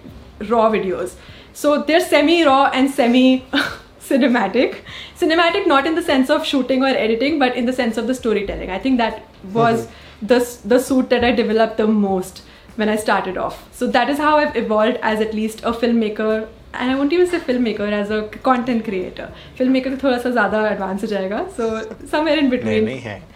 raw 0.49 0.69
videos. 0.69 1.15
So 1.53 1.81
they're 1.81 2.01
semi 2.01 2.43
raw 2.43 2.69
and 2.73 2.91
semi 2.91 3.45
cinematic 4.04 4.78
cinematic 5.18 5.66
not 5.66 5.86
in 5.86 5.94
the 5.94 6.02
sense 6.02 6.30
of 6.30 6.44
shooting 6.44 6.82
or 6.82 6.88
editing 6.88 7.38
but 7.38 7.56
in 7.56 7.66
the 7.66 7.72
sense 7.72 7.96
of 7.96 8.06
the 8.06 8.14
storytelling 8.14 8.70
i 8.70 8.78
think 8.78 8.98
that 8.98 9.22
was 9.52 9.88
the, 10.22 10.58
the 10.64 10.78
suit 10.78 11.10
that 11.10 11.24
i 11.24 11.30
developed 11.30 11.76
the 11.76 11.86
most 11.86 12.42
when 12.76 12.88
i 12.88 12.96
started 12.96 13.36
off 13.36 13.68
so 13.72 13.86
that 13.86 14.08
is 14.08 14.18
how 14.18 14.36
i've 14.38 14.56
evolved 14.56 14.98
as 15.02 15.20
at 15.20 15.34
least 15.34 15.60
a 15.64 15.72
filmmaker 15.72 16.48
and 16.72 16.90
I 16.90 16.94
won't 16.94 17.12
even 17.12 17.26
say 17.26 17.38
filmmaker 17.40 17.90
as 17.90 18.10
a 18.10 18.22
content 18.22 18.84
creator. 18.84 19.32
Filmmaker 19.58 19.90
तो 19.90 19.96
थोड़ा 20.02 20.18
सा 20.18 20.30
ज़्यादा 20.30 20.78
advance 20.78 21.02
हो 21.02 21.08
जाएगा. 21.08 21.56
So 21.56 21.64
somewhere 22.06 22.38
in 22.38 22.48
नहीं 22.48 22.50
between. 22.50 22.84
नहीं 22.84 22.98
है. 22.98 23.18
हो 23.18 23.33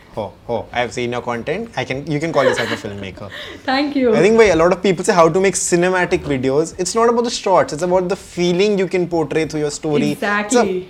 हो 0.50 0.58
I 0.74 0.80
have 0.80 0.94
seen 0.94 1.12
your 1.12 1.22
content. 1.22 1.82
I 1.82 1.86
can 1.92 2.06
you 2.12 2.20
can 2.20 2.34
call 2.38 2.44
yourself 2.44 2.72
a 2.72 2.80
filmmaker. 2.84 3.32
Thank 3.70 3.96
you. 3.96 4.14
I 4.16 4.22
think 4.28 4.38
why 4.44 4.48
a 4.58 4.60
lot 4.62 4.78
of 4.78 4.82
people 4.84 5.10
say 5.10 5.14
how 5.14 5.28
to 5.38 5.44
make 5.48 5.60
cinematic 5.64 6.30
videos. 6.36 6.74
It's 6.86 6.96
not 7.00 7.10
about 7.10 7.30
the 7.30 7.36
shots. 7.40 7.74
It's 7.74 7.88
about 7.90 8.10
the 8.14 8.16
feeling 8.16 8.80
you 8.84 8.88
can 8.88 9.08
portray 9.18 9.46
through 9.48 9.62
your 9.66 9.76
story. 9.82 10.12
Exactly. 10.12 10.88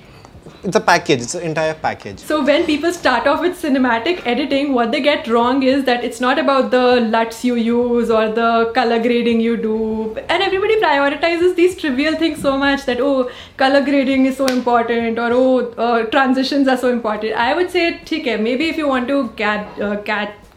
It's 0.63 0.75
a 0.75 0.81
package. 0.81 1.21
It's 1.21 1.35
an 1.35 1.43
entire 1.43 1.73
package. 1.73 2.19
So 2.19 2.43
when 2.43 2.65
people 2.65 2.91
start 2.91 3.27
off 3.27 3.41
with 3.41 3.61
cinematic 3.61 4.25
editing, 4.25 4.73
what 4.73 4.91
they 4.91 5.01
get 5.01 5.27
wrong 5.27 5.63
is 5.63 5.85
that 5.85 6.03
it's 6.03 6.19
not 6.19 6.37
about 6.37 6.71
the 6.71 6.99
LUTs 6.99 7.43
you 7.43 7.55
use 7.55 8.09
or 8.09 8.29
the 8.29 8.71
color 8.75 8.99
grading 9.01 9.39
you 9.41 9.55
do. 9.57 10.15
And 10.27 10.43
everybody 10.43 10.79
prioritizes 10.81 11.55
these 11.55 11.77
trivial 11.77 12.15
things 12.15 12.41
so 12.41 12.57
much 12.57 12.85
that 12.85 12.99
oh, 12.99 13.31
color 13.57 13.83
grading 13.83 14.25
is 14.25 14.37
so 14.37 14.47
important 14.47 15.17
or 15.17 15.29
oh, 15.31 15.71
uh, 15.77 16.05
transitions 16.05 16.67
are 16.67 16.77
so 16.77 16.91
important. 16.91 17.33
I 17.33 17.53
would 17.53 17.71
say, 17.71 18.01
okay, 18.01 18.37
maybe 18.37 18.69
if 18.69 18.77
you 18.77 18.87
want 18.87 19.07
to 19.07 19.31
uh, 19.43 20.01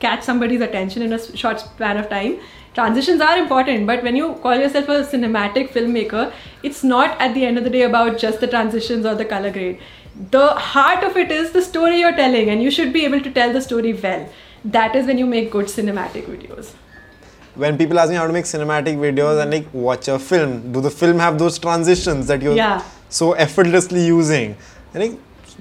catch 0.00 0.22
somebody's 0.22 0.60
attention 0.60 1.02
in 1.02 1.12
a 1.12 1.36
short 1.36 1.60
span 1.60 1.96
of 1.96 2.08
time, 2.08 2.40
transitions 2.74 3.20
are 3.20 3.36
important 3.38 3.86
but 3.86 4.02
when 4.02 4.16
you 4.16 4.34
call 4.42 4.56
yourself 4.56 4.88
a 4.88 4.98
cinematic 5.14 5.70
filmmaker 5.70 6.32
it's 6.62 6.82
not 6.82 7.20
at 7.20 7.34
the 7.34 7.44
end 7.44 7.58
of 7.58 7.64
the 7.64 7.70
day 7.70 7.82
about 7.82 8.18
just 8.18 8.40
the 8.40 8.46
transitions 8.46 9.04
or 9.04 9.14
the 9.14 9.24
color 9.24 9.50
grade. 9.50 9.78
The 10.30 10.48
heart 10.48 11.02
of 11.04 11.16
it 11.16 11.30
is 11.30 11.52
the 11.52 11.62
story 11.62 12.00
you're 12.00 12.14
telling 12.14 12.50
and 12.50 12.62
you 12.62 12.70
should 12.70 12.92
be 12.92 13.04
able 13.04 13.20
to 13.20 13.30
tell 13.30 13.52
the 13.52 13.60
story 13.60 13.92
well. 13.94 14.28
That 14.64 14.94
is 14.94 15.06
when 15.06 15.18
you 15.18 15.26
make 15.26 15.50
good 15.50 15.66
cinematic 15.66 16.26
videos. 16.26 16.72
When 17.54 17.76
people 17.76 17.98
ask 17.98 18.10
me 18.10 18.16
how 18.16 18.26
to 18.26 18.32
make 18.32 18.44
cinematic 18.44 18.96
videos 18.96 19.40
and 19.42 19.50
like 19.50 19.66
watch 19.72 20.08
a 20.08 20.18
film. 20.18 20.72
Do 20.72 20.80
the 20.80 20.90
film 20.90 21.18
have 21.18 21.38
those 21.38 21.58
transitions 21.58 22.26
that 22.28 22.42
you're 22.42 22.54
Yeah. 22.54 22.82
so 23.08 23.32
effortlessly 23.32 24.04
using? 24.06 24.56
And 24.94 25.02
like, 25.04 25.18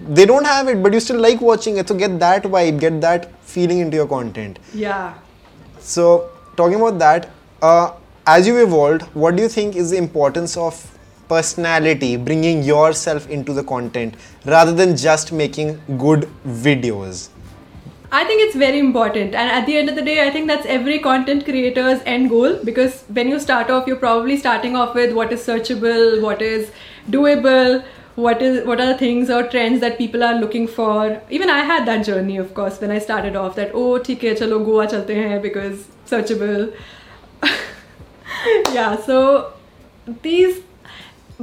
they 0.09 0.25
don't 0.25 0.45
have 0.45 0.67
it 0.67 0.81
but 0.83 0.93
you 0.93 0.99
still 0.99 1.19
like 1.19 1.41
watching 1.41 1.77
it. 1.77 1.87
So 1.87 1.95
get 1.95 2.19
that 2.19 2.43
vibe 2.43 2.79
get 2.79 3.01
that 3.01 3.31
feeling 3.41 3.79
into 3.79 3.97
your 3.97 4.07
content. 4.07 4.59
Yeah. 4.73 5.13
So, 5.79 6.29
talking 6.55 6.75
about 6.75 6.99
that, 6.99 7.29
uh, 7.61 7.93
as 8.27 8.47
you 8.47 8.63
evolved, 8.63 9.03
what 9.13 9.35
do 9.35 9.43
you 9.43 9.49
think 9.49 9.75
is 9.75 9.91
the 9.91 9.97
importance 9.97 10.57
of 10.57 10.97
personality, 11.27 12.17
bringing 12.17 12.63
yourself 12.63 13.29
into 13.29 13.53
the 13.53 13.63
content 13.63 14.15
rather 14.45 14.73
than 14.73 14.97
just 14.97 15.31
making 15.31 15.79
good 15.97 16.29
videos? 16.45 17.29
I 18.13 18.25
think 18.25 18.41
it's 18.41 18.55
very 18.57 18.79
important. 18.79 19.33
And 19.33 19.49
at 19.49 19.65
the 19.65 19.77
end 19.77 19.87
of 19.87 19.95
the 19.95 20.01
day, 20.01 20.27
I 20.27 20.29
think 20.31 20.47
that's 20.47 20.65
every 20.65 20.99
content 20.99 21.45
creator's 21.45 22.01
end 22.05 22.29
goal 22.29 22.59
because 22.65 23.03
when 23.07 23.29
you 23.29 23.39
start 23.39 23.69
off, 23.69 23.87
you're 23.87 24.03
probably 24.03 24.35
starting 24.35 24.75
off 24.75 24.93
with 24.93 25.13
what 25.13 25.31
is 25.31 25.45
searchable, 25.47 26.21
what 26.21 26.41
is 26.41 26.71
doable, 27.09 27.85
what 28.15 28.41
is 28.41 28.65
what 28.65 28.81
are 28.81 28.87
the 28.87 28.97
things 28.97 29.29
or 29.29 29.43
trends 29.47 29.79
that 29.79 29.97
people 29.97 30.23
are 30.23 30.35
looking 30.35 30.67
for. 30.67 31.21
Even 31.29 31.49
I 31.49 31.59
had 31.59 31.87
that 31.87 32.05
journey, 32.05 32.35
of 32.35 32.53
course, 32.53 32.81
when 32.81 32.91
I 32.91 32.99
started 32.99 33.37
off 33.37 33.55
that, 33.55 33.71
oh, 33.73 33.97
theek 34.09 34.27
chalo 34.41 34.63
Goa 34.65 34.87
chalte 34.87 35.15
hain 35.21 35.41
because 35.41 35.87
searchable. 36.11 36.75
yeah, 38.73 38.97
so 39.05 39.53
these 40.21 40.61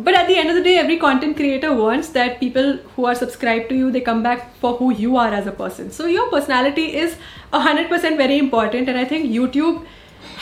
but 0.06 0.14
at 0.14 0.28
the 0.28 0.36
end 0.36 0.48
of 0.48 0.54
the 0.54 0.62
day 0.62 0.76
every 0.78 0.96
content 0.96 1.36
creator 1.36 1.74
wants 1.74 2.10
that 2.10 2.38
people 2.38 2.76
who 2.94 3.04
are 3.04 3.14
subscribed 3.14 3.68
to 3.68 3.74
you 3.74 3.90
they 3.90 4.00
come 4.00 4.22
back 4.22 4.54
for 4.58 4.76
who 4.76 4.92
you 4.92 5.16
are 5.16 5.32
as 5.38 5.46
a 5.46 5.52
person 5.52 5.90
so 5.90 6.06
your 6.06 6.28
personality 6.30 6.86
is 6.96 7.16
100% 7.52 8.16
very 8.16 8.38
important 8.38 8.88
and 8.88 8.98
i 8.98 9.04
think 9.04 9.30
youtube 9.38 9.84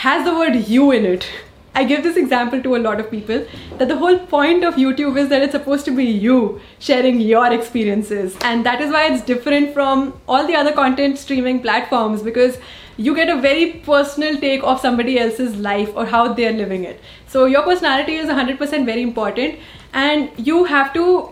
has 0.04 0.24
the 0.26 0.34
word 0.34 0.56
you 0.74 0.90
in 0.92 1.06
it 1.06 1.26
i 1.74 1.84
give 1.84 2.02
this 2.02 2.16
example 2.16 2.62
to 2.62 2.76
a 2.76 2.82
lot 2.86 3.00
of 3.00 3.10
people 3.10 3.46
that 3.78 3.88
the 3.88 3.96
whole 3.96 4.18
point 4.34 4.62
of 4.62 4.74
youtube 4.74 5.16
is 5.24 5.28
that 5.30 5.42
it's 5.42 5.52
supposed 5.52 5.86
to 5.86 5.96
be 5.96 6.04
you 6.04 6.60
sharing 6.78 7.20
your 7.20 7.50
experiences 7.52 8.36
and 8.42 8.66
that 8.66 8.80
is 8.80 8.90
why 8.90 9.06
it's 9.06 9.22
different 9.22 9.72
from 9.72 10.12
all 10.28 10.46
the 10.46 10.54
other 10.54 10.72
content 10.72 11.18
streaming 11.18 11.62
platforms 11.62 12.22
because 12.22 12.58
you 12.96 13.14
get 13.14 13.28
a 13.28 13.40
very 13.40 13.72
personal 13.86 14.36
take 14.40 14.62
of 14.62 14.80
somebody 14.80 15.18
else's 15.18 15.56
life 15.56 15.90
or 15.94 16.06
how 16.06 16.32
they're 16.32 16.52
living 16.52 16.84
it. 16.84 17.00
So 17.26 17.44
your 17.44 17.62
personality 17.62 18.16
is 18.16 18.28
100% 18.28 18.86
very 18.86 19.02
important 19.02 19.58
and 19.92 20.30
you 20.36 20.64
have 20.64 20.92
to 20.94 21.30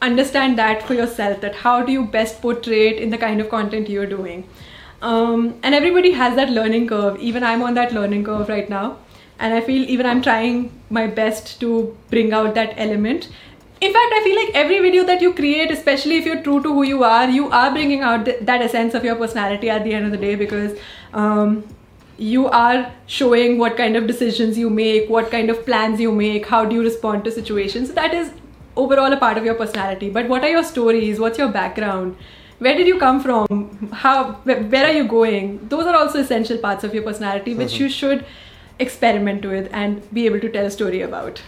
understand 0.00 0.58
that 0.58 0.82
for 0.82 0.94
yourself 0.94 1.40
that 1.40 1.54
how 1.54 1.82
do 1.82 1.92
you 1.92 2.04
best 2.04 2.40
portray 2.40 2.88
it 2.88 3.00
in 3.00 3.10
the 3.10 3.18
kind 3.18 3.40
of 3.40 3.48
content 3.48 3.88
you're 3.88 4.06
doing. 4.06 4.48
Um, 5.00 5.58
and 5.62 5.74
everybody 5.74 6.12
has 6.12 6.36
that 6.36 6.50
learning 6.50 6.88
curve. 6.88 7.18
Even 7.18 7.42
I'm 7.42 7.62
on 7.62 7.74
that 7.74 7.92
learning 7.92 8.24
curve 8.24 8.48
right 8.48 8.68
now. 8.68 8.98
And 9.38 9.52
I 9.52 9.60
feel 9.60 9.88
even 9.88 10.06
I'm 10.06 10.22
trying 10.22 10.70
my 10.90 11.08
best 11.08 11.58
to 11.60 11.96
bring 12.10 12.32
out 12.32 12.54
that 12.54 12.74
element 12.76 13.28
in 13.86 13.92
fact 13.92 14.16
i 14.16 14.22
feel 14.24 14.36
like 14.36 14.50
every 14.62 14.78
video 14.86 15.04
that 15.04 15.20
you 15.20 15.34
create 15.34 15.70
especially 15.76 16.16
if 16.16 16.26
you're 16.26 16.42
true 16.42 16.62
to 16.62 16.72
who 16.72 16.82
you 16.88 17.04
are 17.04 17.28
you 17.28 17.50
are 17.60 17.70
bringing 17.76 18.02
out 18.08 18.24
th- 18.24 18.42
that 18.50 18.62
essence 18.62 18.94
of 18.94 19.04
your 19.04 19.16
personality 19.16 19.70
at 19.70 19.84
the 19.84 19.94
end 19.94 20.04
of 20.04 20.12
the 20.12 20.18
day 20.26 20.34
because 20.34 20.78
um, 21.12 21.64
you 22.18 22.46
are 22.48 22.92
showing 23.06 23.58
what 23.58 23.76
kind 23.76 23.96
of 23.96 24.06
decisions 24.06 24.58
you 24.58 24.70
make 24.70 25.08
what 25.08 25.30
kind 25.30 25.50
of 25.50 25.64
plans 25.66 26.00
you 26.00 26.12
make 26.12 26.46
how 26.46 26.64
do 26.64 26.74
you 26.74 26.82
respond 26.82 27.24
to 27.24 27.30
situations. 27.30 27.88
So 27.88 27.94
that 27.94 28.14
is 28.14 28.30
overall 28.76 29.12
a 29.12 29.16
part 29.16 29.38
of 29.38 29.44
your 29.44 29.54
personality. 29.54 30.10
But 30.10 30.28
what 30.28 30.42
are 30.44 30.48
your 30.48 30.62
stories? 30.64 31.18
What's 31.18 31.38
your 31.38 31.48
background? 31.48 32.16
Where 32.58 32.76
did 32.76 32.86
you 32.86 32.98
come 32.98 33.20
from? 33.20 33.90
How 33.92 34.34
where, 34.44 34.62
where 34.62 34.86
are 34.86 34.92
you 34.92 35.08
going? 35.08 35.66
Those 35.68 35.86
are 35.86 35.96
also 35.96 36.20
essential 36.20 36.58
parts 36.58 36.84
of 36.84 36.94
your 36.94 37.02
personality 37.02 37.54
which 37.54 37.78
you 37.80 37.88
should 37.88 38.24
experiment 38.78 39.44
with 39.44 39.68
and 39.72 40.02
be 40.12 40.26
able 40.26 40.40
to 40.40 40.48
tell 40.48 40.66
a 40.66 40.70
story 40.70 41.02
about 41.02 41.42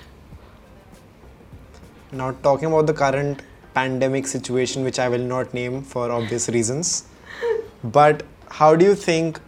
Now, 2.14 2.30
talking 2.42 2.66
about 2.68 2.86
the 2.86 2.94
current 2.94 3.42
pandemic 3.74 4.26
situation, 4.26 4.84
which 4.84 4.98
I 4.98 5.08
will 5.08 5.26
not 5.34 5.52
name 5.52 5.82
for 5.82 6.10
obvious 6.10 6.48
reasons, 6.48 7.04
but 7.82 8.22
how 8.48 8.76
do 8.76 8.84
you 8.84 8.94
think 8.94 9.40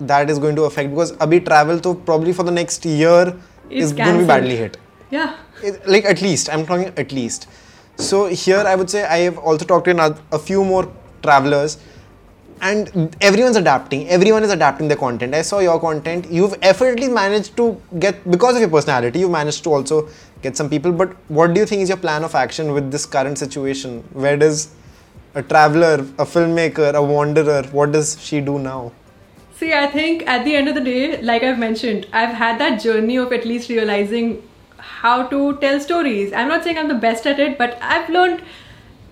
that 0.00 0.28
is 0.30 0.38
going 0.38 0.56
to 0.56 0.64
affect? 0.64 0.90
Because 0.90 1.12
abhi 1.26 1.44
travel 1.44 1.78
to 1.80 1.94
probably 1.94 2.32
for 2.32 2.42
the 2.42 2.50
next 2.50 2.84
year 2.84 3.36
Is 3.70 3.86
is 3.86 3.92
going 3.92 4.14
to 4.14 4.18
be 4.20 4.26
badly 4.26 4.56
hit. 4.56 4.76
yeah. 5.10 5.36
It- 5.68 5.86
like 5.92 6.04
at 6.10 6.20
least 6.24 6.48
i'm 6.56 6.64
talking 6.66 6.92
at 7.04 7.12
least. 7.18 7.46
So 8.08 8.18
here 8.42 8.64
i 8.72 8.74
would 8.80 8.90
say 8.94 9.04
i 9.04 9.18
have 9.28 9.38
also 9.38 9.64
talked 9.70 9.86
to 9.92 10.16
a 10.38 10.38
few 10.48 10.64
more 10.64 10.82
travelers 11.22 11.78
and 12.60 13.16
everyone's 13.20 13.56
adapting. 13.56 14.08
Everyone 14.08 14.42
is 14.42 14.50
adapting 14.50 14.88
their 14.88 14.96
content. 14.96 15.34
I 15.34 15.42
saw 15.42 15.58
your 15.60 15.78
content. 15.80 16.26
You've 16.38 16.54
effortlessly 16.62 17.08
managed 17.08 17.56
to 17.56 17.66
get 17.98 18.28
because 18.30 18.56
of 18.56 18.60
your 18.60 18.70
personality 18.70 19.20
you've 19.20 19.30
managed 19.30 19.62
to 19.64 19.74
also 19.74 20.08
get 20.42 20.56
some 20.56 20.70
people 20.70 20.92
but 20.92 21.14
what 21.28 21.54
do 21.54 21.60
you 21.60 21.66
think 21.66 21.82
is 21.82 21.88
your 21.88 21.98
plan 21.98 22.24
of 22.24 22.34
action 22.34 22.72
with 22.72 22.90
this 22.90 23.06
current 23.06 23.38
situation 23.38 24.02
where 24.12 24.36
does 24.36 24.74
a 25.34 25.42
traveler 25.42 25.94
a 26.18 26.26
filmmaker 26.34 26.92
a 26.94 27.02
wanderer 27.02 27.62
what 27.72 27.92
does 27.92 28.16
she 28.22 28.40
do 28.40 28.58
now 28.58 28.92
See, 29.58 29.72
I 29.72 29.88
think 29.88 30.24
at 30.28 30.44
the 30.44 30.54
end 30.54 30.68
of 30.68 30.76
the 30.76 30.80
day, 30.80 31.20
like 31.20 31.42
I've 31.42 31.58
mentioned, 31.58 32.06
I've 32.12 32.32
had 32.32 32.60
that 32.60 32.80
journey 32.80 33.16
of 33.16 33.32
at 33.32 33.44
least 33.44 33.68
realizing 33.68 34.40
how 34.78 35.26
to 35.26 35.56
tell 35.56 35.80
stories. 35.80 36.32
I'm 36.32 36.46
not 36.46 36.62
saying 36.62 36.78
I'm 36.78 36.86
the 36.86 36.94
best 36.94 37.26
at 37.26 37.40
it, 37.40 37.58
but 37.58 37.76
I've 37.82 38.08
learned 38.08 38.42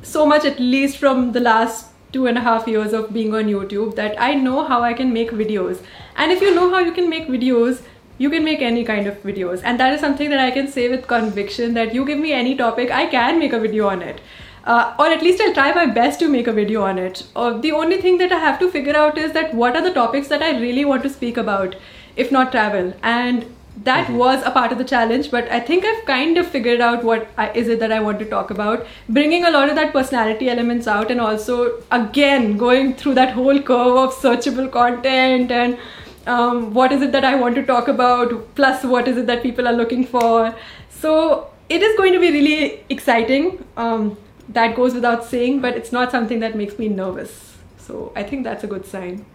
so 0.02 0.24
much 0.24 0.44
at 0.44 0.60
least 0.60 0.98
from 0.98 1.32
the 1.32 1.40
last 1.40 1.88
two 2.12 2.26
and 2.28 2.38
a 2.38 2.40
half 2.40 2.68
years 2.68 2.92
of 2.92 3.12
being 3.12 3.34
on 3.34 3.46
YouTube 3.46 3.96
that 3.96 4.14
I 4.22 4.34
know 4.34 4.64
how 4.64 4.82
I 4.82 4.94
can 4.94 5.12
make 5.12 5.32
videos. 5.32 5.82
And 6.14 6.30
if 6.30 6.40
you 6.40 6.54
know 6.54 6.70
how 6.70 6.78
you 6.78 6.92
can 6.92 7.10
make 7.10 7.26
videos, 7.26 7.82
you 8.18 8.30
can 8.30 8.44
make 8.44 8.62
any 8.62 8.84
kind 8.84 9.06
of 9.06 9.22
videos. 9.22 9.60
And 9.64 9.80
that 9.80 9.92
is 9.92 10.00
something 10.00 10.30
that 10.30 10.40
I 10.40 10.50
can 10.50 10.68
say 10.68 10.88
with 10.88 11.06
conviction 11.06 11.74
that 11.74 11.94
you 11.94 12.04
give 12.04 12.18
me 12.18 12.32
any 12.32 12.56
topic, 12.56 12.90
I 12.90 13.06
can 13.06 13.38
make 13.38 13.52
a 13.52 13.60
video 13.60 13.88
on 13.88 14.02
it. 14.02 14.20
Uh, 14.64 14.94
or 14.98 15.06
at 15.06 15.22
least 15.22 15.40
I'll 15.40 15.54
try 15.54 15.72
my 15.72 15.86
best 15.86 16.18
to 16.20 16.28
make 16.28 16.46
a 16.46 16.52
video 16.52 16.82
on 16.82 16.98
it. 16.98 17.24
Or 17.36 17.58
the 17.58 17.72
only 17.72 18.00
thing 18.00 18.18
that 18.18 18.32
I 18.32 18.38
have 18.38 18.58
to 18.58 18.70
figure 18.70 18.96
out 18.96 19.16
is 19.16 19.32
that 19.32 19.54
what 19.54 19.76
are 19.76 19.82
the 19.82 19.92
topics 19.92 20.28
that 20.28 20.42
I 20.42 20.58
really 20.58 20.84
want 20.84 21.02
to 21.04 21.08
speak 21.08 21.36
about, 21.36 21.76
if 22.16 22.32
not 22.32 22.50
travel. 22.50 22.92
And 23.02 23.46
that 23.84 24.08
was 24.10 24.42
a 24.44 24.50
part 24.50 24.72
of 24.72 24.78
the 24.78 24.84
challenge, 24.84 25.30
but 25.30 25.48
I 25.50 25.60
think 25.60 25.84
I've 25.84 26.04
kind 26.06 26.38
of 26.38 26.46
figured 26.46 26.80
out 26.80 27.04
what 27.04 27.28
I, 27.36 27.50
is 27.52 27.68
it 27.68 27.78
that 27.80 27.92
I 27.92 28.00
want 28.00 28.18
to 28.20 28.24
talk 28.24 28.50
about, 28.50 28.86
bringing 29.08 29.44
a 29.44 29.50
lot 29.50 29.68
of 29.68 29.76
that 29.76 29.92
personality 29.92 30.48
elements 30.48 30.86
out, 30.86 31.10
and 31.10 31.20
also 31.20 31.82
again 31.90 32.56
going 32.56 32.94
through 32.94 33.14
that 33.14 33.34
whole 33.34 33.60
curve 33.60 33.96
of 33.96 34.14
searchable 34.14 34.72
content 34.72 35.50
and 35.50 35.78
um, 36.27 36.73
what 36.73 36.91
is 36.91 37.01
it 37.01 37.11
that 37.11 37.25
I 37.25 37.35
want 37.35 37.55
to 37.55 37.65
talk 37.65 37.87
about, 37.87 38.55
plus 38.55 38.83
what 38.83 39.07
is 39.07 39.17
it 39.17 39.27
that 39.27 39.43
people 39.43 39.67
are 39.67 39.73
looking 39.73 40.05
for. 40.05 40.55
So 40.89 41.49
it 41.69 41.81
is 41.81 41.97
going 41.97 42.13
to 42.13 42.19
be 42.19 42.31
really 42.31 42.83
exciting. 42.89 43.63
Um, 43.77 44.17
that 44.49 44.75
goes 44.75 44.93
without 44.93 45.25
saying, 45.25 45.61
but 45.61 45.75
it's 45.75 45.91
not 45.91 46.11
something 46.11 46.39
that 46.39 46.55
makes 46.55 46.77
me 46.77 46.89
nervous. 46.89 47.57
So 47.77 48.11
I 48.15 48.23
think 48.23 48.43
that's 48.43 48.63
a 48.63 48.67
good 48.67 48.85
sign. 48.85 49.25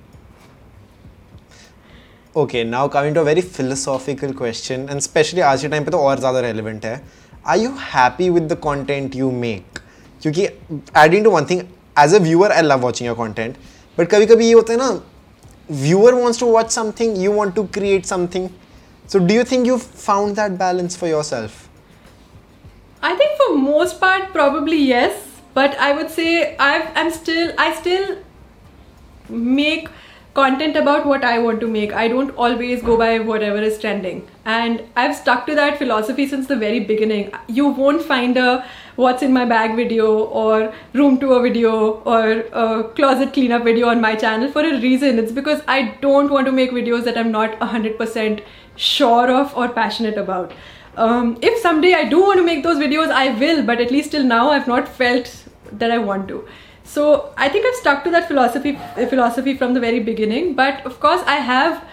Okay, 2.36 2.64
now 2.64 2.86
coming 2.86 3.14
to 3.14 3.22
a 3.22 3.24
very 3.24 3.40
philosophical 3.40 4.34
question, 4.34 4.88
and 4.90 4.98
especially 4.98 5.42
आज 5.42 5.62
के 5.62 5.68
time 5.68 5.84
पे 5.84 5.90
तो 5.90 5.98
और 5.98 6.18
ज़्यादा 6.20 6.40
relevant 6.40 6.84
है. 6.84 7.00
Are 7.46 7.56
you 7.56 7.70
happy 7.92 8.28
with 8.30 8.48
the 8.50 8.56
content 8.56 9.14
you 9.14 9.30
make? 9.32 9.80
क्योंकि 10.22 10.48
adding 10.94 11.24
to 11.24 11.30
one 11.30 11.46
thing, 11.46 11.62
as 11.96 12.12
a 12.12 12.20
viewer, 12.20 12.50
I 12.52 12.60
love 12.60 12.82
watching 12.82 13.06
your 13.06 13.16
content, 13.16 13.56
but 13.96 14.10
कभी 14.14 14.26
कभी 14.26 14.46
ये 14.46 14.52
होता 14.52 14.72
है 14.72 14.78
ना, 14.78 15.02
viewer 15.71 16.15
wants 16.15 16.37
to 16.39 16.45
watch 16.45 16.69
something, 16.69 17.15
you 17.15 17.31
want 17.31 17.55
to 17.55 17.67
create 17.67 18.05
something. 18.05 18.53
So 19.07 19.19
do 19.19 19.33
you 19.33 19.43
think 19.43 19.65
you've 19.65 19.83
found 19.83 20.35
that 20.35 20.57
balance 20.57 20.95
for 20.95 21.07
yourself? 21.07 21.69
I 23.01 23.15
think 23.15 23.37
for 23.37 23.57
most 23.57 23.99
part 23.99 24.31
probably 24.31 24.77
yes, 24.77 25.41
but 25.53 25.77
I 25.79 25.93
would 25.93 26.09
say 26.09 26.55
I've, 26.57 26.91
I'm 26.95 27.11
still 27.11 27.53
I 27.57 27.73
still 27.75 28.17
make 29.29 29.87
content 30.33 30.77
about 30.77 31.05
what 31.05 31.23
I 31.23 31.39
want 31.39 31.59
to 31.59 31.67
make. 31.67 31.93
I 31.93 32.07
don't 32.07 32.31
always 32.31 32.81
go 32.81 32.97
by 32.97 33.19
whatever 33.19 33.57
is 33.57 33.79
trending. 33.79 34.27
And 34.45 34.83
I've 34.95 35.15
stuck 35.15 35.45
to 35.47 35.55
that 35.55 35.77
philosophy 35.77 36.27
since 36.27 36.47
the 36.47 36.55
very 36.55 36.79
beginning. 36.79 37.31
You 37.47 37.67
won't 37.67 38.01
find 38.01 38.37
a 38.37 38.65
what's 38.95 39.23
in 39.23 39.33
my 39.33 39.45
bag 39.45 39.75
video 39.75 40.25
or 40.25 40.73
room 40.93 41.17
tour 41.19 41.41
video 41.41 42.01
or 42.15 42.45
a 42.53 42.83
closet 42.95 43.33
cleanup 43.33 43.63
video 43.63 43.87
on 43.89 43.99
my 43.99 44.15
channel 44.15 44.51
for 44.51 44.61
a 44.61 44.79
reason. 44.79 45.19
It's 45.19 45.31
because 45.31 45.61
I 45.67 45.97
don't 46.01 46.31
want 46.31 46.45
to 46.45 46.51
make 46.51 46.71
videos 46.71 47.03
that 47.05 47.17
I'm 47.17 47.31
not 47.31 47.59
100% 47.59 48.43
sure 48.75 49.29
of 49.29 49.55
or 49.55 49.69
passionate 49.69 50.17
about. 50.17 50.53
Um, 50.95 51.37
if 51.41 51.61
someday 51.61 51.93
I 51.93 52.05
do 52.05 52.21
want 52.21 52.37
to 52.37 52.45
make 52.45 52.63
those 52.63 52.77
videos, 52.77 53.11
I 53.11 53.29
will, 53.33 53.63
but 53.63 53.79
at 53.79 53.91
least 53.91 54.11
till 54.11 54.23
now, 54.23 54.49
I've 54.49 54.67
not 54.67 54.87
felt 54.87 55.45
that 55.71 55.91
I 55.91 55.97
want 55.97 56.27
to. 56.29 56.47
So 56.91 57.33
I 57.37 57.47
think 57.47 57.65
I've 57.65 57.75
stuck 57.75 58.03
to 58.03 58.11
that 58.11 58.27
philosophy 58.27 58.77
philosophy 59.09 59.55
from 59.57 59.73
the 59.73 59.79
very 59.79 59.99
beginning. 60.11 60.55
But 60.55 60.85
of 60.85 60.99
course, 60.99 61.21
I 61.25 61.35
have 61.49 61.83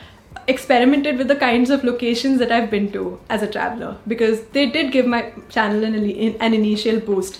experimented 0.48 1.18
with 1.18 1.28
the 1.28 1.36
kinds 1.36 1.70
of 1.70 1.84
locations 1.84 2.40
that 2.40 2.50
I've 2.50 2.70
been 2.70 2.90
to 2.92 3.20
as 3.30 3.42
a 3.42 3.50
traveler 3.56 3.96
because 4.08 4.42
they 4.56 4.66
did 4.66 4.90
give 4.90 5.06
my 5.06 5.20
channel 5.50 5.84
an, 5.84 5.94
an 5.94 6.54
initial 6.54 6.98
boost. 6.98 7.38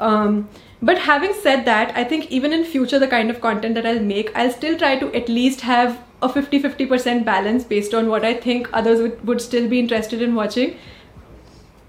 Um, 0.00 0.48
but 0.82 0.98
having 0.98 1.32
said 1.32 1.64
that, 1.64 1.96
I 1.96 2.04
think 2.04 2.30
even 2.30 2.52
in 2.52 2.64
future, 2.64 2.98
the 2.98 3.08
kind 3.08 3.30
of 3.30 3.40
content 3.40 3.74
that 3.76 3.86
I'll 3.86 4.04
make, 4.10 4.30
I'll 4.36 4.52
still 4.52 4.76
try 4.76 4.98
to 4.98 5.12
at 5.14 5.30
least 5.30 5.62
have 5.62 5.98
a 6.20 6.28
50 6.28 6.62
50% 6.62 7.24
balance 7.24 7.64
based 7.64 7.94
on 7.94 8.08
what 8.08 8.24
I 8.24 8.34
think 8.34 8.68
others 8.72 9.00
would, 9.00 9.26
would 9.26 9.40
still 9.40 9.68
be 9.68 9.78
interested 9.78 10.20
in 10.20 10.34
watching 10.34 10.76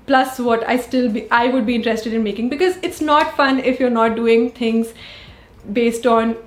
plus 0.09 0.39
what 0.49 0.67
I 0.73 0.77
still 0.89 1.09
be 1.15 1.29
I 1.39 1.47
would 1.55 1.65
be 1.71 1.79
interested 1.79 2.19
in 2.19 2.23
making 2.27 2.49
because 2.57 2.77
it's 2.89 3.01
not 3.13 3.35
fun 3.39 3.59
if 3.71 3.79
you're 3.79 3.95
not 3.95 4.15
doing 4.19 4.51
things 4.59 4.93
based 5.79 6.07
on 6.17 6.37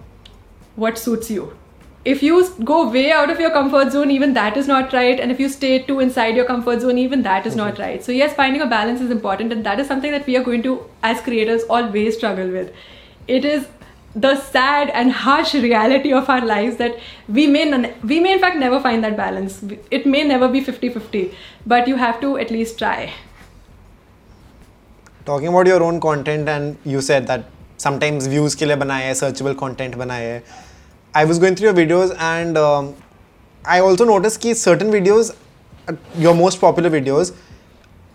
what 0.85 0.99
suits 0.99 1.31
you. 1.31 1.57
If 2.05 2.23
you 2.27 2.37
go 2.69 2.79
way 2.91 3.13
out 3.13 3.31
of 3.31 3.39
your 3.39 3.51
comfort 3.57 3.93
zone, 3.93 4.11
even 4.11 4.33
that 4.35 4.57
is 4.57 4.67
not 4.67 4.93
right. 4.93 5.21
And 5.21 5.31
if 5.31 5.39
you 5.39 5.49
stay 5.49 5.75
too 5.91 6.01
inside 6.01 6.35
your 6.35 6.45
comfort 6.45 6.81
zone, 6.81 6.99
even 6.99 7.23
that 7.23 7.47
is 7.47 7.55
not 7.55 7.75
mm-hmm. 7.75 7.83
right. 7.83 8.05
So, 8.05 8.11
yes, 8.11 8.35
finding 8.35 8.63
a 8.63 8.67
balance 8.67 9.01
is 9.01 9.13
important. 9.13 9.53
And 9.53 9.65
that 9.67 9.79
is 9.79 9.87
something 9.87 10.11
that 10.11 10.27
we 10.27 10.37
are 10.37 10.43
going 10.43 10.65
to, 10.65 10.73
as 11.05 11.21
creators, 11.21 11.63
always 11.77 12.17
struggle 12.17 12.51
with. 12.51 12.73
It 13.29 13.45
is 13.45 13.69
the 14.17 14.35
sad 14.37 14.91
and 14.91 15.13
harsh 15.13 15.55
reality 15.69 16.13
of 16.13 16.29
our 16.29 16.45
lives 16.45 16.77
that 16.79 16.99
we 17.29 17.47
may 17.47 17.95
we 18.03 18.19
may 18.21 18.33
in 18.33 18.41
fact 18.41 18.57
never 18.57 18.81
find 18.81 19.05
that 19.05 19.17
balance 19.17 19.65
it 19.91 20.05
may 20.15 20.23
never 20.23 20.49
be 20.49 20.61
50-50 20.61 21.33
but 21.67 21.89
you 21.89 21.97
have 21.97 22.21
to 22.21 22.37
at 22.37 22.51
least 22.51 22.79
try 22.79 23.11
talking 25.27 25.49
about 25.49 25.69
your 25.69 25.83
own 25.83 25.99
content 25.99 26.49
and 26.49 26.75
you 26.87 27.01
set 27.01 27.23
that 27.23 27.45
sometimes 27.81 28.27
views 28.29 28.57
के 28.57 28.65
लिए 28.65 28.77
बनाए 28.77 29.05
हैं 29.05 29.15
searchable 29.15 29.53
content 29.55 29.95
बनाए. 29.97 30.25
हैं 30.25 30.43
I 31.15 31.25
was 31.25 31.41
going 31.41 31.57
through 31.57 31.67
your 31.67 31.75
videos 31.77 32.13
and 32.13 32.59
I 33.63 33.81
also 33.81 34.05
notice 34.05 34.37
कि 34.37 34.55
certain 34.55 34.91
videos 34.91 35.33
your 36.19 36.35
most 36.35 36.61
popular 36.61 36.89
videos 36.89 37.33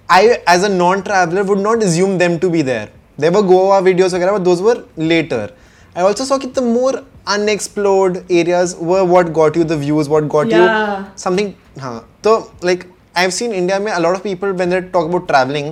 I 0.10 0.28
as 0.28 0.64
a 0.64 0.70
non 0.70 1.01
traveller 1.01 1.41
would 1.41 1.60
not 1.60 1.84
resume 1.84 2.18
them 2.18 2.38
to 2.38 2.49
be 2.49 2.64
there 2.64 2.91
there 3.20 3.32
were 3.32 3.41
Goa 3.45 3.80
videos 3.80 4.16
वगैरह 4.16 4.32
but 4.32 4.41
those 4.41 4.62
were 4.62 4.84
later 4.99 5.53
I 5.95 6.03
also 6.03 6.26
saw 6.26 6.38
कि 6.38 6.47
the 6.47 6.64
more 6.64 7.03
unexplored 7.28 8.18
areas 8.32 8.76
व 8.82 8.99
what 9.08 9.30
got 9.34 9.58
you 9.58 9.64
the 9.64 9.80
views 9.80 10.10
what 10.10 10.28
got 10.28 10.53
you 10.53 10.68
something 11.18 11.51
हाँ 11.80 11.97
तो 12.24 12.38
like 12.66 12.84
I 13.18 13.22
have 13.22 13.32
seen 13.32 13.53
India 13.53 13.80
में 13.80 13.91
a lot 13.91 14.16
of 14.16 14.24
people 14.24 14.51
when 14.53 14.70
they 14.70 14.82
talk 14.82 15.05
about 15.05 15.28
travelling 15.28 15.72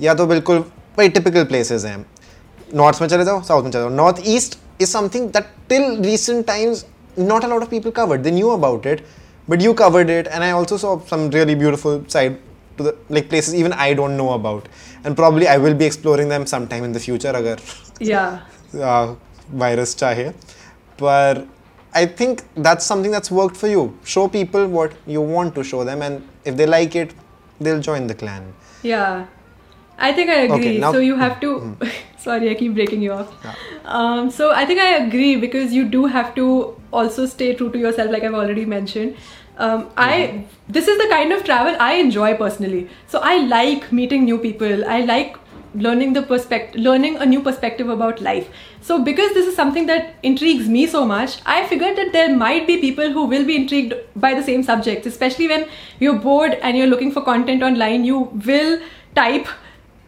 या 0.00 0.14
तो 0.14 0.26
बिल्कुल 0.26 0.64
वही 0.98 1.08
typical 1.08 1.44
places 1.44 1.84
हैं 1.84 2.04
नॉर्थ 2.74 3.00
में 3.00 3.08
चले 3.08 3.24
जाओ 3.24 3.42
साउथ 3.42 3.62
में 3.64 3.70
चले 3.70 3.80
जाओ 3.80 3.90
north 3.90 4.22
east 4.36 4.58
is 4.80 4.88
something 4.88 5.28
that 5.30 5.52
till 5.68 5.84
recent 6.04 6.46
times 6.46 6.84
not 7.16 7.44
a 7.44 7.48
lot 7.48 7.62
of 7.62 7.70
people 7.70 7.92
covered 7.92 8.24
they 8.24 8.30
knew 8.30 8.50
about 8.50 8.86
it 8.86 9.04
but 9.48 9.60
you 9.60 9.74
covered 9.74 10.10
it 10.10 10.26
and 10.26 10.42
i 10.44 10.50
also 10.50 10.76
saw 10.76 10.98
some 11.10 11.30
really 11.30 11.54
beautiful 11.54 12.02
side 12.08 12.38
to 12.76 12.82
the 12.82 12.96
like 13.08 13.28
places 13.28 13.54
even 13.54 13.72
i 13.72 13.92
don't 13.94 14.16
know 14.16 14.32
about 14.32 14.68
and 15.04 15.16
probably 15.16 15.46
i 15.46 15.56
will 15.56 15.74
be 15.74 15.84
exploring 15.84 16.28
them 16.28 16.46
sometime 16.46 16.84
in 16.84 16.92
the 16.92 17.02
future 17.06 17.34
agar 17.40 17.56
yeah 18.00 18.40
uh, 18.90 19.14
virus 19.64 19.94
chahe 20.02 20.24
but 20.98 21.46
i 21.94 22.04
think 22.06 22.42
that's 22.56 22.84
something 22.84 23.12
that's 23.16 23.30
worked 23.30 23.56
for 23.56 23.68
you 23.68 23.84
show 24.16 24.26
people 24.28 24.66
what 24.66 24.98
you 25.06 25.20
want 25.20 25.54
to 25.54 25.62
show 25.62 25.84
them 25.84 26.02
and 26.02 26.50
if 26.52 26.56
they 26.56 26.66
like 26.66 26.96
it 27.04 27.14
they'll 27.60 27.84
join 27.90 28.08
the 28.12 28.18
clan 28.24 28.52
yeah 28.82 29.24
I 29.99 30.13
think 30.13 30.29
I 30.29 30.41
agree. 30.41 30.57
Okay, 30.59 30.77
now, 30.79 30.91
so 30.91 30.99
you 30.99 31.15
have 31.15 31.39
to. 31.41 31.55
Mm. 31.59 31.91
sorry, 32.17 32.49
I 32.49 32.55
keep 32.55 32.73
breaking 32.73 33.01
you 33.01 33.11
off. 33.13 33.33
Yeah. 33.43 33.55
Um, 33.85 34.29
so 34.29 34.51
I 34.51 34.65
think 34.65 34.79
I 34.79 34.95
agree 34.97 35.35
because 35.35 35.73
you 35.73 35.85
do 35.85 36.05
have 36.05 36.33
to 36.35 36.79
also 36.91 37.25
stay 37.25 37.53
true 37.55 37.71
to 37.71 37.77
yourself, 37.77 38.11
like 38.11 38.23
I've 38.23 38.33
already 38.33 38.65
mentioned. 38.65 39.15
Um, 39.57 39.89
I 39.97 40.11
mm-hmm. 40.13 40.43
this 40.69 40.87
is 40.87 40.97
the 40.97 41.07
kind 41.09 41.33
of 41.33 41.43
travel 41.43 41.75
I 41.79 41.93
enjoy 41.95 42.35
personally. 42.35 42.89
So 43.07 43.19
I 43.21 43.37
like 43.39 43.91
meeting 43.91 44.25
new 44.25 44.37
people. 44.37 44.85
I 44.87 45.01
like 45.01 45.37
learning 45.75 46.13
the 46.13 46.21
perspective, 46.21 46.81
learning 46.81 47.17
a 47.17 47.25
new 47.25 47.41
perspective 47.41 47.89
about 47.89 48.21
life. 48.21 48.47
So 48.81 49.03
because 49.03 49.33
this 49.33 49.47
is 49.47 49.55
something 49.55 49.85
that 49.87 50.15
intrigues 50.23 50.67
me 50.67 50.87
so 50.87 51.05
much, 51.05 51.39
I 51.45 51.67
figured 51.67 51.97
that 51.97 52.13
there 52.13 52.35
might 52.35 52.65
be 52.67 52.77
people 52.77 53.11
who 53.11 53.25
will 53.25 53.45
be 53.45 53.55
intrigued 53.55 53.93
by 54.15 54.33
the 54.33 54.43
same 54.43 54.63
subjects, 54.63 55.05
especially 55.05 55.47
when 55.47 55.67
you're 55.99 56.17
bored 56.17 56.53
and 56.61 56.77
you're 56.77 56.87
looking 56.87 57.11
for 57.11 57.21
content 57.21 57.61
online. 57.61 58.05
You 58.05 58.19
will 58.45 58.79
type 59.15 59.47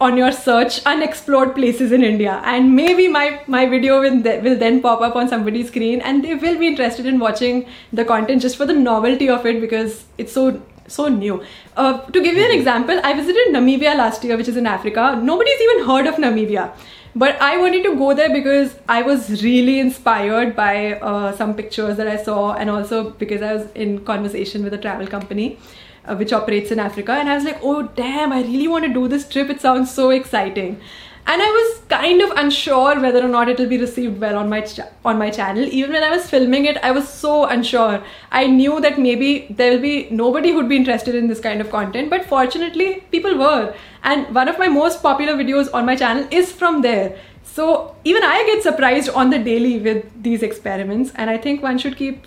on 0.06 0.16
your 0.16 0.32
search 0.32 0.80
unexplored 0.92 1.54
places 1.54 1.92
in 1.92 2.04
India 2.08 2.40
and 2.52 2.74
maybe 2.76 3.06
my 3.16 3.24
my 3.46 3.66
video 3.74 4.00
will, 4.00 4.20
will 4.46 4.58
then 4.62 4.80
pop 4.86 5.00
up 5.00 5.16
on 5.16 5.28
somebody's 5.28 5.68
screen 5.68 6.00
and 6.00 6.24
they 6.24 6.34
will 6.34 6.58
be 6.58 6.66
interested 6.66 7.06
in 7.06 7.18
watching 7.18 7.64
the 7.92 8.04
content 8.04 8.42
just 8.42 8.56
for 8.56 8.66
the 8.66 8.78
novelty 8.84 9.28
of 9.28 9.46
it 9.46 9.60
because 9.60 10.04
it's 10.18 10.32
so 10.32 10.60
so 10.88 11.08
new. 11.08 11.42
Uh, 11.76 11.98
to 12.16 12.22
give 12.22 12.36
you 12.36 12.44
an 12.44 12.50
example, 12.50 13.00
I 13.02 13.12
visited 13.14 13.54
Namibia 13.54 13.96
last 13.96 14.24
year, 14.24 14.36
which 14.36 14.48
is 14.48 14.56
in 14.56 14.66
Africa. 14.66 15.18
Nobody's 15.22 15.60
even 15.60 15.86
heard 15.86 16.06
of 16.06 16.16
Namibia. 16.16 16.72
But 17.14 17.40
I 17.40 17.56
wanted 17.58 17.84
to 17.84 17.96
go 17.96 18.14
there 18.14 18.32
because 18.32 18.74
I 18.88 19.02
was 19.02 19.42
really 19.42 19.78
inspired 19.78 20.56
by 20.56 20.94
uh, 20.94 21.36
some 21.36 21.54
pictures 21.54 21.96
that 21.98 22.08
I 22.08 22.16
saw, 22.16 22.54
and 22.54 22.70
also 22.70 23.10
because 23.10 23.42
I 23.42 23.52
was 23.54 23.70
in 23.74 24.04
conversation 24.04 24.64
with 24.64 24.74
a 24.74 24.78
travel 24.78 25.06
company 25.06 25.58
uh, 26.06 26.16
which 26.16 26.32
operates 26.32 26.70
in 26.70 26.78
Africa. 26.78 27.12
And 27.12 27.28
I 27.28 27.34
was 27.34 27.44
like, 27.44 27.58
oh, 27.62 27.82
damn, 27.82 28.32
I 28.32 28.42
really 28.42 28.68
want 28.68 28.84
to 28.84 28.92
do 28.92 29.08
this 29.08 29.28
trip. 29.28 29.50
It 29.50 29.60
sounds 29.60 29.92
so 29.92 30.10
exciting. 30.10 30.80
And 31.24 31.40
I 31.40 31.46
was 31.46 31.82
kind 31.88 32.20
of 32.20 32.30
unsure 32.32 33.00
whether 33.00 33.24
or 33.24 33.28
not 33.28 33.48
it 33.48 33.56
will 33.56 33.68
be 33.68 33.78
received 33.78 34.20
well 34.20 34.36
on 34.36 34.48
my 34.48 34.60
ch- 34.62 34.80
on 35.04 35.18
my 35.18 35.30
channel. 35.30 35.62
Even 35.62 35.92
when 35.92 36.02
I 36.02 36.10
was 36.10 36.28
filming 36.28 36.64
it, 36.64 36.78
I 36.82 36.90
was 36.90 37.08
so 37.08 37.44
unsure. 37.44 38.02
I 38.32 38.48
knew 38.48 38.80
that 38.80 38.98
maybe 38.98 39.46
there 39.48 39.70
will 39.70 39.80
be 39.80 40.08
nobody 40.10 40.50
who'd 40.50 40.68
be 40.68 40.76
interested 40.76 41.14
in 41.14 41.28
this 41.28 41.38
kind 41.38 41.60
of 41.60 41.70
content, 41.70 42.10
but 42.10 42.24
fortunately, 42.24 43.04
people 43.12 43.38
were. 43.38 43.72
And 44.02 44.34
one 44.34 44.48
of 44.48 44.58
my 44.58 44.68
most 44.68 45.00
popular 45.00 45.34
videos 45.34 45.72
on 45.72 45.86
my 45.86 45.94
channel 45.94 46.26
is 46.32 46.50
from 46.50 46.82
there. 46.82 47.16
So 47.44 47.94
even 48.02 48.24
I 48.24 48.42
get 48.46 48.64
surprised 48.64 49.08
on 49.10 49.30
the 49.30 49.38
daily 49.38 49.78
with 49.78 50.04
these 50.24 50.42
experiments, 50.42 51.12
and 51.14 51.30
I 51.30 51.38
think 51.38 51.62
one 51.62 51.78
should 51.78 51.96
keep 51.96 52.26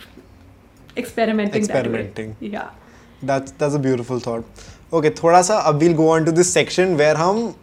experimenting. 0.96 1.64
Experimenting. 1.64 2.36
Yeah 2.40 2.70
that's 3.25 3.53
that's 3.53 3.75
a 3.75 3.83
beautiful 3.89 4.21
thought 4.27 4.64
okay 4.93 5.11
थोड़ा 5.23 5.43
सा 5.43 5.57
अब 5.71 5.81
we'll 5.81 5.97
go 5.97 6.09
on 6.16 6.27
to 6.29 6.37
this 6.41 6.53
section 6.59 6.97
where 7.01 7.16
हम 7.16 7.55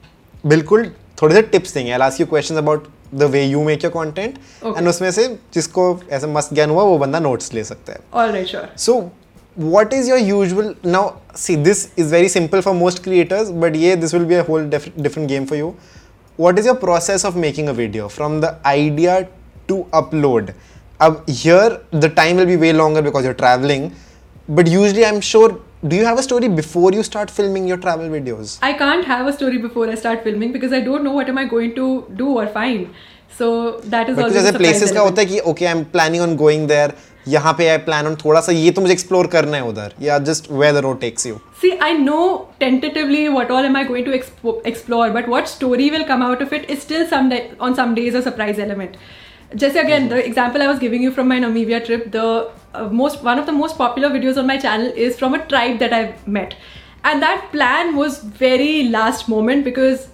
बिल्कुल 0.46 0.92
थोड़े 1.22 1.36
से 1.36 1.42
tips 1.42 1.74
देंगे 1.74 1.94
I'll 1.94 2.08
ask 2.10 2.20
you 2.24 2.28
questions 2.34 2.60
about 2.64 2.88
the 3.22 3.28
way 3.36 3.46
you 3.52 3.64
make 3.70 3.84
your 3.84 3.94
content 3.94 4.36
okay. 4.62 4.78
and 4.78 4.88
उसमें 4.88 5.12
से 5.12 5.28
जिसको 5.54 5.88
ऐसे 6.12 6.28
मस्त 6.28 6.54
ज्ञान 6.54 6.70
हुआ 6.70 6.84
वो 6.84 6.98
बंदा 6.98 7.20
नोट्स 7.20 7.54
ले 7.54 7.64
सकता 7.64 7.94
है 7.94 8.00
all 8.14 8.34
right 8.36 8.54
sure 8.54 8.68
so 8.86 8.98
what 9.76 9.94
is 10.00 10.08
your 10.08 10.20
usual 10.20 10.74
now 10.96 11.04
see 11.44 11.56
this 11.68 11.80
is 11.98 12.12
very 12.12 12.28
simple 12.30 12.62
for 12.62 12.74
most 12.80 13.04
creators 13.04 13.52
but 13.64 13.76
yeah 13.84 13.96
this 13.96 14.14
will 14.14 14.26
be 14.32 14.36
a 14.36 14.44
whole 14.50 14.68
def- 14.74 14.92
different 15.06 15.28
game 15.34 15.48
for 15.52 15.58
you 15.62 15.70
what 16.46 16.60
is 16.60 16.68
your 16.70 16.76
process 16.76 17.26
of 17.26 17.40
making 17.46 17.70
a 17.70 17.74
video 17.74 18.08
from 18.18 18.40
the 18.42 18.52
idea 18.72 19.16
to 19.68 19.78
upload 20.02 20.54
uh, 21.00 21.16
here 21.28 21.80
the 21.92 22.10
time 22.10 22.36
will 22.36 22.46
be 22.46 22.58
way 22.66 22.74
longer 22.74 23.02
because 23.02 23.26
you're 23.26 23.40
traveling 23.46 23.92
but 24.48 24.68
usually, 24.68 25.06
I'm 25.06 25.22
sure. 25.22 25.60
Do 25.90 25.96
you 25.96 26.06
have 26.06 26.18
a 26.20 26.24
story 26.24 26.48
before 26.48 26.92
you 26.92 27.04
start 27.04 27.30
filming 27.30 27.68
your 27.68 27.78
travel 27.78 28.10
videos? 28.10 28.58
I 28.62 28.74
can't 28.74 29.06
have 29.06 29.28
a 29.28 29.34
story 29.34 29.60
before 29.66 29.88
I 29.88 29.96
start 29.96 30.24
filming 30.24 30.52
because 30.52 30.74
I 30.74 30.80
don't 30.82 31.04
know 31.04 31.12
what 31.18 31.30
am 31.30 31.38
I 31.38 31.46
going 31.46 31.76
to 31.76 31.86
do 32.16 32.30
or 32.40 32.48
find. 32.48 32.88
So 33.38 33.50
that 33.94 34.10
is 34.10 34.18
always 34.18 34.34
जैसे 34.34 34.58
places 34.58 34.92
का 34.94 35.02
होता 35.02 35.22
है 35.22 35.28
कि 35.28 35.40
okay 35.52 35.68
I'm 35.72 35.84
planning 35.92 36.24
on 36.28 36.36
going 36.40 36.66
there 36.72 36.96
यहाँ 37.28 37.54
पे 37.60 37.68
I 37.76 37.78
plan 37.90 38.10
on 38.12 38.16
थोड़ा 38.24 38.42
सा 38.42 38.52
ये 38.52 38.72
तो 38.72 38.82
मुझे 38.82 38.96
explore 38.96 39.32
करना 39.32 39.58
है 39.58 39.68
उधर 39.70 39.94
या 40.02 40.18
just 40.30 40.50
where 40.62 40.74
the 40.78 40.84
road 40.88 41.00
takes 41.06 41.28
you. 41.30 41.40
See 41.62 41.74
I 41.90 41.94
know 41.94 42.48
tentatively 42.60 43.24
what 43.30 43.52
all 43.52 43.70
am 43.70 43.76
I 43.76 43.84
going 43.84 44.06
to 44.06 44.16
explore 44.16 45.12
but 45.20 45.30
what 45.36 45.48
story 45.48 45.92
will 45.92 46.06
come 46.14 46.24
out 46.32 46.42
of 46.42 46.54
it 46.54 46.70
is 46.76 46.82
still 46.82 47.06
some 47.08 47.30
day, 47.30 47.52
on 47.60 47.76
some 47.76 47.94
days 47.94 48.16
a 48.16 48.24
surprise 48.24 48.58
just 49.55 49.77
again, 49.77 50.09
the 50.09 50.25
example 50.25 50.63
I 50.63 50.67
was 50.67 50.79
giving 50.79 51.03
you 51.03 51.11
from 51.11 51.29
my 51.29 51.39
Namibia 51.39 51.85
trip, 51.85 52.11
the 52.11 52.51
uh, 52.75 52.89
most 52.89 53.23
one 53.23 53.39
of 53.39 53.45
the 53.47 53.53
most 53.53 53.77
popular 53.77 54.09
videos 54.09 54.39
on 54.39 54.47
my 54.47 54.57
channel 54.59 54.87
is 54.97 55.19
from 55.19 55.35
a 55.35 55.47
tribe 55.47 55.79
that 55.81 55.93
I've 55.93 56.27
met, 56.27 56.55
and 57.05 57.21
that 57.23 57.49
plan 57.53 57.95
was 57.97 58.21
very 58.21 58.85
last 58.89 59.29
moment 59.29 59.65
because 59.65 60.09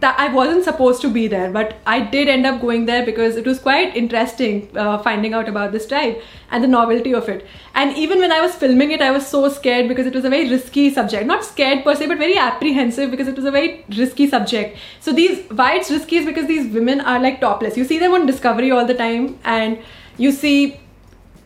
that 0.00 0.18
I 0.18 0.32
wasn't 0.32 0.64
supposed 0.64 1.00
to 1.02 1.10
be 1.10 1.26
there, 1.28 1.50
but 1.50 1.76
I 1.86 2.00
did 2.00 2.28
end 2.28 2.46
up 2.46 2.60
going 2.60 2.86
there 2.86 3.04
because 3.04 3.36
it 3.36 3.46
was 3.46 3.58
quite 3.58 3.96
interesting 3.96 4.68
uh, 4.76 4.98
finding 4.98 5.32
out 5.32 5.48
about 5.48 5.72
this 5.72 5.86
tribe 5.86 6.16
and 6.50 6.62
the 6.62 6.68
novelty 6.68 7.14
of 7.14 7.28
it. 7.28 7.46
And 7.74 7.96
even 7.96 8.18
when 8.18 8.32
I 8.32 8.40
was 8.40 8.54
filming 8.54 8.90
it, 8.90 9.00
I 9.00 9.10
was 9.10 9.26
so 9.26 9.48
scared 9.48 9.88
because 9.88 10.06
it 10.06 10.14
was 10.14 10.24
a 10.24 10.30
very 10.30 10.48
risky 10.50 10.92
subject. 10.92 11.26
Not 11.26 11.44
scared 11.44 11.84
per 11.84 11.94
se, 11.94 12.08
but 12.08 12.18
very 12.18 12.36
apprehensive 12.36 13.10
because 13.10 13.28
it 13.28 13.36
was 13.36 13.44
a 13.44 13.50
very 13.50 13.84
risky 13.96 14.28
subject. 14.28 14.78
So 15.00 15.12
these 15.12 15.48
why 15.50 15.76
it's 15.76 15.90
risky 15.90 16.16
is 16.16 16.26
because 16.26 16.46
these 16.46 16.72
women 16.72 17.00
are 17.00 17.18
like 17.20 17.40
topless. 17.40 17.76
You 17.76 17.84
see 17.84 17.98
them 17.98 18.12
on 18.12 18.26
Discovery 18.26 18.70
all 18.70 18.86
the 18.86 18.94
time, 18.94 19.38
and 19.44 19.78
you 20.18 20.32
see 20.32 20.80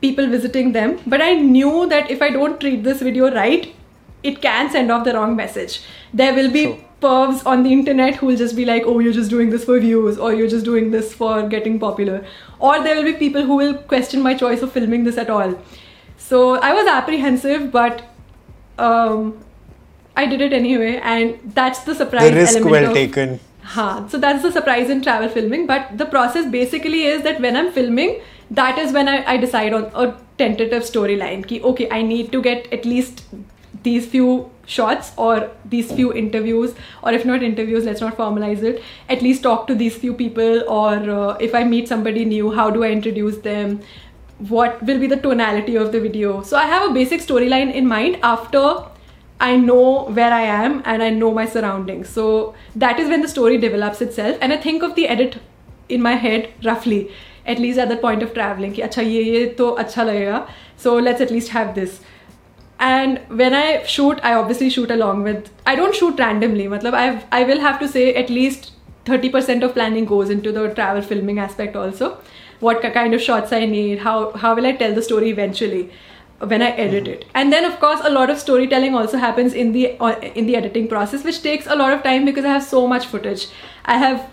people 0.00 0.26
visiting 0.28 0.72
them. 0.72 0.98
But 1.06 1.20
I 1.20 1.34
knew 1.34 1.86
that 1.88 2.10
if 2.10 2.22
I 2.22 2.30
don't 2.30 2.60
treat 2.60 2.84
this 2.84 3.00
video 3.00 3.30
right, 3.32 3.74
it 4.22 4.40
can 4.42 4.70
send 4.70 4.90
off 4.90 5.04
the 5.04 5.14
wrong 5.14 5.36
message. 5.36 5.82
There 6.12 6.34
will 6.34 6.50
be 6.50 6.64
Sure. 6.64 6.78
Pervs 7.00 7.44
on 7.46 7.62
the 7.62 7.72
internet 7.72 8.16
who 8.16 8.26
will 8.26 8.36
just 8.36 8.56
be 8.56 8.64
like, 8.64 8.84
oh, 8.86 8.98
you're 8.98 9.12
just 9.12 9.30
doing 9.30 9.50
this 9.50 9.64
for 9.64 9.78
views, 9.80 10.18
or 10.18 10.32
you're 10.34 10.48
just 10.48 10.64
doing 10.64 10.90
this 10.90 11.12
for 11.14 11.42
getting 11.48 11.78
popular. 11.78 12.24
Or 12.58 12.82
there 12.82 12.96
will 12.96 13.04
be 13.04 13.14
people 13.14 13.42
who 13.42 13.56
will 13.56 13.74
question 13.74 14.22
my 14.22 14.34
choice 14.34 14.62
of 14.62 14.72
filming 14.72 15.04
this 15.04 15.18
at 15.18 15.30
all. 15.30 15.54
So 16.16 16.56
I 16.56 16.72
was 16.72 16.86
apprehensive, 16.86 17.70
but 17.72 18.02
um, 18.78 19.42
I 20.16 20.26
did 20.26 20.40
it 20.40 20.52
anyway, 20.52 20.96
and 21.02 21.38
that's 21.54 21.80
the 21.80 21.94
surprise 21.94 22.30
The 22.30 22.36
risk 22.36 22.56
element 22.56 22.70
well 22.70 22.90
of- 22.90 22.94
taken. 22.94 23.40
Huh. 23.62 24.08
So 24.08 24.18
that's 24.18 24.42
the 24.42 24.50
surprise 24.50 24.90
in 24.90 25.02
travel 25.02 25.28
filming. 25.28 25.66
But 25.66 25.96
the 25.96 26.06
process 26.06 26.50
basically 26.50 27.04
is 27.04 27.22
that 27.22 27.40
when 27.40 27.56
I'm 27.56 27.70
filming, 27.72 28.20
that 28.50 28.78
is 28.78 28.92
when 28.92 29.06
I, 29.06 29.24
I 29.32 29.36
decide 29.36 29.74
on 29.74 29.84
a 29.94 30.16
tentative 30.38 30.82
storyline. 30.82 31.46
Ki, 31.46 31.62
okay, 31.62 31.88
I 31.90 32.02
need 32.02 32.32
to 32.32 32.42
get 32.42 32.72
at 32.72 32.84
least 32.84 33.22
these 33.82 34.06
few 34.06 34.50
shots 34.66 35.12
or 35.16 35.50
these 35.64 35.90
few 35.92 36.12
interviews 36.12 36.74
or 37.02 37.12
if 37.12 37.24
not 37.24 37.42
interviews 37.42 37.84
let's 37.84 38.00
not 38.00 38.16
formalize 38.16 38.62
it 38.62 38.82
at 39.08 39.22
least 39.22 39.42
talk 39.42 39.66
to 39.66 39.74
these 39.74 39.96
few 39.96 40.14
people 40.14 40.62
or 40.68 40.94
uh, 41.10 41.36
if 41.40 41.54
i 41.54 41.64
meet 41.64 41.88
somebody 41.88 42.24
new 42.24 42.50
how 42.50 42.70
do 42.70 42.84
i 42.84 42.90
introduce 42.90 43.38
them 43.38 43.80
what 44.48 44.82
will 44.82 44.98
be 44.98 45.06
the 45.06 45.16
tonality 45.16 45.76
of 45.76 45.92
the 45.92 46.00
video 46.00 46.42
so 46.42 46.56
i 46.56 46.64
have 46.64 46.90
a 46.90 46.94
basic 46.94 47.20
storyline 47.20 47.72
in 47.72 47.86
mind 47.86 48.18
after 48.22 48.64
I 49.40 49.56
know 49.56 50.04
where 50.04 50.32
I 50.32 50.42
am 50.42 50.82
and 50.84 51.02
I 51.02 51.08
know 51.08 51.32
my 51.32 51.46
surroundings. 51.46 52.10
So 52.10 52.54
that 52.76 53.00
is 53.00 53.08
when 53.08 53.22
the 53.22 53.28
story 53.28 53.56
develops 53.56 54.02
itself. 54.02 54.36
And 54.42 54.52
I 54.52 54.58
think 54.58 54.82
of 54.82 54.94
the 54.94 55.08
edit 55.08 55.38
in 55.88 56.02
my 56.02 56.12
head 56.12 56.52
roughly, 56.62 57.10
at 57.46 57.58
least 57.58 57.78
at 57.78 57.88
the 57.88 57.96
point 57.96 58.22
of 58.22 58.34
traveling. 58.34 58.74
Ki, 58.74 58.82
acha, 58.82 59.02
ye, 59.02 59.22
ye 59.22 59.54
to 59.54 59.76
acha. 59.76 60.46
So 60.76 60.96
let's 60.96 61.22
at 61.22 61.30
least 61.30 61.48
have 61.48 61.74
this 61.74 62.00
and 62.80 63.20
when 63.40 63.54
i 63.54 63.82
shoot 63.84 64.20
i 64.22 64.34
obviously 64.34 64.70
shoot 64.70 64.90
along 64.90 65.22
with 65.22 65.50
i 65.66 65.74
don't 65.74 65.94
shoot 65.94 66.18
randomly 66.18 66.66
matlab 66.74 66.94
i 66.94 67.06
i 67.40 67.44
will 67.44 67.60
have 67.60 67.78
to 67.78 67.88
say 67.96 68.14
at 68.14 68.30
least 68.30 68.70
30% 69.10 69.64
of 69.64 69.74
planning 69.74 70.04
goes 70.04 70.30
into 70.30 70.52
the 70.52 70.68
travel 70.74 71.02
filming 71.02 71.38
aspect 71.38 71.76
also. 71.76 72.18
What 72.60 72.82
kind 72.82 73.14
of 73.14 73.22
shots 73.22 73.52
i 73.52 73.64
need 73.64 74.00
how 74.00 74.32
how 74.32 74.54
will 74.54 74.66
i 74.66 74.72
tell 74.72 74.94
the 74.94 75.02
story 75.02 75.30
eventually 75.30 75.90
when 76.52 76.62
i 76.62 76.70
edit 76.70 77.04
mm-hmm. 77.04 77.12
it. 77.12 77.24
And 77.34 77.52
then 77.52 77.64
of 77.64 77.78
course 77.80 78.00
a 78.04 78.10
lot 78.10 78.28
of 78.30 78.38
storytelling 78.38 78.94
also 78.94 79.16
happens 79.22 79.54
in 79.54 79.72
the 79.72 79.98
uh, 79.98 80.18
in 80.40 80.46
the 80.46 80.56
editing 80.56 80.88
process 80.88 81.24
which 81.24 81.42
takes 81.42 81.66
a 81.66 81.76
lot 81.76 81.94
of 81.94 82.02
time 82.02 82.26
because 82.26 82.44
i 82.44 82.52
have 82.58 82.62
so 82.62 82.86
much 82.86 83.06
footage. 83.06 83.46
I 83.84 83.96
have 83.96 84.28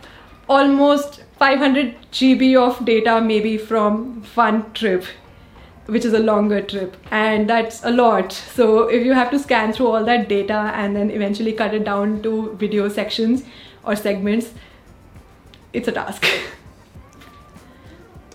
almost 0.50 1.24
500 1.40 1.96
gb 2.12 2.52
of 2.66 2.84
data 2.84 3.22
maybe 3.22 3.58
from 3.58 4.24
one 4.36 4.62
trip 4.74 5.06
which 5.87 6.05
is 6.05 6.13
a 6.13 6.19
longer 6.19 6.61
trip 6.63 6.97
and 7.11 7.49
that's 7.51 7.85
a 7.85 7.91
lot. 7.91 8.33
So 8.33 8.89
if 8.89 9.05
you 9.05 9.13
have 9.15 9.31
to 9.31 9.39
scan 9.39 9.73
through 9.73 9.89
all 9.89 10.05
that 10.05 10.29
data 10.29 10.73
and 10.75 10.97
then 10.97 11.11
eventually 11.11 11.53
cut 11.53 11.75
it 11.75 11.85
down 11.85 12.23
to 12.23 12.55
video 12.57 12.89
sections 12.89 13.43
or 13.85 13.97
segments 13.97 14.53
it's 15.73 15.89
a 15.89 15.93
task. 15.93 16.27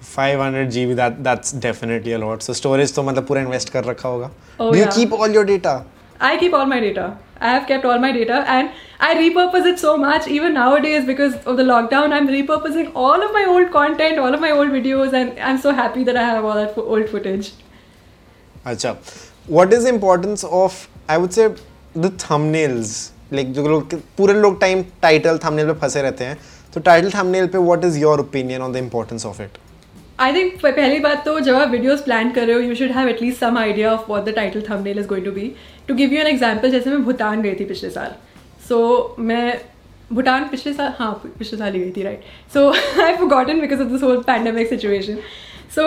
500 0.01 0.69
GB 0.69 0.95
that 0.95 1.23
that's 1.23 1.51
definitely 1.51 2.13
a 2.13 2.17
lot. 2.17 2.41
So 2.41 2.53
storage 2.53 2.93
तो 2.95 3.03
मतलब 3.03 3.27
पूरा 3.27 3.41
invest 3.45 3.69
कर 3.69 3.83
रखा 3.85 4.09
होगा. 4.09 4.31
Oh, 4.59 4.71
Do 4.71 4.77
you 4.77 4.85
yeah. 4.85 4.95
keep 4.95 5.11
all 5.11 5.29
your 5.29 5.45
data? 5.45 5.85
I 6.19 6.37
keep 6.37 6.53
all 6.53 6.65
my 6.65 6.79
data. 6.79 7.17
I 7.41 7.49
have 7.53 7.67
kept 7.67 7.85
all 7.85 7.99
my 7.99 8.11
data 8.11 8.37
and 8.55 8.69
I 8.99 9.13
repurpose 9.15 9.65
it 9.71 9.79
so 9.79 9.95
much 10.03 10.27
even 10.27 10.53
nowadays 10.55 11.05
because 11.05 11.35
of 11.45 11.57
the 11.57 11.63
lockdown. 11.63 12.11
I'm 12.19 12.27
repurposing 12.27 12.91
all 12.95 13.23
of 13.27 13.33
my 13.33 13.45
old 13.55 13.71
content, 13.71 14.17
all 14.19 14.33
of 14.33 14.41
my 14.41 14.51
old 14.51 14.69
videos, 14.77 15.13
and 15.13 15.39
I'm 15.39 15.59
so 15.65 15.73
happy 15.81 16.03
that 16.05 16.17
I 16.17 16.23
have 16.29 16.45
all 16.45 16.55
that 16.61 16.73
fo- 16.75 16.85
old 16.95 17.09
footage. 17.15 17.51
अच्छा 18.65 18.95
what 19.57 19.73
is 19.73 19.83
the 19.83 19.89
importance 19.89 20.43
of 20.61 20.79
I 21.09 21.17
would 21.23 21.33
say 21.39 21.47
the 22.05 22.09
thumbnails 22.23 22.95
like 23.37 23.53
जो 23.59 23.67
लोग 23.67 23.93
पूरे 24.17 24.33
लोग 24.33 24.59
time 24.61 24.83
title 25.01 25.37
thumbnail 25.45 25.71
पे 25.71 25.79
फंसे 25.79 26.01
रहते 26.01 26.25
हैं 26.25 26.37
तो 26.73 26.79
टाइटल 26.89 27.11
थंबनेल 27.11 27.47
पे 27.55 27.57
what 27.69 27.85
is 27.89 27.97
your 28.03 28.15
opinion 28.25 28.65
on 28.67 28.75
the 28.77 28.81
importance 28.87 29.25
of 29.31 29.39
it 29.45 29.57
I 30.22 30.34
think 30.34 30.60
पहली 30.64 30.98
बात 31.00 31.24
तो 31.24 31.38
जब 31.40 31.54
आप 31.54 31.70
वीडियोस 31.70 32.02
प्लान 32.02 32.30
कर 32.32 32.46
रहे 32.46 32.56
हो 32.56 32.60
you 32.62 32.74
should 32.74 32.90
have 32.92 33.08
at least 33.08 33.40
some 33.40 33.56
idea 33.58 33.92
of 33.92 34.04
what 34.08 34.24
the 34.24 34.34
title 34.34 34.62
thumbnail 34.68 34.98
is 34.98 35.06
going 35.08 35.24
to 35.24 35.32
be 35.32 35.50
to 35.88 35.94
give 35.94 36.12
you 36.12 36.20
an 36.20 36.26
example 36.26 36.70
जैसे 36.70 36.90
मैं 36.90 37.02
भूटान 37.04 37.42
गई 37.42 37.54
थी 37.60 37.64
पिछले 37.64 37.90
साल। 37.90 38.14
सो 38.68 39.16
मैं 39.18 39.60
भूटान 40.12 40.48
पिछले 40.48 40.72
साल 40.72 40.92
हाँ 40.98 41.12
पिछले 41.24 41.58
साल 41.58 41.72
ही 41.72 41.80
गई 41.80 41.90
थी 41.96 42.02
right 42.02 42.24
so 42.54 42.68
I 42.70 43.12
have 43.12 43.26
gotten 43.28 43.60
because 43.60 43.80
of 43.82 43.88
this 43.88 44.02
whole 44.02 44.22
pandemic 44.26 44.68
situation 44.68 45.18
so 45.74 45.82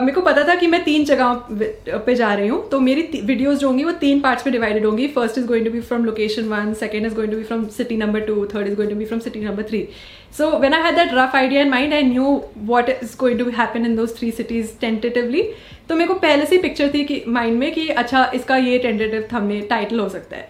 मेरे 0.00 0.12
को 0.12 0.20
पता 0.22 0.42
था 0.48 0.54
कि 0.60 0.66
मैं 0.66 0.82
तीन 0.84 1.04
जगह 1.04 1.98
पे 2.06 2.14
जा 2.14 2.32
रही 2.34 2.48
हूँ। 2.48 2.68
तो 2.70 2.80
मेरी 2.80 3.02
वीडियोस 3.24 3.58
जो 3.58 3.66
होंगी 3.68 3.84
वो 3.84 3.92
तीन 4.00 4.20
पार्ट्स 4.20 4.46
में 4.46 4.52
डिवाइडेड 4.52 4.84
होंगी। 4.86 5.06
First 5.16 5.38
is 5.38 5.46
going 5.46 5.66
to 5.66 5.72
be 5.72 5.80
from 5.80 6.04
location 6.04 6.48
one 6.48 6.72
second 6.80 7.06
is 7.06 7.14
going 7.14 7.32
to 7.32 7.38
be 7.38 7.44
from 7.44 7.66
city 7.76 7.96
number 7.96 8.20
two 8.20 8.44
third 8.54 8.66
is 8.66 8.74
going 8.76 8.90
to 8.92 8.96
be 8.98 9.04
from 9.04 9.20
city 9.20 9.40
number 9.40 9.62
three 9.68 9.86
so 10.30 10.58
when 10.58 10.74
I 10.74 10.80
had 10.80 10.96
that 10.96 11.14
rough 11.14 11.34
idea 11.34 11.62
in 11.62 11.70
mind, 11.70 11.94
I 11.94 12.02
knew 12.02 12.40
what 12.72 12.88
is 12.88 13.14
going 13.14 13.38
to 13.38 13.50
happen 13.50 13.84
in 13.84 13.96
those 13.96 14.12
three 14.12 14.30
cities 14.30 14.72
tentatively. 14.72 15.42
तो 15.88 15.96
मेरे 15.96 16.08
को 16.08 16.14
पहले 16.14 16.46
से 16.46 16.58
picture 16.62 16.90
थी 16.94 17.04
कि 17.04 17.22
mind 17.28 17.58
में 17.58 17.70
कि 17.74 17.88
अच्छा 18.00 18.24
इसका 18.34 18.56
ये 18.56 18.78
टेंटेटिव 18.78 19.28
थंबनेल 19.32 19.66
टाइटल 19.68 20.00
हो 20.00 20.08
सकता 20.08 20.36
है 20.36 20.48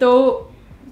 तो 0.00 0.12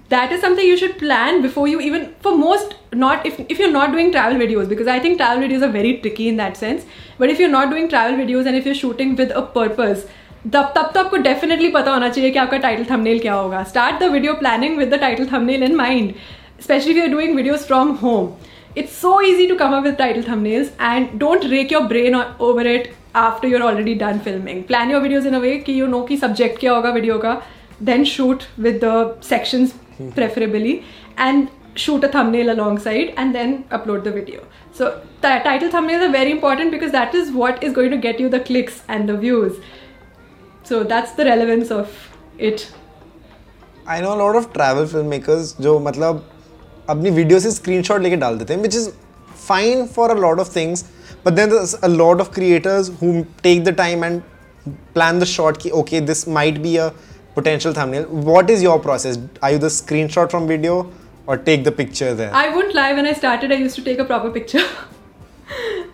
that 0.09 0.31
is 0.31 0.41
something 0.41 0.65
you 0.65 0.77
should 0.77 0.93
plan 0.99 1.41
before 1.41 1.67
you 1.67 1.79
even 1.81 2.03
for 2.25 2.31
most 2.37 2.75
not 2.93 3.25
if, 3.25 3.39
if 3.39 3.59
you're 3.59 3.71
not 3.71 3.91
doing 3.91 4.11
travel 4.11 4.39
videos 4.41 4.69
because 4.69 4.87
i 4.87 4.99
think 4.99 5.17
travel 5.17 5.43
videos 5.45 5.65
are 5.67 5.71
very 5.73 5.97
tricky 5.97 6.27
in 6.29 6.37
that 6.37 6.55
sense 6.55 6.85
but 7.17 7.33
if 7.33 7.41
you're 7.41 7.55
not 7.55 7.69
doing 7.69 7.89
travel 7.89 8.15
videos 8.19 8.47
and 8.47 8.55
if 8.55 8.65
you're 8.65 8.79
shooting 8.83 9.15
with 9.15 9.35
a 9.41 9.43
purpose 9.57 10.07
तब 10.53 10.71
तब 10.75 10.91
तो 10.93 10.99
आपको 10.99 11.17
definitely 11.17 11.69
पता 11.69 11.91
होना 11.91 12.09
चाहिए 12.09 12.29
कि 12.31 12.39
आपका 12.39 12.57
title 12.65 12.85
thumbnail 12.89 13.19
क्या 13.19 13.33
होगा 13.33 13.63
start 13.69 13.99
the 14.01 14.11
video 14.11 14.33
planning 14.33 14.77
with 14.77 14.93
the 14.93 14.99
title 14.99 15.25
thumbnail 15.31 15.63
in 15.63 15.75
mind 15.75 16.13
especially 16.58 16.92
if 16.92 16.96
you're 16.96 17.14
doing 17.18 17.36
videos 17.36 17.66
from 17.70 17.96
home. 18.06 18.34
It's 18.74 18.92
so 19.04 19.20
easy 19.30 19.46
to 19.48 19.56
come 19.62 19.74
up 19.78 19.84
with 19.84 19.96
title 19.98 20.22
thumbnails 20.22 20.70
and 20.90 21.18
don't 21.22 21.48
rake 21.54 21.70
your 21.70 21.86
brain 21.88 22.14
o- 22.14 22.26
over 22.50 22.62
it 22.74 22.92
after 23.22 23.48
you're 23.48 23.62
already 23.70 23.94
done 24.02 24.20
filming. 24.28 24.62
Plan 24.64 24.90
your 24.90 25.00
videos 25.06 25.26
in 25.26 25.34
a 25.34 25.40
way 25.40 25.58
कि 25.64 25.74
you 25.78 25.88
know 25.94 26.04
कि 26.10 26.18
subject 26.20 26.58
क्या 26.60 26.72
होगा 26.74 26.92
video 26.94 27.18
का, 27.24 27.34
then 27.90 28.04
shoot 28.12 28.46
with 28.66 28.80
the 28.84 28.94
sections 29.32 29.74
preferably 30.14 30.72
and 31.18 31.50
shoot 31.82 32.04
a 32.04 32.08
thumbnail 32.14 32.50
alongside 32.54 33.12
and 33.16 33.34
then 33.34 33.52
upload 33.78 34.04
the 34.04 34.12
video. 34.12 34.40
So 34.72 34.90
ti- 35.22 35.38
title 35.44 35.68
thumbnails 35.76 36.06
are 36.08 36.12
very 36.16 36.32
important 36.38 36.70
because 36.70 36.92
that 36.92 37.14
is 37.14 37.30
what 37.42 37.62
is 37.62 37.72
going 37.78 37.90
to 37.90 38.00
get 38.08 38.20
you 38.20 38.28
the 38.28 38.40
clicks 38.40 38.82
and 38.88 39.08
the 39.08 39.16
views. 39.16 39.60
So 40.64 40.82
that's 40.84 41.12
the 41.20 41.24
relevance 41.34 41.70
of 41.70 41.94
it. 42.38 42.66
I 43.88 44.00
know 44.00 44.14
lot 44.16 44.36
of 44.36 44.52
travel 44.54 44.86
film 44.86 45.06
makers 45.10 45.54
जो 45.60 45.78
मतलब 45.86 46.24
अपनी 46.89 47.09
video 47.11 47.39
से 47.39 47.51
screenshot 47.51 48.01
लेके 48.01 48.15
डाल 48.15 48.37
देते 48.37 48.53
हैं 48.53 48.61
which 48.61 48.75
is 48.75 48.89
fine 49.47 49.85
for 49.87 50.11
a 50.11 50.19
lot 50.19 50.39
of 50.39 50.55
things 50.55 50.85
but 51.25 51.33
then 51.33 51.57
a 51.83 51.87
lot 51.87 52.21
of 52.21 52.33
creators 52.33 52.89
who 53.01 53.21
take 53.43 53.63
the 53.63 53.73
time 53.77 54.03
and 54.05 54.21
plan 54.93 55.19
the 55.19 55.23
shot 55.27 55.57
कि 55.61 55.69
okay 55.81 56.01
this 56.03 56.27
might 56.29 56.57
be 56.59 56.75
a 56.77 56.87
potential 57.35 57.73
thumbnail 57.75 58.05
what 58.11 58.49
is 58.49 58.63
your 58.63 58.77
process 58.81 59.19
I 59.43 59.53
you 59.53 59.59
the 59.59 59.67
screenshot 59.71 60.29
from 60.29 60.43
video 60.47 60.75
or 61.27 61.37
take 61.39 61.63
the 61.63 61.73
picture 61.77 62.13
then 62.15 62.29
I 62.33 62.49
wouldn't 62.49 62.75
live 62.75 62.93
when 62.95 63.07
I 63.07 63.13
started 63.13 63.53
I 63.53 63.61
used 63.61 63.75
to 63.77 63.83
take 63.85 63.99
a 63.99 64.03
proper 64.03 64.29
picture 64.29 64.63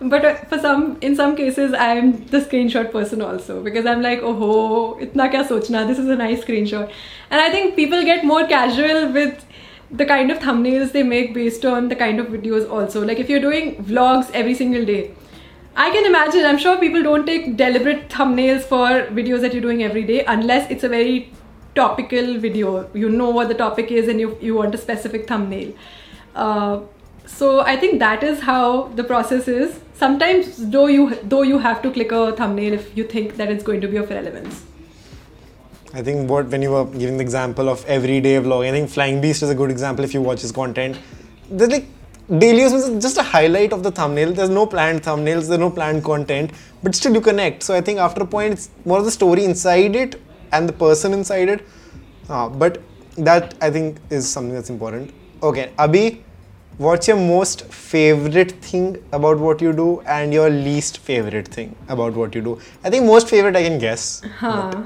but 0.02 0.24
for 0.50 0.58
some 0.58 0.84
in 1.02 1.14
some 1.14 1.34
cases 1.34 1.74
I 1.74 1.96
am 1.98 2.12
the 2.32 2.42
screenshot 2.68 2.92
person 2.92 3.22
also 3.22 3.60
because 3.62 3.88
I 3.88 3.94
am 3.94 4.00
like 4.00 4.22
ओहो 4.24 4.98
इतना 5.02 5.26
क्या 5.28 5.42
सोचना 5.48 5.82
this 5.84 5.98
is 5.98 6.10
a 6.10 6.16
nice 6.16 6.40
screenshot 6.66 6.88
and 7.32 7.40
I 7.40 7.52
think 7.52 7.74
people 7.76 8.02
get 8.04 8.24
more 8.24 8.42
casual 8.46 9.04
with 9.12 9.36
the 9.90 10.04
kind 10.06 10.30
of 10.30 10.38
thumbnails 10.38 10.92
they 10.92 11.02
make 11.02 11.34
based 11.34 11.64
on 11.64 11.88
the 11.88 11.96
kind 11.96 12.18
of 12.20 12.26
videos 12.26 12.68
also. 12.70 13.04
Like 13.04 13.18
if 13.18 13.28
you're 13.28 13.40
doing 13.40 13.84
vlogs 13.84 14.30
every 14.32 14.54
single 14.54 14.84
day, 14.84 15.14
I 15.76 15.90
can 15.90 16.06
imagine. 16.06 16.44
I'm 16.44 16.58
sure 16.58 16.78
people 16.78 17.02
don't 17.02 17.26
take 17.26 17.56
deliberate 17.56 18.08
thumbnails 18.08 18.62
for 18.62 18.88
videos 19.14 19.40
that 19.40 19.52
you're 19.52 19.62
doing 19.62 19.82
every 19.82 20.04
day 20.04 20.24
unless 20.24 20.70
it's 20.70 20.84
a 20.84 20.88
very 20.88 21.32
topical 21.74 22.38
video. 22.38 22.88
You 22.94 23.08
know 23.10 23.30
what 23.30 23.48
the 23.48 23.54
topic 23.54 23.90
is 23.90 24.08
and 24.08 24.20
you, 24.20 24.38
you 24.40 24.54
want 24.54 24.74
a 24.74 24.78
specific 24.78 25.26
thumbnail. 25.26 25.72
Uh, 26.34 26.80
so 27.26 27.60
I 27.60 27.76
think 27.76 27.98
that 27.98 28.22
is 28.22 28.40
how 28.40 28.88
the 28.88 29.04
process 29.04 29.48
is. 29.48 29.80
Sometimes 29.94 30.70
though 30.70 30.86
you 30.86 31.16
though 31.22 31.42
you 31.42 31.58
have 31.58 31.82
to 31.82 31.90
click 31.90 32.12
a 32.12 32.32
thumbnail 32.32 32.72
if 32.74 32.96
you 32.96 33.04
think 33.04 33.36
that 33.36 33.50
it's 33.50 33.64
going 33.64 33.80
to 33.80 33.88
be 33.88 33.96
of 33.96 34.10
relevance. 34.10 34.64
I 35.94 36.02
think 36.02 36.28
what 36.28 36.46
when 36.48 36.60
you 36.60 36.70
were 36.72 36.84
giving 36.86 37.18
the 37.18 37.22
example 37.22 37.68
of 37.68 37.84
everyday 37.86 38.34
vlog, 38.38 38.66
I 38.66 38.72
think 38.72 38.90
Flying 38.90 39.20
Beast 39.20 39.42
is 39.44 39.50
a 39.50 39.54
good 39.54 39.70
example 39.70 40.04
if 40.04 40.12
you 40.12 40.20
watch 40.20 40.40
his 40.40 40.50
content. 40.50 40.98
there's 41.48 41.70
like 41.70 41.86
daily 42.38 42.62
use 42.62 42.72
is 42.72 43.02
just 43.02 43.16
a 43.16 43.22
highlight 43.22 43.72
of 43.72 43.84
the 43.84 43.92
thumbnail. 43.92 44.32
There's 44.32 44.50
no 44.50 44.66
planned 44.66 45.02
thumbnails, 45.04 45.46
there's 45.48 45.60
no 45.60 45.70
planned 45.70 46.02
content, 46.04 46.50
but 46.82 46.96
still 46.96 47.14
you 47.14 47.20
connect. 47.20 47.62
So 47.62 47.74
I 47.76 47.80
think 47.80 48.00
after 48.00 48.22
a 48.22 48.26
point, 48.26 48.54
it's 48.54 48.70
more 48.84 48.98
of 48.98 49.04
the 49.04 49.10
story 49.12 49.44
inside 49.44 49.94
it 49.94 50.20
and 50.50 50.68
the 50.68 50.72
person 50.72 51.12
inside 51.12 51.48
it. 51.48 51.64
Uh, 52.28 52.48
but 52.48 52.82
that 53.18 53.54
I 53.60 53.70
think 53.70 53.98
is 54.10 54.28
something 54.28 54.54
that's 54.54 54.70
important. 54.70 55.12
Okay, 55.44 55.70
Abhi, 55.78 56.22
what's 56.78 57.06
your 57.06 57.18
most 57.18 57.66
favorite 57.72 58.52
thing 58.70 59.00
about 59.12 59.38
what 59.38 59.60
you 59.60 59.72
do 59.72 60.00
and 60.00 60.32
your 60.32 60.50
least 60.50 60.98
favorite 60.98 61.46
thing 61.46 61.76
about 61.88 62.14
what 62.14 62.34
you 62.34 62.40
do? 62.40 62.58
I 62.82 62.90
think 62.90 63.04
most 63.04 63.28
favorite 63.28 63.54
I 63.54 63.62
can 63.62 63.78
guess. 63.78 64.22
Huh. 64.38 64.84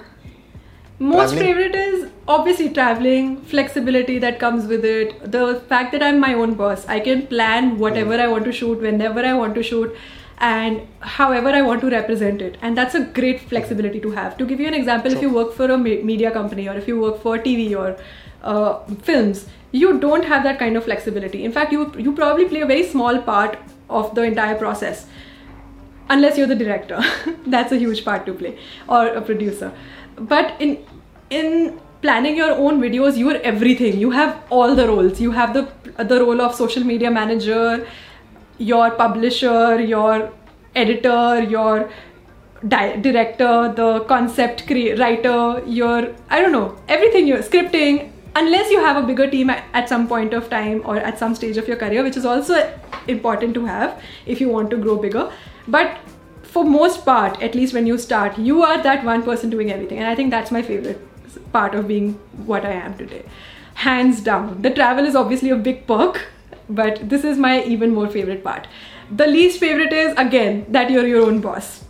Most 1.00 1.34
Traveling? 1.34 1.54
favorite 1.54 1.74
is 1.76 2.10
obviously 2.26 2.70
traveling, 2.70 3.40
flexibility 3.42 4.18
that 4.18 4.40
comes 4.40 4.66
with 4.66 4.84
it, 4.84 5.30
the 5.30 5.60
fact 5.68 5.92
that 5.92 6.02
I'm 6.02 6.18
my 6.18 6.34
own 6.34 6.54
boss. 6.54 6.86
I 6.86 6.98
can 6.98 7.26
plan 7.28 7.78
whatever 7.78 8.14
I 8.14 8.26
want 8.26 8.44
to 8.46 8.52
shoot, 8.52 8.80
whenever 8.80 9.20
I 9.20 9.32
want 9.34 9.54
to 9.54 9.62
shoot, 9.62 9.94
and 10.38 10.82
however 11.00 11.50
I 11.50 11.62
want 11.62 11.80
to 11.82 11.90
represent 11.90 12.42
it. 12.42 12.58
And 12.62 12.76
that's 12.76 12.96
a 12.96 13.04
great 13.04 13.40
flexibility 13.42 14.00
to 14.00 14.10
have. 14.10 14.36
To 14.38 14.44
give 14.44 14.58
you 14.58 14.66
an 14.66 14.74
example, 14.74 15.12
if 15.12 15.22
you 15.22 15.32
work 15.32 15.52
for 15.52 15.70
a 15.70 15.78
me- 15.78 16.02
media 16.02 16.32
company 16.32 16.68
or 16.68 16.74
if 16.74 16.88
you 16.88 17.00
work 17.00 17.22
for 17.22 17.38
TV 17.38 17.76
or 17.76 17.96
uh, 18.42 18.84
films, 19.02 19.46
you 19.70 20.00
don't 20.00 20.24
have 20.24 20.42
that 20.42 20.58
kind 20.58 20.76
of 20.76 20.84
flexibility. 20.84 21.44
In 21.44 21.52
fact, 21.52 21.70
you 21.70 21.92
you 21.96 22.12
probably 22.12 22.46
play 22.46 22.62
a 22.62 22.66
very 22.66 22.82
small 22.82 23.22
part 23.22 23.56
of 23.88 24.14
the 24.16 24.22
entire 24.22 24.56
process 24.56 25.06
unless 26.10 26.38
you're 26.38 26.46
the 26.46 26.54
director 26.54 27.02
that's 27.46 27.72
a 27.72 27.76
huge 27.76 28.04
part 28.04 28.24
to 28.26 28.32
play 28.32 28.58
or 28.88 29.06
a 29.08 29.20
producer 29.20 29.72
but 30.20 30.60
in 30.60 30.78
in 31.30 31.80
planning 32.02 32.36
your 32.36 32.52
own 32.52 32.80
videos 32.80 33.16
you're 33.16 33.40
everything. 33.42 33.98
You 33.98 34.10
have 34.10 34.36
all 34.50 34.74
the 34.74 34.86
roles. 34.88 35.20
You 35.20 35.30
have 35.32 35.54
the 35.54 35.68
the 36.04 36.20
role 36.24 36.40
of 36.40 36.54
social 36.54 36.84
media 36.84 37.10
manager 37.10 37.86
your 38.58 38.90
publisher 38.90 39.80
your 39.80 40.32
editor 40.74 41.42
your 41.42 41.90
di- 42.66 42.96
director 43.00 43.72
the 43.76 44.00
concept 44.08 44.66
crea- 44.66 44.94
writer 44.94 45.62
your 45.64 46.12
i 46.28 46.40
don't 46.40 46.50
know 46.50 46.76
everything 46.88 47.28
you're 47.28 47.44
scripting 47.50 48.10
unless 48.34 48.70
you 48.70 48.80
have 48.80 48.96
a 49.02 49.06
bigger 49.06 49.30
team 49.30 49.50
at 49.50 49.88
some 49.88 50.08
point 50.08 50.34
of 50.34 50.50
time 50.50 50.82
or 50.84 50.96
at 50.96 51.18
some 51.18 51.34
stage 51.34 51.56
of 51.56 51.68
your 51.68 51.76
career 51.76 52.02
which 52.02 52.16
is 52.16 52.24
also 52.24 52.60
important 53.06 53.54
to 53.54 53.64
have 53.64 54.02
if 54.26 54.40
you 54.40 54.48
want 54.48 54.70
to 54.70 54.76
grow 54.76 54.96
bigger. 54.96 55.30
But 55.66 55.98
for 56.54 56.64
most 56.64 57.04
part 57.04 57.42
at 57.42 57.54
least 57.54 57.74
when 57.74 57.86
you 57.86 57.98
start 57.98 58.38
you 58.38 58.62
are 58.62 58.82
that 58.82 59.04
one 59.04 59.22
person 59.22 59.50
doing 59.50 59.70
everything. 59.72 59.98
And 59.98 60.08
i 60.08 60.14
think 60.14 60.30
that's 60.30 60.50
my 60.50 60.62
favorite 60.62 61.52
part 61.52 61.74
of 61.74 61.86
being 61.88 62.14
what 62.52 62.64
i 62.64 62.72
am 62.72 62.96
today. 62.98 63.24
Hands 63.74 64.20
down. 64.20 64.60
The 64.62 64.70
travel 64.70 65.06
is 65.06 65.14
obviously 65.14 65.50
a 65.50 65.56
big 65.56 65.86
perk 65.86 66.22
but 66.68 67.08
this 67.08 67.24
is 67.24 67.38
my 67.38 67.62
even 67.64 67.94
more 67.94 68.08
favorite 68.08 68.42
part. 68.44 68.66
The 69.10 69.26
least 69.26 69.60
favorite 69.60 69.92
is 69.92 70.14
again 70.16 70.66
that 70.68 70.90
you're 70.90 71.06
your 71.06 71.22
own 71.26 71.40
boss. 71.40 71.84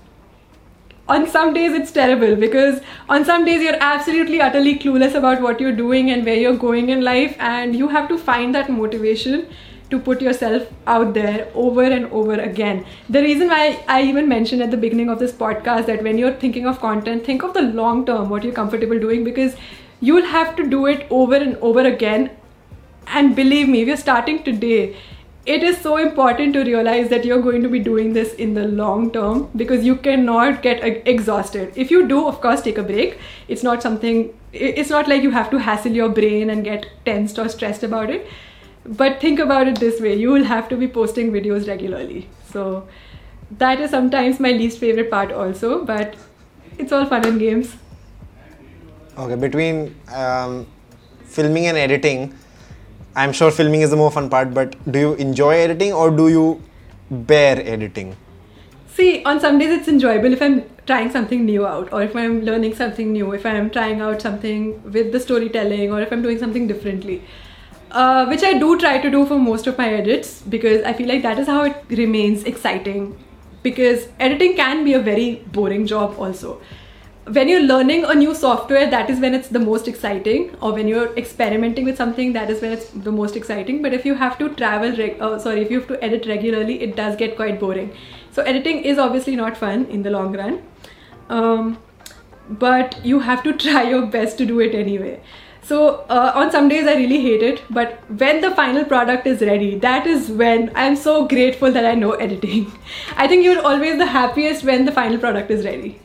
On 1.08 1.26
some 1.26 1.54
days 1.54 1.72
it's 1.72 1.90
terrible 1.90 2.36
because 2.36 2.80
on 3.08 3.24
some 3.24 3.44
days 3.44 3.62
you're 3.62 3.78
absolutely 3.80 4.40
utterly 4.40 4.78
clueless 4.78 5.14
about 5.14 5.40
what 5.40 5.60
you're 5.60 5.78
doing 5.80 6.10
and 6.10 6.24
where 6.24 6.36
you're 6.36 6.56
going 6.56 6.90
in 6.90 7.00
life 7.00 7.34
and 7.38 7.74
you 7.74 7.88
have 7.88 8.08
to 8.10 8.18
find 8.18 8.54
that 8.54 8.68
motivation 8.70 9.48
to 9.90 9.98
put 9.98 10.20
yourself 10.20 10.62
out 10.86 11.14
there 11.14 11.48
over 11.54 11.82
and 11.82 12.06
over 12.06 12.34
again 12.34 12.84
the 13.08 13.22
reason 13.22 13.48
why 13.48 13.82
i 13.88 14.02
even 14.02 14.28
mentioned 14.28 14.62
at 14.62 14.70
the 14.70 14.82
beginning 14.86 15.08
of 15.08 15.18
this 15.18 15.32
podcast 15.32 15.86
that 15.86 16.02
when 16.02 16.18
you're 16.18 16.34
thinking 16.46 16.66
of 16.66 16.80
content 16.80 17.24
think 17.24 17.42
of 17.42 17.54
the 17.54 17.62
long 17.82 18.04
term 18.06 18.28
what 18.28 18.44
you're 18.44 18.58
comfortable 18.62 18.98
doing 18.98 19.24
because 19.24 19.56
you'll 20.00 20.30
have 20.34 20.54
to 20.56 20.68
do 20.68 20.86
it 20.86 21.06
over 21.10 21.34
and 21.36 21.56
over 21.56 21.80
again 21.80 22.30
and 23.10 23.34
believe 23.34 23.68
me, 23.68 23.82
if 23.82 23.88
you're 23.88 23.96
starting 23.96 24.42
today, 24.42 24.96
it 25.46 25.62
is 25.62 25.78
so 25.78 25.96
important 25.96 26.52
to 26.52 26.62
realize 26.62 27.08
that 27.08 27.24
you're 27.24 27.40
going 27.40 27.62
to 27.62 27.68
be 27.70 27.78
doing 27.78 28.12
this 28.12 28.34
in 28.34 28.52
the 28.52 28.64
long 28.68 29.10
term 29.10 29.48
because 29.56 29.84
you 29.84 29.96
cannot 29.96 30.62
get 30.62 30.84
exhausted. 31.06 31.72
If 31.74 31.90
you 31.90 32.06
do, 32.06 32.26
of 32.26 32.40
course, 32.42 32.60
take 32.60 32.76
a 32.76 32.82
break. 32.82 33.18
It's 33.48 33.62
not 33.62 33.82
something, 33.82 34.38
it's 34.52 34.90
not 34.90 35.08
like 35.08 35.22
you 35.22 35.30
have 35.30 35.50
to 35.50 35.58
hassle 35.58 35.92
your 35.92 36.10
brain 36.10 36.50
and 36.50 36.64
get 36.64 36.86
tensed 37.06 37.38
or 37.38 37.48
stressed 37.48 37.82
about 37.82 38.10
it. 38.10 38.26
But 38.88 39.20
think 39.20 39.38
about 39.38 39.68
it 39.68 39.78
this 39.78 40.00
way 40.00 40.14
you 40.14 40.30
will 40.30 40.44
have 40.44 40.68
to 40.70 40.76
be 40.76 40.88
posting 40.88 41.30
videos 41.30 41.68
regularly. 41.68 42.28
So 42.52 42.88
that 43.58 43.80
is 43.80 43.90
sometimes 43.90 44.40
my 44.40 44.52
least 44.52 44.78
favorite 44.78 45.10
part, 45.10 45.30
also, 45.30 45.84
but 45.84 46.16
it's 46.78 46.90
all 46.90 47.04
fun 47.04 47.26
and 47.26 47.38
games. 47.38 47.76
Okay, 49.18 49.34
between 49.34 49.94
um, 50.14 50.66
filming 51.24 51.66
and 51.66 51.76
editing, 51.76 52.34
I'm 53.16 53.32
sure 53.32 53.50
filming 53.50 53.82
is 53.82 53.90
the 53.90 53.96
more 53.96 54.10
fun 54.10 54.30
part, 54.30 54.54
but 54.54 54.76
do 54.90 54.98
you 54.98 55.14
enjoy 55.14 55.56
editing 55.56 55.92
or 55.92 56.10
do 56.10 56.28
you 56.28 56.62
bear 57.10 57.60
editing? 57.66 58.16
See, 58.94 59.22
on 59.24 59.40
some 59.40 59.58
days 59.58 59.70
it's 59.70 59.88
enjoyable 59.88 60.32
if 60.32 60.40
I'm 60.40 60.64
trying 60.86 61.10
something 61.10 61.44
new 61.44 61.66
out, 61.66 61.92
or 61.92 62.02
if 62.02 62.16
I'm 62.16 62.42
learning 62.42 62.74
something 62.74 63.12
new, 63.12 63.32
if 63.32 63.44
I'm 63.44 63.70
trying 63.70 64.00
out 64.00 64.22
something 64.22 64.82
with 64.92 65.12
the 65.12 65.20
storytelling, 65.20 65.92
or 65.92 66.00
if 66.00 66.10
I'm 66.10 66.22
doing 66.22 66.38
something 66.38 66.66
differently. 66.66 67.22
Uh, 67.90 68.26
which 68.26 68.42
I 68.42 68.58
do 68.58 68.78
try 68.78 68.98
to 68.98 69.10
do 69.10 69.24
for 69.24 69.38
most 69.38 69.66
of 69.66 69.78
my 69.78 69.88
edits 69.88 70.42
because 70.42 70.82
I 70.84 70.92
feel 70.92 71.08
like 71.08 71.22
that 71.22 71.38
is 71.38 71.46
how 71.46 71.62
it 71.64 71.84
remains 71.88 72.44
exciting. 72.44 73.16
Because 73.62 74.08
editing 74.20 74.56
can 74.56 74.84
be 74.84 74.92
a 74.92 75.00
very 75.00 75.36
boring 75.52 75.86
job 75.86 76.16
also. 76.18 76.60
When 77.24 77.48
you're 77.48 77.62
learning 77.62 78.04
a 78.04 78.14
new 78.14 78.34
software, 78.34 78.90
that 78.90 79.08
is 79.10 79.20
when 79.20 79.34
it's 79.34 79.48
the 79.48 79.58
most 79.58 79.88
exciting, 79.88 80.54
or 80.62 80.72
when 80.72 80.88
you're 80.88 81.14
experimenting 81.16 81.84
with 81.84 81.96
something, 81.96 82.32
that 82.34 82.50
is 82.50 82.62
when 82.62 82.72
it's 82.72 82.88
the 82.90 83.12
most 83.12 83.36
exciting. 83.36 83.82
But 83.82 83.92
if 83.92 84.06
you 84.06 84.14
have 84.14 84.38
to 84.38 84.48
travel, 84.54 84.96
reg- 84.96 85.20
uh, 85.20 85.38
sorry, 85.38 85.62
if 85.62 85.70
you 85.70 85.80
have 85.80 85.88
to 85.88 86.02
edit 86.02 86.26
regularly, 86.26 86.80
it 86.82 86.96
does 86.96 87.16
get 87.16 87.36
quite 87.36 87.60
boring. 87.60 87.94
So 88.32 88.42
editing 88.42 88.82
is 88.84 88.98
obviously 88.98 89.36
not 89.36 89.56
fun 89.56 89.86
in 89.86 90.02
the 90.02 90.10
long 90.10 90.34
run, 90.34 90.62
um, 91.28 91.78
but 92.48 93.04
you 93.04 93.20
have 93.20 93.42
to 93.42 93.52
try 93.66 93.82
your 93.82 94.06
best 94.06 94.38
to 94.38 94.46
do 94.46 94.60
it 94.60 94.74
anyway. 94.74 95.20
So 95.67 96.05
uh, 96.09 96.31
on 96.35 96.51
some 96.51 96.67
days 96.67 96.87
I 96.87 96.95
really 96.95 97.21
hate 97.21 97.41
it, 97.41 97.61
but 97.69 97.99
when 98.23 98.41
the 98.41 98.51
final 98.51 98.83
product 98.83 99.25
is 99.27 99.41
ready, 99.41 99.75
that 99.79 100.05
is 100.05 100.29
when 100.29 100.71
I'm 100.75 100.95
so 100.97 101.25
grateful 101.27 101.71
that 101.71 101.85
I 101.85 101.93
know 101.95 102.11
editing. 102.13 102.71
I 103.15 103.27
think 103.27 103.45
you're 103.45 103.61
always 103.65 103.97
the 103.97 104.05
happiest 104.05 104.65
when 104.65 104.83
the 104.85 104.91
final 104.91 105.17
product 105.17 105.51
is 105.51 105.63
ready. 105.63 105.99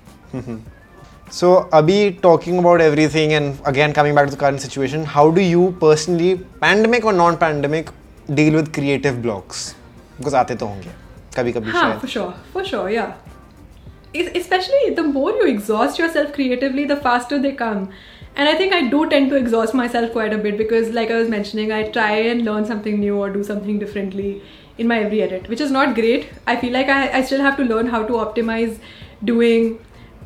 So, 1.31 1.69
Abhi, 1.73 2.21
talking 2.23 2.59
about 2.59 2.81
everything 2.81 3.35
and 3.35 3.59
again 3.67 3.93
coming 3.93 4.15
back 4.15 4.27
to 4.27 4.31
the 4.31 4.37
current 4.37 4.61
situation, 4.61 5.05
how 5.05 5.31
do 5.31 5.41
you 5.43 5.77
personally, 5.81 6.37
pandemic 6.61 7.05
or 7.05 7.13
non-pandemic, 7.13 7.91
deal 8.33 8.55
with 8.55 8.73
creative 8.73 9.21
blocks? 9.23 9.75
Because 10.19 10.35
आते 10.35 10.55
तो 10.63 10.67
होंगे 10.67 10.95
कभी 11.37 11.53
कभी 11.53 11.73
Huh, 11.73 11.81
शायद 11.81 12.01
for 12.01 12.09
sure, 12.15 12.33
for 12.55 12.65
sure, 12.65 12.89
yeah. 12.91 13.13
Es- 14.15 14.31
Especially 14.41 14.95
the 15.01 15.03
more 15.03 15.33
you 15.33 15.47
exhaust 15.55 15.99
yourself 15.99 16.33
creatively, 16.33 16.87
the 16.87 16.97
faster 16.97 17.39
they 17.39 17.53
come. 17.53 17.89
And 18.36 18.50
I 18.50 18.56
think 18.56 18.74
I 18.74 18.90
do 18.90 19.08
tend 19.10 19.30
to 19.30 19.36
exhaust 19.36 19.74
myself 19.74 20.12
quite 20.12 20.34
a 20.34 20.38
bit 20.38 20.58
because, 20.58 20.90
like 20.90 21.12
I 21.12 21.18
was 21.18 21.30
mentioning, 21.30 21.72
I 21.72 21.84
try 21.90 22.12
and 22.12 22.44
learn 22.44 22.66
something 22.66 23.00
new 23.00 23.18
or 23.18 23.30
do 23.30 23.44
something 23.44 23.78
differently 23.78 24.42
in 24.78 24.88
my 24.88 25.00
every 25.00 25.22
edit, 25.22 25.48
which 25.50 25.62
is 25.62 25.70
not 25.70 25.94
great. 25.94 26.30
I 26.48 26.56
feel 26.56 26.74
like 26.74 26.90
I, 26.90 27.20
I 27.20 27.22
still 27.22 27.42
have 27.42 27.58
to 27.58 27.64
learn 27.64 27.88
how 27.88 28.04
to 28.04 28.14
optimize 28.14 28.80
doing 29.24 29.80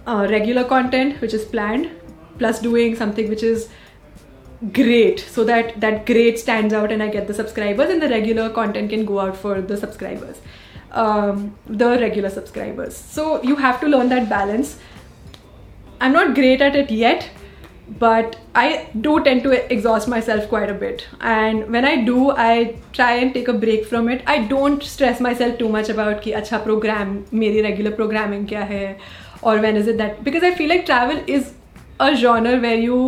uh, 0.06 0.28
regular 0.30 0.64
content, 0.64 1.20
which 1.20 1.34
is 1.34 1.44
planned, 1.44 1.92
plus 2.38 2.62
doing 2.62 2.96
something 2.96 3.28
which 3.28 3.44
is 3.44 3.70
great 4.74 5.20
so 5.20 5.44
that 5.44 5.80
that 5.80 6.06
great 6.08 6.40
stands 6.40 6.74
out 6.74 6.92
and 6.92 7.04
i 7.04 7.08
get 7.08 7.28
the 7.28 7.34
subscribers 7.34 7.92
and 7.92 8.02
the 8.02 8.10
regular 8.10 8.50
content 8.50 8.90
can 8.90 9.06
go 9.06 9.20
out 9.20 9.38
for 9.38 9.62
the 9.62 9.78
subscribers 9.78 10.38
um, 10.92 11.56
the 11.68 11.90
regular 12.00 12.30
subscribers 12.30 12.98
so 12.98 13.42
you 13.44 13.56
have 13.56 13.80
to 13.80 13.88
learn 13.88 14.10
that 14.10 14.28
balance 14.28 14.80
i'm 16.02 16.12
not 16.12 16.34
great 16.34 16.60
at 16.60 16.76
it 16.76 16.90
yet 16.90 17.30
but 17.99 18.37
i 18.55 18.89
do 19.01 19.23
tend 19.25 19.43
to 19.43 19.51
exhaust 19.73 20.09
myself 20.09 20.49
quite 20.49 20.71
a 20.71 20.75
bit 20.75 21.07
and 21.21 21.69
when 21.71 21.85
i 21.85 21.97
do 22.05 22.31
i 22.31 22.75
try 22.93 23.13
and 23.23 23.35
take 23.35 23.49
a 23.49 23.53
break 23.65 23.85
from 23.87 24.09
it 24.09 24.23
i 24.27 24.39
don't 24.53 24.83
stress 24.83 25.21
myself 25.21 25.59
too 25.59 25.69
much 25.69 25.89
about 25.89 26.23
ki 26.23 26.33
acha 26.41 26.63
program 26.69 27.13
meri 27.33 27.67
regular 27.67 27.91
programming 27.91 28.47
kya 28.47 28.69
hai 28.71 28.97
or 29.43 29.59
when 29.67 29.77
is 29.83 29.93
it 29.95 29.99
that 29.99 30.23
because 30.31 30.49
i 30.51 30.55
feel 30.55 30.73
like 30.75 30.87
travel 30.87 31.21
is 31.27 31.53
a 32.01 32.15
genre 32.23 32.57
where 32.61 32.81
you 32.87 33.03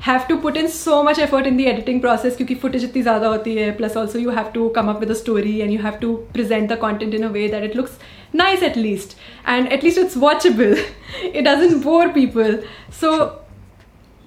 have 0.00 0.28
to 0.28 0.38
put 0.40 0.56
in 0.56 0.68
so 0.68 1.02
much 1.02 1.18
effort 1.18 1.46
in 1.46 1.56
the 1.56 1.66
editing 1.68 2.00
process 2.00 2.36
क्योंकि 2.36 2.54
footage 2.64 2.82
इतनी 2.84 3.02
ज़्यादा 3.02 3.28
होती 3.28 3.54
है 3.56 3.76
plus 3.78 3.96
also 4.02 4.18
you 4.24 4.34
have 4.38 4.52
to 4.58 4.68
come 4.76 4.90
up 4.92 5.00
with 5.04 5.14
a 5.14 5.18
story 5.22 5.54
and 5.62 5.72
you 5.76 5.78
have 5.86 5.98
to 6.04 6.12
present 6.34 6.68
the 6.74 6.76
content 6.84 7.14
in 7.20 7.24
a 7.30 7.32
way 7.38 7.46
that 7.54 7.64
it 7.70 7.74
looks 7.80 7.96
nice 8.42 8.62
at 8.68 8.76
least 8.76 9.16
and 9.54 9.72
at 9.78 9.82
least 9.82 10.04
it's 10.04 10.20
watchable 10.26 10.76
it 11.40 11.42
doesn't 11.48 11.82
bore 11.88 12.08
people 12.20 12.62
so 13.00 13.12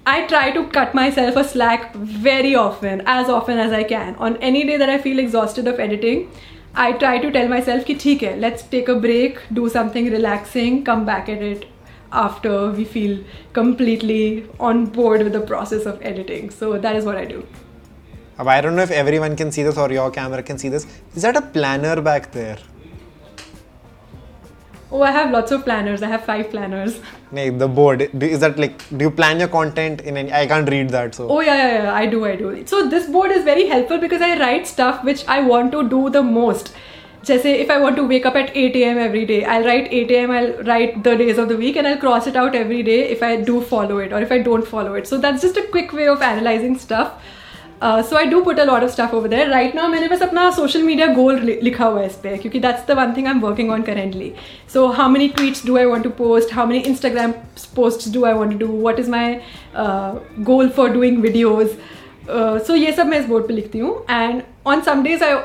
I 0.07 0.27
try 0.27 0.51
to 0.51 0.67
cut 0.67 0.93
myself 0.93 1.35
a 1.35 1.43
slack 1.43 1.95
very 1.95 2.53
often, 2.53 3.01
as 3.07 3.27
often 3.27 3.57
as 3.57 3.71
I 3.71 3.83
can. 3.83 4.15
On 4.17 4.37
any 4.37 4.63
day 4.63 4.77
that 4.77 4.87
I 4.87 4.99
feel 4.99 5.17
exhausted 5.17 5.67
of 5.67 5.79
editing, 5.79 6.29
I 6.75 6.91
try 6.91 7.17
to 7.17 7.31
tell 7.31 7.47
myself 7.47 7.85
ki 7.85 7.95
theek 7.95 8.25
hai, 8.27 8.35
let's 8.35 8.61
take 8.61 8.87
a 8.87 8.95
break, 9.05 9.39
do 9.51 9.67
something 9.67 10.11
relaxing, 10.11 10.83
come 10.83 11.05
back 11.05 11.27
at 11.27 11.41
it 11.41 11.65
after 12.11 12.69
we 12.69 12.85
feel 12.85 13.17
completely 13.53 14.47
on 14.59 14.85
board 14.85 15.23
with 15.23 15.33
the 15.33 15.41
process 15.41 15.87
of 15.87 15.99
editing. 16.03 16.51
So 16.51 16.77
that 16.77 16.95
is 16.95 17.03
what 17.03 17.17
I 17.17 17.25
do. 17.25 17.43
I 18.37 18.61
don't 18.61 18.75
know 18.75 18.83
if 18.83 18.91
everyone 18.91 19.35
can 19.35 19.51
see 19.51 19.63
this 19.63 19.75
or 19.75 19.91
your 19.91 20.11
camera 20.11 20.43
can 20.43 20.59
see 20.59 20.69
this. 20.69 20.85
Is 21.15 21.23
that 21.23 21.35
a 21.35 21.41
planner 21.41 21.99
back 21.99 22.31
there? 22.31 22.59
Oh, 24.91 25.01
I 25.01 25.11
have 25.11 25.31
lots 25.31 25.51
of 25.51 25.63
planners. 25.63 26.03
I 26.03 26.07
have 26.07 26.25
five 26.25 26.49
planners. 26.51 26.99
No, 27.31 27.49
the 27.57 27.67
board. 27.67 28.09
Do, 28.17 28.25
is 28.25 28.39
that 28.41 28.59
like? 28.59 28.87
Do 28.95 29.05
you 29.05 29.11
plan 29.11 29.39
your 29.39 29.47
content 29.47 30.01
in 30.01 30.15
any? 30.15 30.31
I 30.31 30.45
can't 30.45 30.69
read 30.69 30.89
that. 30.89 31.15
So. 31.15 31.27
Oh 31.29 31.39
yeah, 31.41 31.55
yeah, 31.55 31.83
yeah, 31.83 31.93
I 31.93 32.05
do, 32.05 32.25
I 32.25 32.35
do. 32.35 32.65
So 32.67 32.87
this 32.87 33.09
board 33.09 33.31
is 33.31 33.43
very 33.43 33.67
helpful 33.67 33.97
because 33.97 34.21
I 34.21 34.37
write 34.39 34.67
stuff 34.67 35.03
which 35.03 35.27
I 35.27 35.41
want 35.41 35.71
to 35.71 35.89
do 35.89 36.09
the 36.09 36.21
most. 36.21 36.73
Just 37.23 37.41
say 37.41 37.59
if 37.59 37.71
I 37.71 37.79
want 37.79 37.95
to 37.95 38.07
wake 38.07 38.27
up 38.27 38.35
at 38.35 38.55
8 38.55 38.75
a.m. 38.75 38.99
every 38.99 39.25
day, 39.25 39.43
I'll 39.43 39.63
write 39.65 39.87
8 39.91 40.11
a.m. 40.11 40.29
I'll 40.29 40.53
write 40.63 41.03
the 41.03 41.15
days 41.15 41.39
of 41.39 41.49
the 41.49 41.57
week 41.57 41.75
and 41.75 41.87
I'll 41.87 41.97
cross 41.97 42.27
it 42.27 42.35
out 42.35 42.53
every 42.53 42.83
day 42.83 43.09
if 43.09 43.23
I 43.23 43.37
do 43.37 43.61
follow 43.61 43.97
it 43.97 44.13
or 44.13 44.21
if 44.21 44.31
I 44.31 44.37
don't 44.37 44.67
follow 44.67 44.93
it. 44.93 45.07
So 45.07 45.17
that's 45.17 45.41
just 45.41 45.57
a 45.57 45.63
quick 45.63 45.91
way 45.91 46.07
of 46.07 46.21
analyzing 46.21 46.77
stuff. 46.77 47.19
So 47.85 48.15
I 48.17 48.25
do 48.25 48.41
put 48.43 48.59
a 48.59 48.63
lot 48.65 48.83
of 48.83 48.91
stuff 48.91 49.15
over 49.15 49.27
there 49.29 49.49
right 49.49 49.75
now 49.75 49.87
मैंने 49.89 50.07
बस 50.07 50.21
अपना 50.23 50.49
social 50.51 50.83
media 50.83 51.07
गोल 51.13 51.39
लिखा 51.63 51.85
हुआ 51.85 51.99
है 51.99 52.05
इस 52.07 52.13
पर 52.23 52.37
क्योंकि 52.37 52.59
that's 52.59 52.87
the 52.87 52.97
one 52.99 53.13
thing 53.17 53.27
I 53.27 53.33
am 53.33 53.39
working 53.41 53.71
on 53.71 53.81
currently 53.89 54.31
so 54.73 54.85
how 54.99 55.09
many 55.09 55.27
tweets 55.37 55.65
do 55.67 55.77
I 55.77 55.85
want 55.85 56.03
to 56.03 56.09
post 56.19 56.53
how 56.53 56.67
many 56.67 56.79
Instagram 56.91 57.31
post 57.75 58.09
do 58.13 58.25
I 58.25 58.33
want 58.33 58.51
to 58.51 58.65
do 58.65 58.81
what 58.87 58.99
is 58.99 59.09
my 59.11 59.35
goal 60.51 60.69
for 60.77 60.89
doing 60.93 61.21
videos 61.21 61.67
so 62.67 62.75
ये 62.75 62.91
सब 62.91 63.07
मैं 63.07 63.19
इस 63.19 63.25
board 63.27 63.47
पर 63.47 63.53
लिखती 63.53 63.79
हूँ. 63.79 63.95
And 64.09 64.41
on 64.67 64.81
some 64.81 65.03
days 65.03 65.23
I 65.23 65.35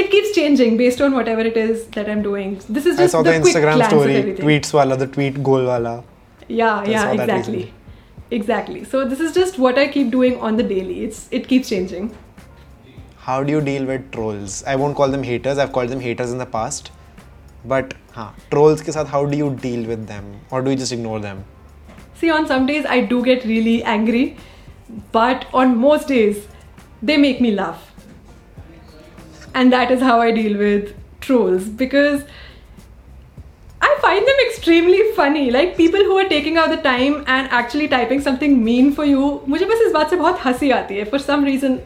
it 0.00 0.06
keeps 0.12 0.30
changing 0.34 0.76
based 0.76 1.00
on 1.06 1.14
whatever 1.16 1.42
it 1.48 1.56
is 1.62 1.80
that 1.94 2.06
I'm 2.12 2.20
doing. 2.26 2.52
This 2.76 2.86
is 2.90 2.94
just 2.98 3.02
I 3.02 3.06
saw 3.14 3.18
the, 3.22 3.32
the 3.32 3.40
Instagram 3.40 3.80
quick 3.80 3.88
story, 3.90 4.14
tweets 4.38 4.70
wala, 4.76 4.96
the 5.02 5.08
tweet 5.16 5.40
goal 5.48 5.66
wala. 5.70 5.92
Yeah, 6.60 6.86
yeah, 6.92 7.10
exactly. 7.16 7.60
Exactly. 8.34 8.82
So 8.82 9.04
this 9.08 9.20
is 9.20 9.32
just 9.32 9.58
what 9.58 9.78
I 9.78 9.86
keep 9.86 10.10
doing 10.10 10.40
on 10.40 10.56
the 10.56 10.64
daily. 10.64 11.04
It's 11.04 11.28
it 11.30 11.46
keeps 11.46 11.68
changing. 11.68 12.06
How 13.26 13.42
do 13.44 13.52
you 13.52 13.60
deal 13.60 13.84
with 13.90 14.10
trolls? 14.16 14.56
I 14.72 14.74
won't 14.76 14.96
call 14.96 15.12
them 15.16 15.22
haters. 15.22 15.60
I've 15.64 15.72
called 15.76 15.92
them 15.94 16.00
haters 16.00 16.32
in 16.32 16.38
the 16.38 16.46
past. 16.54 16.90
But 17.72 17.94
huh, 18.16 18.30
trolls 18.54 18.82
ke 18.88 18.94
saath, 18.96 19.12
how 19.12 19.20
do 19.34 19.38
you 19.42 19.50
deal 19.66 19.86
with 19.92 20.08
them? 20.08 20.32
Or 20.50 20.62
do 20.62 20.72
you 20.72 20.80
just 20.80 20.96
ignore 20.96 21.20
them? 21.26 21.44
See, 22.22 22.32
on 22.38 22.48
some 22.48 22.66
days 22.72 22.90
I 22.96 22.98
do 23.12 23.22
get 23.28 23.46
really 23.52 23.76
angry, 23.94 24.36
but 25.18 25.46
on 25.62 25.78
most 25.84 26.08
days 26.08 26.42
they 27.10 27.16
make 27.28 27.40
me 27.46 27.52
laugh. 27.60 27.88
And 29.54 29.72
that 29.78 29.92
is 29.92 30.02
how 30.10 30.20
I 30.20 30.32
deal 30.40 30.58
with 30.58 30.92
trolls 31.20 31.68
because 31.84 32.24
I 33.93 33.95
find 34.01 34.27
them 34.27 34.39
extremely 34.45 35.01
funny. 35.17 35.51
Like 35.51 35.77
people 35.77 36.03
who 36.03 36.17
are 36.17 36.29
taking 36.29 36.57
out 36.57 36.69
the 36.69 36.81
time 36.81 37.13
and 37.27 37.47
actually 37.61 37.87
typing 37.87 38.23
something 38.27 38.57
mean 38.67 38.91
for 38.95 39.05
you. 39.05 39.39
मुझे 39.47 39.65
बस 39.65 39.81
इस 39.87 39.91
बात 39.91 40.09
से 40.09 40.15
बहुत 40.15 40.39
हंसी 40.45 40.71
आती 40.71 40.95
है. 40.95 41.11
For 41.11 41.19
some 41.19 41.45
reason, 41.45 41.77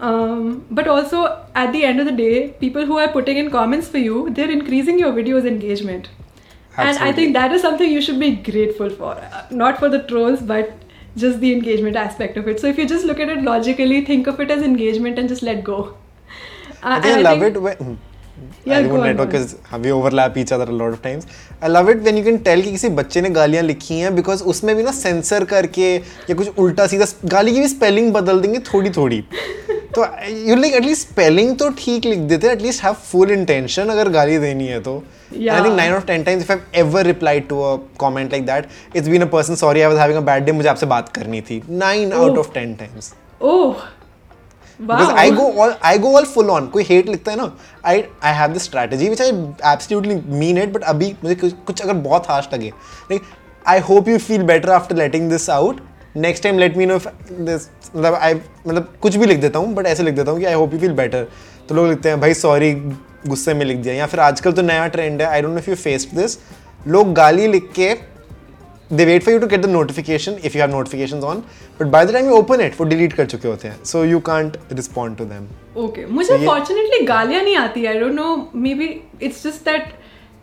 Um, 0.00 0.64
but 0.70 0.88
also, 0.88 1.38
at 1.54 1.72
the 1.72 1.84
end 1.84 2.00
of 2.00 2.06
the 2.06 2.12
day, 2.12 2.54
people 2.60 2.86
who 2.86 2.98
are 2.98 3.08
putting 3.08 3.36
in 3.36 3.50
comments 3.50 3.88
for 3.88 3.98
you, 3.98 4.30
they're 4.30 4.50
increasing 4.50 4.98
your 4.98 5.12
video's 5.12 5.44
engagement. 5.44 6.08
And 6.76 6.88
I 6.88 6.90
Absolutely. 6.90 7.12
think 7.12 7.34
that 7.34 7.52
is 7.52 7.62
something 7.62 7.90
you 7.90 8.00
should 8.00 8.18
be 8.18 8.30
grateful 8.30 8.90
for. 8.90 9.12
Uh, 9.12 9.42
Not 9.50 9.78
for 9.78 9.88
the 9.88 10.00
trolls, 10.00 10.40
but 10.40 10.72
just 11.17 11.39
the 11.45 11.53
engagement 11.53 11.95
aspect 12.07 12.37
of 12.37 12.47
it. 12.47 12.59
So 12.59 12.67
if 12.67 12.77
you 12.77 12.87
just 12.95 13.05
look 13.11 13.19
at 13.19 13.29
it 13.37 13.41
logically, 13.43 14.01
think 14.11 14.27
of 14.27 14.39
it 14.39 14.51
as 14.57 14.67
engagement 14.73 15.23
and 15.23 15.33
just 15.35 15.47
let 15.51 15.63
go. 15.71 15.79
Uh, 16.83 16.91
I 16.97 16.99
think 17.01 17.15
I 17.15 17.19
I 17.19 17.21
love 17.29 17.39
think- 17.39 17.55
it 17.55 17.61
when. 17.69 17.81
hmm. 17.87 17.95
Yeah, 18.69 18.81
go 18.87 18.97
network 19.03 19.33
on. 19.33 19.81
we 19.81 19.91
overlap 19.91 20.35
each 20.37 20.51
other 20.55 20.65
a 20.71 20.73
lot 20.79 20.95
of 20.95 21.01
times. 21.01 21.25
I 21.61 21.69
love 21.69 21.87
it 21.89 22.01
when 22.07 22.17
you 22.19 22.23
can 22.25 22.35
tell 22.47 22.61
कि 22.61 22.71
किसी 22.71 22.89
बच्चे 22.99 23.21
ने 23.21 23.29
गालियाँ 23.37 23.63
लिखी 23.63 23.99
हैं 23.99 24.11
because 24.17 24.41
उसमें 24.53 24.75
भी 24.75 24.83
ना 24.83 24.91
सेंसर 24.97 25.45
करके 25.53 25.93
या 25.95 26.33
कुछ 26.41 26.57
उल्टा 26.65 26.85
सीधा 26.87 27.05
गाली 27.33 27.53
की 27.53 27.59
भी 27.59 27.67
स्पेलिंग 27.67 28.11
बदल 28.13 28.41
देंगे 28.41 28.59
थोड़ी 28.73 28.89
थोड़ी 28.97 29.23
तो 29.97 30.05
यू 30.47 30.55
लाइक 30.55 30.73
एटलीस्ट 30.73 31.07
स्पेलिंग 31.07 31.55
तो 31.57 31.69
ठीक 31.77 32.05
लिख 32.05 32.19
देते 32.29 32.47
एटलीस्ट 32.47 32.83
हैव 32.83 32.93
फुल 33.11 33.31
इंटेंशन 33.31 33.89
अगर 33.89 34.09
गाली 34.09 34.37
देनी 34.39 34.67
है 34.67 34.79
तो। 34.79 34.93
I 35.33 35.63
think 35.63 35.75
nine 35.75 35.93
of 35.93 36.05
ten 36.05 36.23
times 36.23 36.43
if 36.43 36.51
I 36.51 36.79
ever 36.79 37.05
reply 37.05 37.39
to 37.49 37.61
a 37.61 37.75
comment 37.99 38.31
like 38.31 38.45
that 38.45 38.67
it's 38.95 39.07
been 39.07 39.21
a 39.21 39.25
person 39.31 39.55
sorry 39.55 39.81
I 39.81 39.87
was 39.87 39.99
having 39.99 40.17
a 40.17 40.21
bad 40.25 40.45
day 40.45 40.51
मुझे 40.51 40.69
आपसे 40.69 40.85
बात 40.85 41.09
करनी 41.09 41.41
थी। 41.41 41.61
Nine 41.69 42.13
out 42.13 42.37
of 42.37 42.51
ten 42.53 42.75
times 42.75 43.13
it 55.59 55.81
time 56.23 56.57
let 56.57 56.77
me 56.77 56.85
know 56.89 56.99
if 56.99 57.07
this 57.47 57.67
मतलब 57.95 58.19
I 58.21 58.33
मतलब 58.67 58.93
कुछ 59.01 59.15
भी 59.15 59.25
लिख 59.25 59.39
देता 59.39 59.59
हूँ 59.59 59.75
but 59.75 59.85
ऐसे 59.85 60.03
लिख 60.03 60.15
देता 60.15 60.31
हूँ 60.31 60.39
कि 60.39 60.45
I 60.45 60.55
hope 60.55 60.73
you 60.75 60.81
feel 60.83 60.97
better. 60.99 61.23
तो 61.69 61.75
लोग 61.75 61.87
लिखते 61.87 62.09
हैं 62.09 62.19
भाई 62.21 62.33
सॉरी 62.33 62.73
गुस्से 63.27 63.53
में 63.53 63.65
लिख 63.65 63.77
दिया। 63.77 63.93
या 63.93 64.05
फिर 64.05 64.19
आजकल 64.19 64.51
तो 64.51 64.61
नया 64.61 64.87
ट्रेंड 64.87 65.21
है 65.21 65.27
I 65.27 65.41
don't 65.41 65.53
know 65.53 65.59
if 65.59 65.69
you 65.69 65.75
faced 65.75 66.15
this 66.17 66.37
लोग 66.87 67.13
गाली 67.13 67.47
लिख 67.47 67.71
के 67.79 67.95
they 68.97 69.05
wait 69.07 69.23
for 69.23 69.31
you 69.31 69.39
to 69.39 69.47
get 69.51 69.63
the 69.63 69.69
notification 69.71 70.35
if 70.47 70.53
you 70.55 70.61
have 70.63 70.69
notifications 70.73 71.23
on 71.29 71.39
but 71.79 71.89
by 71.95 72.01
the 72.05 72.13
time 72.15 72.27
you 72.29 72.35
open 72.35 72.61
it 72.65 72.79
वो 72.79 72.85
delete 72.91 73.13
कर 73.13 73.25
चुके 73.25 73.47
होते 73.47 73.67
हैं 73.67 73.79
so 73.83 74.03
you 74.11 74.19
can't 74.29 74.55
respond 74.77 75.17
to 75.21 75.25
them. 75.31 75.49
Okay 75.77 76.05
मुझे 76.05 76.37
फॉर्चुनेटली 76.45 77.05
गालियाँ 77.05 77.41
नहीं 77.43 77.55
आती 77.57 77.85
I 77.85 77.99
don't 77.99 78.13
know 78.13 78.35
maybe 78.75 78.89
it's 79.21 79.43
just 79.47 79.65
that 79.69 79.91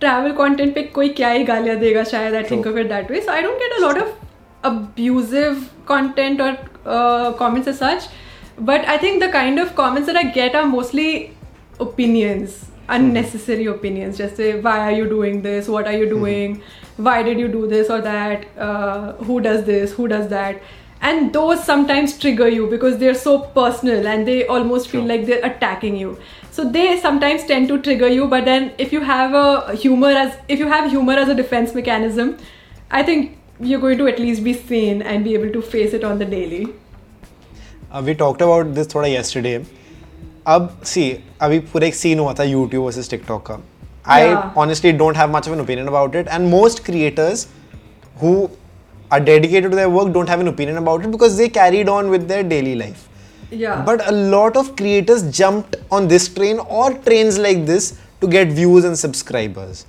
travel 0.01 0.33
content 0.39 0.75
पे 0.75 0.83
कोई 0.83 1.09
क्या 1.21 1.29
ही 1.29 1.45
गालियाँ 1.45 1.77
देगा 1.79 2.05
शायद 2.13 2.35
I 2.35 2.43
think 2.51 2.67
of 2.67 2.79
it 2.79 2.89
that 2.89 3.11
way 3.11 3.21
so 3.21 3.33
I 3.33 3.43
don't 3.43 3.59
get 3.59 3.77
a 3.79 3.81
lot 3.87 4.03
of 4.03 4.24
abusive 4.65 5.71
content 5.87 6.41
or 6.41 6.59
uh, 6.87 7.33
comments 7.35 7.69
as 7.69 7.79
such. 7.79 8.05
But 8.59 8.85
i 8.87 8.99
think 8.99 9.21
the 9.21 9.29
kind 9.31 9.59
of 9.59 9.75
comments 9.75 10.07
that 10.07 10.17
i 10.17 10.23
get 10.25 10.55
are 10.55 10.67
mostly 10.67 11.37
opinions 11.81 12.65
unnecessary 12.89 13.67
opinions. 13.67 14.19
Just 14.19 14.37
say 14.37 14.61
why 14.61 14.79
are 14.81 14.93
you 14.93 15.09
doing 15.09 15.43
this? 15.43 15.69
What 15.69 15.87
are 15.87 15.93
you 15.93 16.09
doing? 16.09 16.63
Why 16.97 17.23
did 17.23 17.39
you 17.39 17.49
do 17.49 17.67
this 17.67 17.91
or 17.91 18.01
that? 18.01 18.47
Uh, 18.59 19.13
who 19.15 19.41
does 19.41 19.65
this? 19.65 19.93
Who 19.93 20.09
does 20.09 20.29
that? 20.29 20.61
And 21.01 21.33
those 21.35 21.63
sometimes 21.63 22.19
trigger 22.19 22.49
you 22.49 22.67
because 22.67 22.99
they're 22.99 23.15
so 23.15 23.39
personal 23.39 24.07
and 24.07 24.27
they 24.27 24.47
almost 24.47 24.89
feel 24.89 25.03
like 25.03 25.27
they're 25.27 25.45
attacking 25.45 25.97
you. 25.97 26.19
So 26.51 26.65
they 26.65 26.99
sometimes 27.01 27.45
tend 27.45 27.69
to 27.69 27.81
trigger 27.81 28.09
you 28.09 28.27
but 28.27 28.45
then 28.45 28.73
if 28.79 28.93
you 28.93 29.01
have 29.01 29.35
a 29.35 29.75
humor 29.77 30.09
as 30.09 30.37
if 30.49 30.59
you 30.59 30.69
have 30.69 30.91
humor 30.91 31.15
as 31.15 31.29
a 31.29 31.35
defense 31.35 31.75
mechanism 31.75 32.37
i 32.93 33.03
think 33.03 33.37
you're 33.70 33.82
going 33.86 33.98
to 33.98 34.08
at 34.08 34.20
least 34.20 34.44
be 34.44 34.54
sane 34.54 35.02
and 35.02 35.24
be 35.30 35.34
able 35.40 35.52
to 35.58 35.62
face 35.74 35.94
it 36.00 36.04
on 36.12 36.20
the 36.20 36.26
daily 36.36 36.62
uh, 37.92 38.02
we 38.06 38.14
talked 38.24 38.42
about 38.48 38.74
this 38.80 38.88
थोड़ा 38.94 39.08
yesterday 39.16 39.58
अब 40.56 40.70
see 40.92 41.08
अभी 41.42 41.60
पूरा 41.74 41.88
एक 41.88 41.96
scene 41.96 42.20
हुआ 42.20 42.34
था 42.40 42.44
YouTube 42.52 42.86
versus 42.90 43.12
TikTok 43.14 43.44
का 43.52 43.60
I 44.18 44.22
Yeah. 44.26 44.54
honestly 44.64 44.92
don't 45.00 45.18
have 45.22 45.30
much 45.36 45.48
of 45.48 45.54
an 45.58 45.60
opinion 45.66 45.90
about 45.94 46.16
it 46.22 46.30
and 46.38 46.50
most 46.54 46.84
creators 46.86 47.46
who 48.22 48.34
are 49.12 49.20
dedicated 49.20 49.72
to 49.74 49.78
their 49.82 49.90
work 49.98 50.14
don't 50.16 50.32
have 50.34 50.40
an 50.46 50.48
opinion 50.54 50.78
about 50.84 51.06
it 51.06 51.12
because 51.18 51.38
they 51.42 51.48
carried 51.60 51.90
on 51.96 52.10
with 52.16 52.28
their 52.32 52.44
daily 52.54 52.74
life 52.82 53.06
yeah 53.62 53.84
But 53.90 54.02
a 54.10 54.16
lot 54.34 54.58
of 54.62 54.68
creators 54.80 55.22
jumped 55.38 55.76
on 55.98 56.08
this 56.08 56.28
train 56.34 56.60
or 56.80 56.88
trains 57.08 57.38
like 57.46 57.62
this 57.70 57.88
to 58.24 58.28
get 58.36 58.52
views 58.58 58.86
and 58.90 58.98
subscribers. 59.04 59.80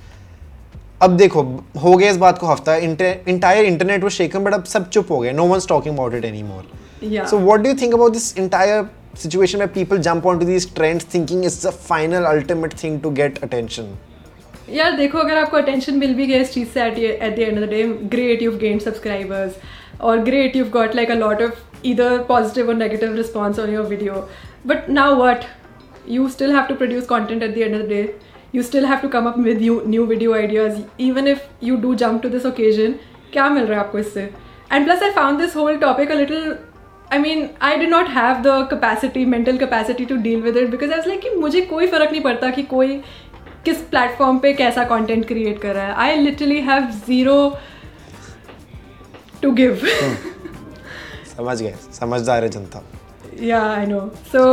अब 1.06 1.18
देखो 1.18 1.42
हो 1.84 1.96
गया 1.96 2.10
इस 2.12 2.18
बात 2.18 2.38
को 2.40 2.48
हफ़्ता 2.48 2.76
entire 2.76 3.66
internet 3.66 4.04
वो 4.04 4.10
shaken 4.10 4.44
but 4.44 4.54
अब 4.54 4.64
सब 4.74 4.90
चुप 4.90 5.12
हो 5.12 5.20
गए। 5.20 5.32
No 5.34 5.46
one 5.48 5.60
talking 5.70 5.96
about 5.96 6.14
it 6.16 6.26
anymore 6.44 7.26
so 7.28 7.38
what 7.40 7.60
do 7.62 7.74
think 7.82 7.94
about 7.94 8.14
this 8.14 8.38
entire 8.38 8.86
situation 9.18 9.60
में 9.60 9.68
people 9.74 9.98
jump 10.08 10.26
on 10.28 10.40
to 10.40 10.46
this 10.46 10.74
trend 10.76 11.02
thinking 11.14 11.46
is 11.46 11.62
the 11.68 11.72
final 11.90 12.24
ultimate 12.26 12.74
thing 12.84 13.00
to 13.02 13.10
get 13.20 13.44
attention 13.44 13.96
यार 14.70 14.96
देखो 14.98 15.18
अगर 15.18 15.38
आपको 15.38 15.58
अटेंशन 15.58 15.98
मिल 15.98 16.14
भी 16.16 16.26
गया 16.28 16.40
इस 16.42 16.54
चीज़ 16.54 16.68
से 16.70 16.84
at 16.84 17.36
the 17.36 17.40
end 17.40 17.58
of 17.58 17.66
the 17.66 17.70
day 17.70 17.84
great 18.10 18.42
you 18.42 18.52
gain 18.58 18.80
subscribers 18.80 20.02
और 20.02 20.20
great 20.24 20.56
you 20.56 20.66
got 20.72 20.96
like 20.96 21.12
a 21.12 21.16
lot 21.16 21.42
of 21.42 21.88
इधर 21.88 22.18
पॉजिटिव 22.28 22.70
और 22.70 22.76
negative 22.76 23.16
response 23.16 23.60
on 23.60 23.74
your 23.74 23.86
video 23.86 24.28
but 24.68 24.90
now 24.90 25.16
what 25.24 25.46
you 26.10 26.28
still 26.30 26.52
have 26.56 26.64
to 26.66 26.76
produce 26.76 27.06
content 27.06 27.44
at 27.44 27.56
the 27.56 27.58
end 27.58 27.76
of 27.76 27.82
the 27.82 27.90
day 27.90 28.04
you 28.56 28.64
still 28.64 28.86
have 28.86 28.98
to 28.98 29.08
come 29.10 29.28
up 29.28 29.40
with 29.40 29.62
you 29.62 29.82
new 29.88 30.06
video 30.06 30.34
ideas 30.36 30.80
even 31.04 31.28
if 31.28 31.40
you 31.64 31.76
do 31.78 31.94
jump 31.96 32.22
to 32.24 32.30
this 32.30 32.46
occasion 32.46 32.96
क्या 33.34 33.50
मिल 33.50 33.66
रहा 33.66 33.80
है 33.80 33.86
आपको 33.86 34.00
इससे? 34.00 34.30
And 34.72 34.86
plus 34.86 35.04
I 35.04 35.10
found 35.12 35.40
this 35.40 35.56
whole 35.56 35.78
topic 35.78 36.12
a 36.12 36.16
little 36.16 36.56
I 37.14 37.20
mean 37.20 37.48
I 37.62 37.78
did 37.78 37.88
not 37.88 38.08
have 38.10 38.42
the 38.44 38.68
capacity 38.72 39.26
mental 39.26 39.58
capacity 39.58 40.06
to 40.06 40.16
deal 40.18 40.42
with 40.42 40.58
it 40.58 40.70
because 40.70 40.94
I 40.94 41.02
like 41.08 41.22
कि 41.22 41.30
मुझे 41.36 41.62
कोई 41.62 41.88
फ़र्क 41.88 42.12
नहीं 42.12 42.22
पड़ता 42.22 42.50
कि 42.50 42.64
कोई 42.64 43.02
किस 43.66 43.78
प्लेटफॉर्म 43.92 44.38
पे 44.40 44.54
कैसा 44.54 44.84
कंटेंट 44.86 45.26
क्रिएट 45.28 45.62
कर 45.62 45.74
रहा 45.76 45.86
है। 45.86 45.94
I 45.94 46.16
literally 46.18 46.60
have 46.62 46.90
zero 47.08 47.38
to 49.42 49.52
give 49.52 49.82
समझ 51.38 51.62
गए 51.62 51.76
समझदार 51.94 52.44
है 52.44 52.50
जनता। 52.50 52.84
Yeah 53.44 53.62
I 53.70 53.86
know 53.86 54.00
so 54.32 54.44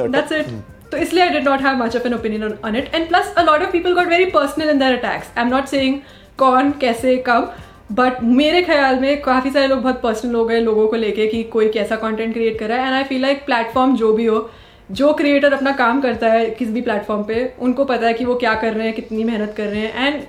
that's 0.00 0.32
it 0.32 0.46
तो 0.92 0.96
इसलिए 0.96 1.22
I 1.24 1.30
did 1.30 1.48
not 1.48 1.60
have 1.62 1.76
much 1.76 1.96
of 1.96 2.06
an 2.06 2.14
opinion 2.14 2.58
on 2.64 2.76
it 2.76 2.94
and 2.94 3.08
plus 3.08 3.34
a 3.38 3.42
lot 3.42 3.62
of 3.62 3.70
people 3.72 3.94
got 3.94 4.08
very 4.08 4.24
personal 4.30 4.70
in 4.70 4.78
their 4.78 4.96
attacks 4.98 5.36
I 5.36 5.44
am 5.44 5.50
not 5.50 5.66
saying 5.66 5.98
कौन, 6.38 6.70
कैसे, 6.80 7.16
कब 7.26 7.54
but 7.92 8.22
मेरे 8.22 8.62
ख्याल 8.62 8.98
में 9.00 9.20
काफ़ी 9.22 9.50
सारे 9.50 9.66
लोग 9.66 9.80
बहुत 9.82 10.00
पर्सनल 10.02 10.34
हो 10.34 10.44
गए 10.44 10.60
लोगों 10.60 10.86
को 10.88 10.96
लेके 10.96 11.26
कि 11.26 11.42
कोई 11.52 11.68
कैसा 11.68 11.96
कंटेंट 11.96 12.32
क्रिएट 12.34 12.58
कर 12.58 12.68
रहा 12.68 12.78
है. 12.78 12.86
And 12.86 12.94
I 12.94 13.04
feel 13.04 13.20
like 13.22 13.44
platform 13.46 13.96
जो 13.96 14.12
भी 14.12 14.26
हो, 14.26 14.50
जो 14.90 15.12
क्रिएटर 15.12 15.52
अपना 15.52 15.72
काम 15.72 16.00
करता 16.00 16.30
है 16.32 16.46
किसी 16.50 16.72
भी 16.72 16.80
प्लेटफॉर्म 16.80 17.22
पे, 17.24 17.52
उनको 17.60 17.84
पता 17.84 18.06
है 18.06 18.14
कि 18.14 18.24
वो 18.24 18.34
क्या 18.34 18.54
कर 18.54 18.72
रहे 18.74 18.86
हैं, 18.86 18.94
कितनी 18.94 19.24
मेहनत 19.24 19.54
कर 19.56 19.66
रहे 19.66 19.80
हैं. 19.80 20.06
And 20.06 20.22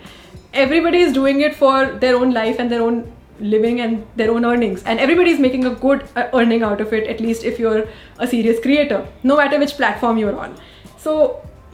everybody 0.57 0.97
is 0.97 1.13
doing 1.15 1.41
it 1.41 1.53
for 1.55 1.85
their 2.01 2.13
own 2.13 2.31
life 2.33 2.59
and 2.59 2.69
their 2.69 2.81
own 2.81 3.03
living 3.40 3.80
and 3.80 4.06
their 4.16 4.30
own 4.30 4.44
earnings 4.44 4.82
and 4.84 4.98
everybody 4.98 5.30
is 5.30 5.38
making 5.38 5.64
a 5.66 5.70
good 5.70 6.08
uh, 6.16 6.28
earning 6.32 6.62
out 6.62 6.80
of 6.80 6.92
it 6.92 7.06
at 7.06 7.20
least 7.20 7.44
if 7.44 7.58
you're 7.58 7.86
a 8.18 8.26
serious 8.26 8.60
creator 8.60 9.06
no 9.22 9.36
matter 9.36 9.58
which 9.58 9.76
platform 9.76 10.18
you're 10.18 10.38
on 10.38 10.56
so 10.98 11.16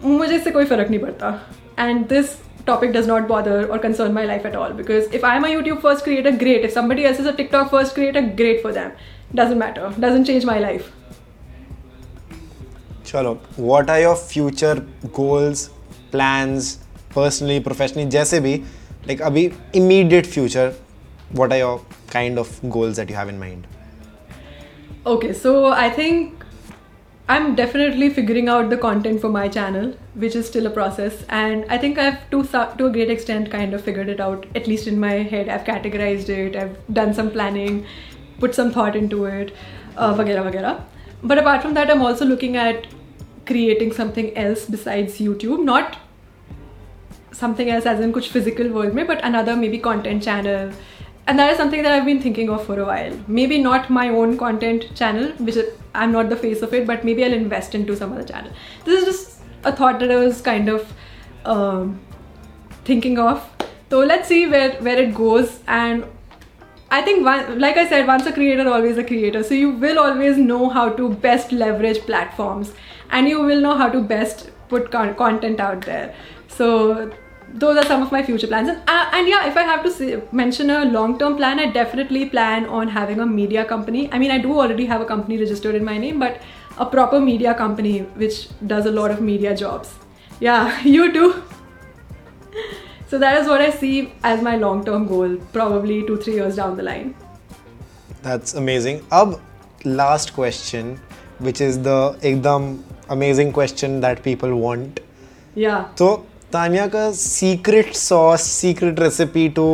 मुझे 0.04 0.36
इससे 0.36 0.50
कोई 0.50 0.64
फर्क 0.64 0.88
नहीं 0.90 1.00
पड़ता 1.00 1.38
and 1.78 2.08
this 2.08 2.32
topic 2.66 2.92
does 2.92 3.06
not 3.06 3.28
bother 3.28 3.66
or 3.66 3.78
concern 3.78 4.12
my 4.14 4.24
life 4.24 4.44
at 4.44 4.56
all 4.56 4.72
because 4.72 5.06
if 5.18 5.24
I'm 5.24 5.44
a 5.44 5.48
YouTube 5.48 5.80
first 5.80 6.04
creator 6.04 6.32
great 6.32 6.64
if 6.64 6.72
somebody 6.72 7.06
else 7.06 7.20
is 7.20 7.26
a 7.26 7.32
TikTok 7.32 7.70
first 7.70 7.94
creator 7.94 8.22
great 8.40 8.60
for 8.62 8.72
them 8.72 8.92
doesn't 9.34 9.58
matter 9.58 9.92
doesn't 10.06 10.24
change 10.24 10.44
my 10.44 10.58
life 10.58 10.90
चलो 13.04 13.34
what 13.56 13.90
are 13.90 14.00
your 14.00 14.16
future 14.16 14.76
goals 15.20 15.70
plans 16.12 16.78
personally 17.14 17.60
professionally 17.60 18.10
जैसे 18.16 18.40
भी 18.40 18.56
like 19.08 19.22
अभी 19.30 19.50
immediate 19.82 20.26
future 20.36 20.70
what 21.31 21.51
are 21.51 21.57
your 21.57 21.85
kind 22.07 22.39
of 22.39 22.59
goals 22.69 22.95
that 22.95 23.09
you 23.09 23.15
have 23.15 23.29
in 23.29 23.39
mind? 23.39 23.67
Okay, 25.05 25.33
so 25.33 25.67
I 25.67 25.89
think 25.89 26.43
I'm 27.29 27.55
definitely 27.55 28.09
figuring 28.09 28.47
out 28.47 28.69
the 28.69 28.77
content 28.77 29.19
for 29.19 29.29
my 29.29 29.49
channel, 29.49 29.93
which 30.15 30.35
is 30.35 30.47
still 30.47 30.65
a 30.65 30.69
process. 30.69 31.25
And 31.27 31.65
I 31.69 31.77
think 31.77 31.97
I've 31.97 32.29
to, 32.29 32.43
to 32.43 32.85
a 32.85 32.89
great 32.89 33.09
extent 33.09 33.51
kind 33.51 33.73
of 33.73 33.83
figured 33.83 34.07
it 34.07 34.21
out, 34.21 34.45
at 34.55 34.67
least 34.67 34.87
in 34.87 34.99
my 34.99 35.13
head. 35.31 35.49
I've 35.49 35.65
categorized 35.65 36.29
it, 36.29 36.55
I've 36.55 36.77
done 36.93 37.13
some 37.13 37.31
planning, 37.31 37.85
put 38.39 38.55
some 38.55 38.71
thought 38.71 38.95
into 38.95 39.25
it, 39.25 39.53
uh, 39.97 40.13
vagera 40.13 40.43
vagera. 40.49 40.83
But 41.21 41.37
apart 41.37 41.61
from 41.61 41.73
that, 41.73 41.89
I'm 41.89 42.01
also 42.01 42.23
looking 42.25 42.55
at 42.55 42.87
creating 43.45 43.91
something 43.91 44.35
else 44.37 44.65
besides 44.65 45.17
YouTube. 45.17 45.63
Not 45.63 45.97
something 47.31 47.69
else 47.69 47.85
as 47.85 47.99
in 47.99 48.13
kuch 48.13 48.29
physical 48.29 48.69
world, 48.69 48.93
me, 48.93 49.03
but 49.03 49.23
another 49.23 49.55
maybe 49.55 49.79
content 49.79 50.23
channel. 50.23 50.71
And 51.27 51.37
that 51.39 51.51
is 51.51 51.57
something 51.57 51.83
that 51.83 51.91
I've 51.91 52.05
been 52.05 52.21
thinking 52.21 52.49
of 52.49 52.65
for 52.65 52.79
a 52.79 52.85
while. 52.85 53.13
Maybe 53.27 53.57
not 53.61 53.89
my 53.89 54.07
own 54.09 54.37
content 54.37 54.95
channel, 54.95 55.31
which 55.33 55.57
I'm 55.93 56.13
not 56.13 56.29
the 56.29 56.37
face 56.37 56.61
of 56.61 56.73
it, 56.73 56.87
but 56.87 57.03
maybe 57.03 57.25
I'll 57.25 57.33
invest 57.33 57.75
into 57.75 57.97
some 57.97 58.13
other 58.13 58.23
channel. 58.23 58.51
This 58.85 59.01
is 59.01 59.05
just 59.05 59.41
a 59.65 59.73
thought 59.75 59.99
that 59.99 60.09
I 60.09 60.15
was 60.15 60.41
kind 60.41 60.69
of 60.69 60.93
um, 61.43 61.99
thinking 62.85 63.19
of. 63.19 63.45
So 63.89 63.99
let's 63.99 64.29
see 64.29 64.47
where 64.47 64.71
where 64.81 64.97
it 64.97 65.13
goes. 65.13 65.59
And 65.67 66.05
I 66.89 67.01
think, 67.01 67.25
one, 67.25 67.59
like 67.59 67.75
I 67.75 67.87
said, 67.89 68.07
once 68.07 68.25
a 68.25 68.31
creator, 68.31 68.69
always 68.69 68.97
a 68.97 69.03
creator. 69.03 69.43
So 69.43 69.53
you 69.53 69.71
will 69.71 69.99
always 69.99 70.37
know 70.37 70.69
how 70.69 70.89
to 70.89 71.09
best 71.09 71.51
leverage 71.51 71.99
platforms, 72.11 72.73
and 73.11 73.27
you 73.27 73.41
will 73.41 73.59
know 73.59 73.77
how 73.77 73.89
to 73.89 74.01
best 74.01 74.51
put 74.69 74.91
con- 74.91 75.15
content 75.15 75.59
out 75.59 75.81
there. 75.81 76.15
So 76.47 77.11
those 77.53 77.77
are 77.77 77.85
some 77.85 78.01
of 78.01 78.11
my 78.11 78.23
future 78.23 78.47
plans. 78.47 78.69
And, 78.69 78.77
uh, 78.87 79.09
and 79.13 79.27
yeah, 79.27 79.47
if 79.47 79.57
I 79.57 79.63
have 79.63 79.83
to 79.83 79.91
say, 79.91 80.21
mention 80.31 80.69
a 80.69 80.85
long-term 80.85 81.37
plan, 81.37 81.59
I 81.59 81.71
definitely 81.71 82.29
plan 82.29 82.65
on 82.65 82.87
having 82.87 83.19
a 83.19 83.25
media 83.25 83.65
company. 83.65 84.09
I 84.11 84.19
mean, 84.19 84.31
I 84.31 84.37
do 84.37 84.59
already 84.59 84.85
have 84.85 85.01
a 85.01 85.05
company 85.05 85.37
registered 85.37 85.75
in 85.75 85.83
my 85.83 85.97
name, 85.97 86.19
but 86.19 86.41
a 86.77 86.85
proper 86.85 87.19
media 87.19 87.53
company 87.53 87.99
which 88.15 88.49
does 88.67 88.85
a 88.85 88.91
lot 88.91 89.11
of 89.11 89.21
media 89.21 89.55
jobs. 89.55 89.93
Yeah, 90.39 90.81
you 90.83 91.11
too. 91.11 91.43
So 93.07 93.17
that 93.17 93.37
is 93.41 93.47
what 93.47 93.61
I 93.61 93.69
see 93.69 94.13
as 94.23 94.41
my 94.41 94.57
long-term 94.57 95.07
goal, 95.07 95.37
probably 95.53 96.05
two, 96.05 96.17
three 96.17 96.33
years 96.33 96.57
down 96.57 96.75
the 96.75 96.83
line. 96.83 97.15
That's 98.21 98.55
amazing. 98.55 99.05
Ab 99.11 99.39
last 99.85 100.33
question, 100.33 100.99
which 101.39 101.61
is 101.61 101.81
the 101.81 102.17
ekdam 102.21 102.83
amazing 103.09 103.53
question 103.53 104.01
that 104.01 104.23
people 104.23 104.55
want. 104.55 104.99
Yeah. 105.55 105.85
तो 105.97 106.25
तानिया 106.53 106.85
का 106.87 107.11
secret 107.11 107.93
sauce 107.93 108.41
secret 108.41 108.99
recipe 108.99 109.47
to 109.49 109.65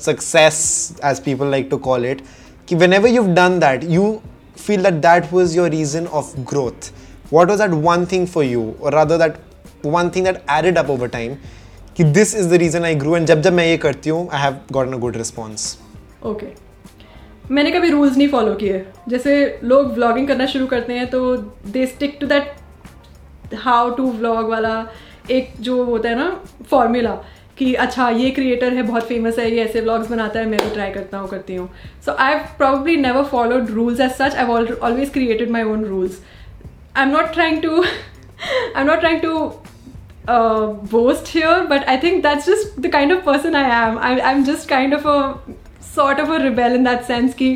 success 0.00 0.56
as 1.04 1.20
people 1.20 1.46
like 1.46 1.68
to 1.70 1.76
call 1.76 2.06
it 2.06 2.22
कि 2.68 2.74
whenever 2.92 3.08
you 3.08 3.22
done 3.34 3.58
that 3.58 3.84
you 3.84 4.18
feel 4.58 4.82
that 4.82 4.94
that 4.94 5.32
was 5.32 5.56
your 5.56 5.70
reason 5.70 6.06
of 6.06 6.32
growth 6.40 6.90
what 7.32 7.48
was 7.48 7.62
that 7.62 7.70
one 7.70 8.06
thing 8.12 8.26
for 8.26 8.44
you 8.44 8.74
और 8.82 8.94
rather 8.94 9.18
that 9.18 9.36
one 9.86 10.10
thing 10.10 10.24
that 10.24 10.42
added 10.50 10.78
up 10.78 10.90
over 10.90 11.08
time 11.08 11.36
कि 11.96 12.04
this 12.04 12.34
is 12.36 12.48
the 12.48 12.52
reason 12.52 12.84
I 12.84 12.94
grow 12.94 13.16
and 13.16 13.26
जब 13.26 13.42
जब 13.42 13.52
मैं 13.52 13.66
ये 13.66 13.76
करती 13.76 14.10
हूँ 14.10 14.28
I 14.32 14.42
have 14.42 14.58
got 14.72 14.94
a 14.94 14.98
good 14.98 15.16
response 15.16 15.78
okay 16.26 16.46
मैंने 17.50 17.70
कभी 17.70 17.90
रूल्स 17.90 18.16
नहीं 18.16 18.28
फॉलो 18.28 18.54
किए. 18.54 18.84
जैसे 19.08 19.60
लोग 19.64 19.92
व्लॉगिंग 19.92 20.28
करना 20.28 20.46
शुरू 20.46 20.66
करते 20.66 20.92
हैं 20.92 21.10
तो 21.10 21.36
they 21.66 21.86
stick 21.86 22.18
to 22.20 22.26
that 22.26 23.54
how 23.54 23.90
to 23.90 24.12
vlog 24.12 24.48
वाला 24.50 24.86
एक 25.30 25.52
जो 25.68 25.82
होता 25.84 26.08
है 26.08 26.14
ना 26.16 26.30
फॉर्मूला 26.70 27.10
कि 27.58 27.72
अच्छा 27.82 28.08
ये 28.10 28.30
क्रिएटर 28.30 28.72
है 28.74 28.82
बहुत 28.82 29.06
फ़ेमस 29.08 29.38
है 29.38 29.50
ये 29.50 29.62
ऐसे 29.64 29.80
व्लॉग्स 29.80 30.08
बनाता 30.10 30.40
है 30.40 30.46
मैं 30.46 30.58
भी 30.62 30.70
ट्राई 30.74 30.90
करता 30.92 31.18
हूँ 31.18 31.28
करती 31.28 31.54
हूँ 31.56 31.68
so 32.06 32.12
I 32.12 32.32
have 32.32 32.42
probably 32.58 32.96
never 32.96 33.24
followed 33.30 33.70
rules 33.70 34.00
as 34.00 34.10
such 34.16 34.34
I 34.34 34.44
always 34.88 35.10
created 35.12 35.50
my 35.50 35.62
own 35.74 35.84
rules 35.84 36.20
I 36.96 37.02
am 37.02 37.12
not 37.12 37.32
trying 37.32 37.62
to 37.62 37.82
I 37.82 38.80
am 38.80 38.86
not 38.86 39.00
trying 39.00 39.20
to 39.20 39.38
boast 40.92 41.28
here, 41.28 41.66
think 42.00 42.22
that's 42.22 42.46
just 42.46 42.78
the 42.84 42.88
kind 42.94 43.12
of 43.16 43.18
person 43.26 43.54
I 43.58 43.66
am. 43.74 43.98
I, 43.98 44.08
I'm 44.30 44.40
just 44.44 44.68
kind 44.68 44.96
of 44.96 45.04
a 45.06 45.18
sort 45.90 46.22
of 46.22 46.30
a 46.30 46.38
rebel 46.44 46.74
in 46.78 46.88
that 46.88 47.04
sense. 47.10 47.36
Ki, 47.42 47.50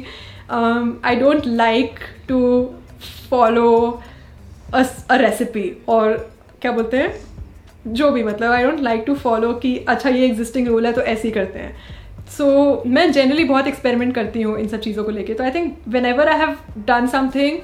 um, 0.59 0.93
I 1.03 1.15
don't 1.17 1.49
like 1.63 1.99
to 2.29 2.39
follow 3.33 4.03
a, 4.73 4.85
s- 4.85 5.05
a 5.09 5.19
recipe 5.25 5.65
or 5.97 6.05
क्या 6.63 6.73
बोलते 6.73 6.97
हैं 6.99 7.11
जो 7.87 8.11
भी 8.11 8.23
मतलब 8.23 8.53
I 8.53 8.65
don't 8.65 8.81
like 8.81 9.05
to 9.07 9.15
follow 9.17 9.53
कि 9.55 9.77
अच्छा 9.89 10.11
ये 10.11 10.27
existing 10.27 10.69
rule 10.69 10.87
है 10.87 10.93
तो 10.93 11.01
ऐसे 11.03 11.29
ही 11.29 11.33
करते 11.35 11.59
हैं। 11.59 11.77
सो 12.37 12.45
so, 12.45 12.87
मैं 12.87 13.11
जनरली 13.13 13.45
बहुत 13.45 13.67
एक्सपेरिमेंट 13.67 14.15
करती 14.15 14.43
हूँ 14.43 14.59
इन 14.59 14.69
सब 14.69 14.81
चीज़ों 14.81 15.05
को 15.05 15.11
लेके। 15.11 15.35
तो 15.35 15.45
I 15.45 15.51
think 15.51 15.77
whenever 16.07 16.29
I 16.29 16.39
have 16.39 16.57
done 16.87 17.07
something 17.07 17.59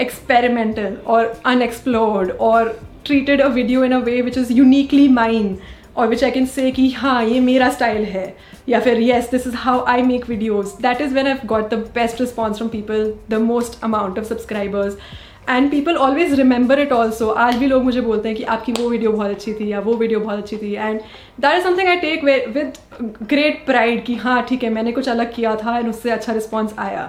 experimental 0.00 0.96
और 1.06 1.32
अनएक्सप्लोर्ड 1.46 2.30
और 2.30 2.78
treated 3.06 3.40
a 3.40 3.46
video 3.48 3.84
in 3.84 3.92
a 3.92 3.98
way 4.04 4.20
which 4.22 4.38
is 4.38 4.52
uniquely 4.52 5.08
mind 5.08 5.56
और 5.96 6.08
विच 6.08 6.24
आई 6.24 6.30
कैन 6.30 6.46
से 6.46 6.70
कि 6.70 6.88
हाँ 6.90 7.24
ये 7.24 7.40
मेरा 7.40 7.68
स्टाइल 7.70 8.04
है 8.04 8.34
या 8.68 8.80
फिर 8.80 9.00
yes 9.00 9.30
this 9.30 9.46
is 9.46 9.54
how 9.56 9.84
I 9.88 10.02
make 10.02 10.28
videos 10.28 10.72
that 10.82 11.00
is 11.00 11.14
when 11.14 11.26
I 11.26 11.34
got 11.46 11.68
the 11.70 11.78
best 11.94 12.20
response 12.20 12.56
from 12.56 12.68
people 12.70 13.12
the 13.30 13.40
most 13.42 13.82
amount 13.84 14.18
of 14.18 14.24
subscribers 14.28 14.96
and 15.48 15.70
people 15.70 15.98
always 15.98 16.38
remember 16.38 16.78
it 16.78 16.92
also. 16.92 17.30
आज 17.36 17.56
भी 17.56 17.66
लोग 17.66 17.82
मुझे 17.84 18.00
बोलते 18.00 18.28
हैं 18.28 18.36
कि 18.36 18.44
आपकी 18.54 18.72
वो 18.72 18.88
वीडियो 18.90 19.12
बहुत 19.12 19.30
अच्छी 19.30 19.52
थी 19.54 19.70
या 19.72 19.80
वो 19.80 19.94
वीडियो 19.96 20.20
बहुत 20.20 20.38
अच्छी 20.38 20.56
थी. 20.56 20.72
And 20.74 21.00
that 21.40 21.58
is 21.58 21.64
something 21.64 21.88
I 21.88 21.96
take 21.96 22.24
with 22.24 22.72
great 23.28 23.64
pride 23.66 24.04
कि 24.04 24.14
हाँ 24.16 24.42
ठीक 24.48 24.64
है, 24.64 24.70
मैंने 24.70 24.92
कुछ 24.92 25.08
अलग 25.08 25.34
किया 25.34 25.54
था 25.56 25.78
एंड 25.78 25.88
उससे 25.88 26.10
अच्छा 26.10 26.32
रिस्पॉन्स 26.32 26.74
आया. 26.78 27.08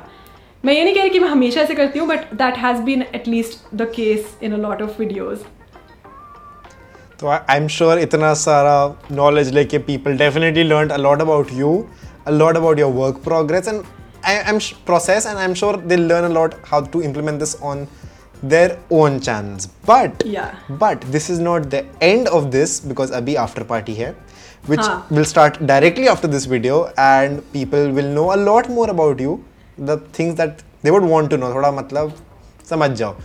मैं 0.66 0.74
ये 0.74 0.84
नहीं 0.84 0.94
कह 0.96 1.02
रही 1.02 1.10
कि 1.10 1.20
मैं 1.20 1.30
हमेशा 1.30 1.62
ऐसे 1.62 1.76
करती 1.76 2.00
हूँ 2.00 2.08
but 2.08 2.34
that 2.36 2.58
has 2.58 2.82
been 2.84 3.02
at least 3.16 3.76
the 3.76 3.92
case 3.96 4.38
in 4.44 4.54
a 4.54 4.58
lot 4.58 4.82
of 4.82 5.00
videos 5.00 5.44
तो 7.20 7.28
आई 7.28 7.58
एम 7.58 7.68
श्योर 7.68 8.00
इतना 8.00 8.34
सारा 8.40 8.78
नॉलेज 9.16 9.54
लेके 9.54 9.78
people 9.90 10.18
definitely 10.18 10.64
learn 10.64 10.90
a 10.90 10.98
lot 10.98 11.22
about 11.22 11.52
you 11.54 11.70
a 12.28 12.32
lot 12.32 12.58
about 12.58 12.80
your 12.80 12.92
work 12.94 13.22
progress 13.26 13.68
and 13.68 13.82
I 14.26 14.34
am 14.54 14.60
process 14.86 15.26
and 15.28 15.38
I 15.38 15.46
am 15.46 15.54
sure 15.54 15.78
they 15.78 15.96
learn 15.98 16.26
a 16.26 16.34
lot 16.34 16.56
how 16.72 16.86
to 16.94 17.02
implement 17.02 17.40
this 17.40 17.56
on 17.64 17.88
their 18.42 18.78
own 18.90 19.20
channels 19.20 19.68
but 19.86 20.26
yeah. 20.26 20.56
but 20.70 21.02
this 21.02 21.30
is 21.30 21.40
not 21.40 21.70
the 21.70 21.86
end 22.02 22.28
of 22.28 22.52
this 22.52 22.80
because 22.80 23.12
abhi 23.12 23.36
after 23.36 23.64
party 23.64 23.94
here 23.94 24.16
which 24.68 24.80
huh. 24.80 25.02
will 25.10 25.26
start 25.26 25.66
directly 25.66 26.08
after 26.08 26.28
this 26.28 26.46
video 26.46 26.92
and 26.98 27.42
people 27.54 27.92
will 27.92 28.12
know 28.18 28.34
a 28.34 28.38
lot 28.38 28.70
more 28.70 28.90
about 28.90 29.20
you. 29.20 29.44
The 29.78 29.98
things 30.18 30.36
that 30.36 30.64
they 30.82 30.92
would 30.92 31.04
want 31.04 31.30
to 31.32 31.38
know. 31.38 31.54
Thoda 31.54 31.72
matlab 31.80 32.14
samajh 32.64 32.98
jao. 32.98 33.16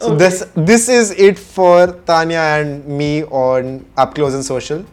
So 0.00 0.08
okay. 0.08 0.18
this 0.18 0.44
this 0.54 0.88
is 0.88 1.12
it 1.12 1.38
for 1.38 1.86
tanya 2.10 2.44
and 2.56 2.86
me 2.86 3.24
on 3.24 3.84
up 3.96 4.14
close 4.14 4.34
and 4.34 4.44
social. 4.44 4.84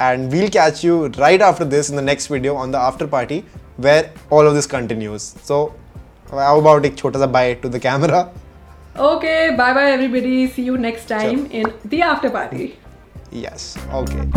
And 0.00 0.32
we'll 0.32 0.50
catch 0.50 0.82
you 0.84 1.06
right 1.18 1.40
after 1.40 1.64
this 1.64 1.90
in 1.90 1.96
the 1.96 2.02
next 2.02 2.26
video 2.26 2.54
on 2.56 2.70
the 2.70 2.78
after 2.78 3.06
party 3.06 3.44
where 3.76 4.12
all 4.30 4.46
of 4.46 4.54
this 4.54 4.66
continues. 4.66 5.34
So 5.42 5.74
how 6.30 6.58
about 6.58 6.84
a 6.86 6.90
chota 6.90 7.18
sa 7.18 7.26
bye 7.26 7.54
to 7.54 7.68
the 7.68 7.80
camera? 7.80 8.30
Okay, 8.96 9.54
bye 9.56 9.72
bye 9.72 9.90
everybody. 9.92 10.46
See 10.48 10.62
you 10.62 10.76
next 10.76 11.06
time 11.06 11.46
in 11.50 11.72
the 11.84 12.02
after 12.02 12.30
party. 12.30 12.76
yes 13.32 13.78
okay 13.90 14.28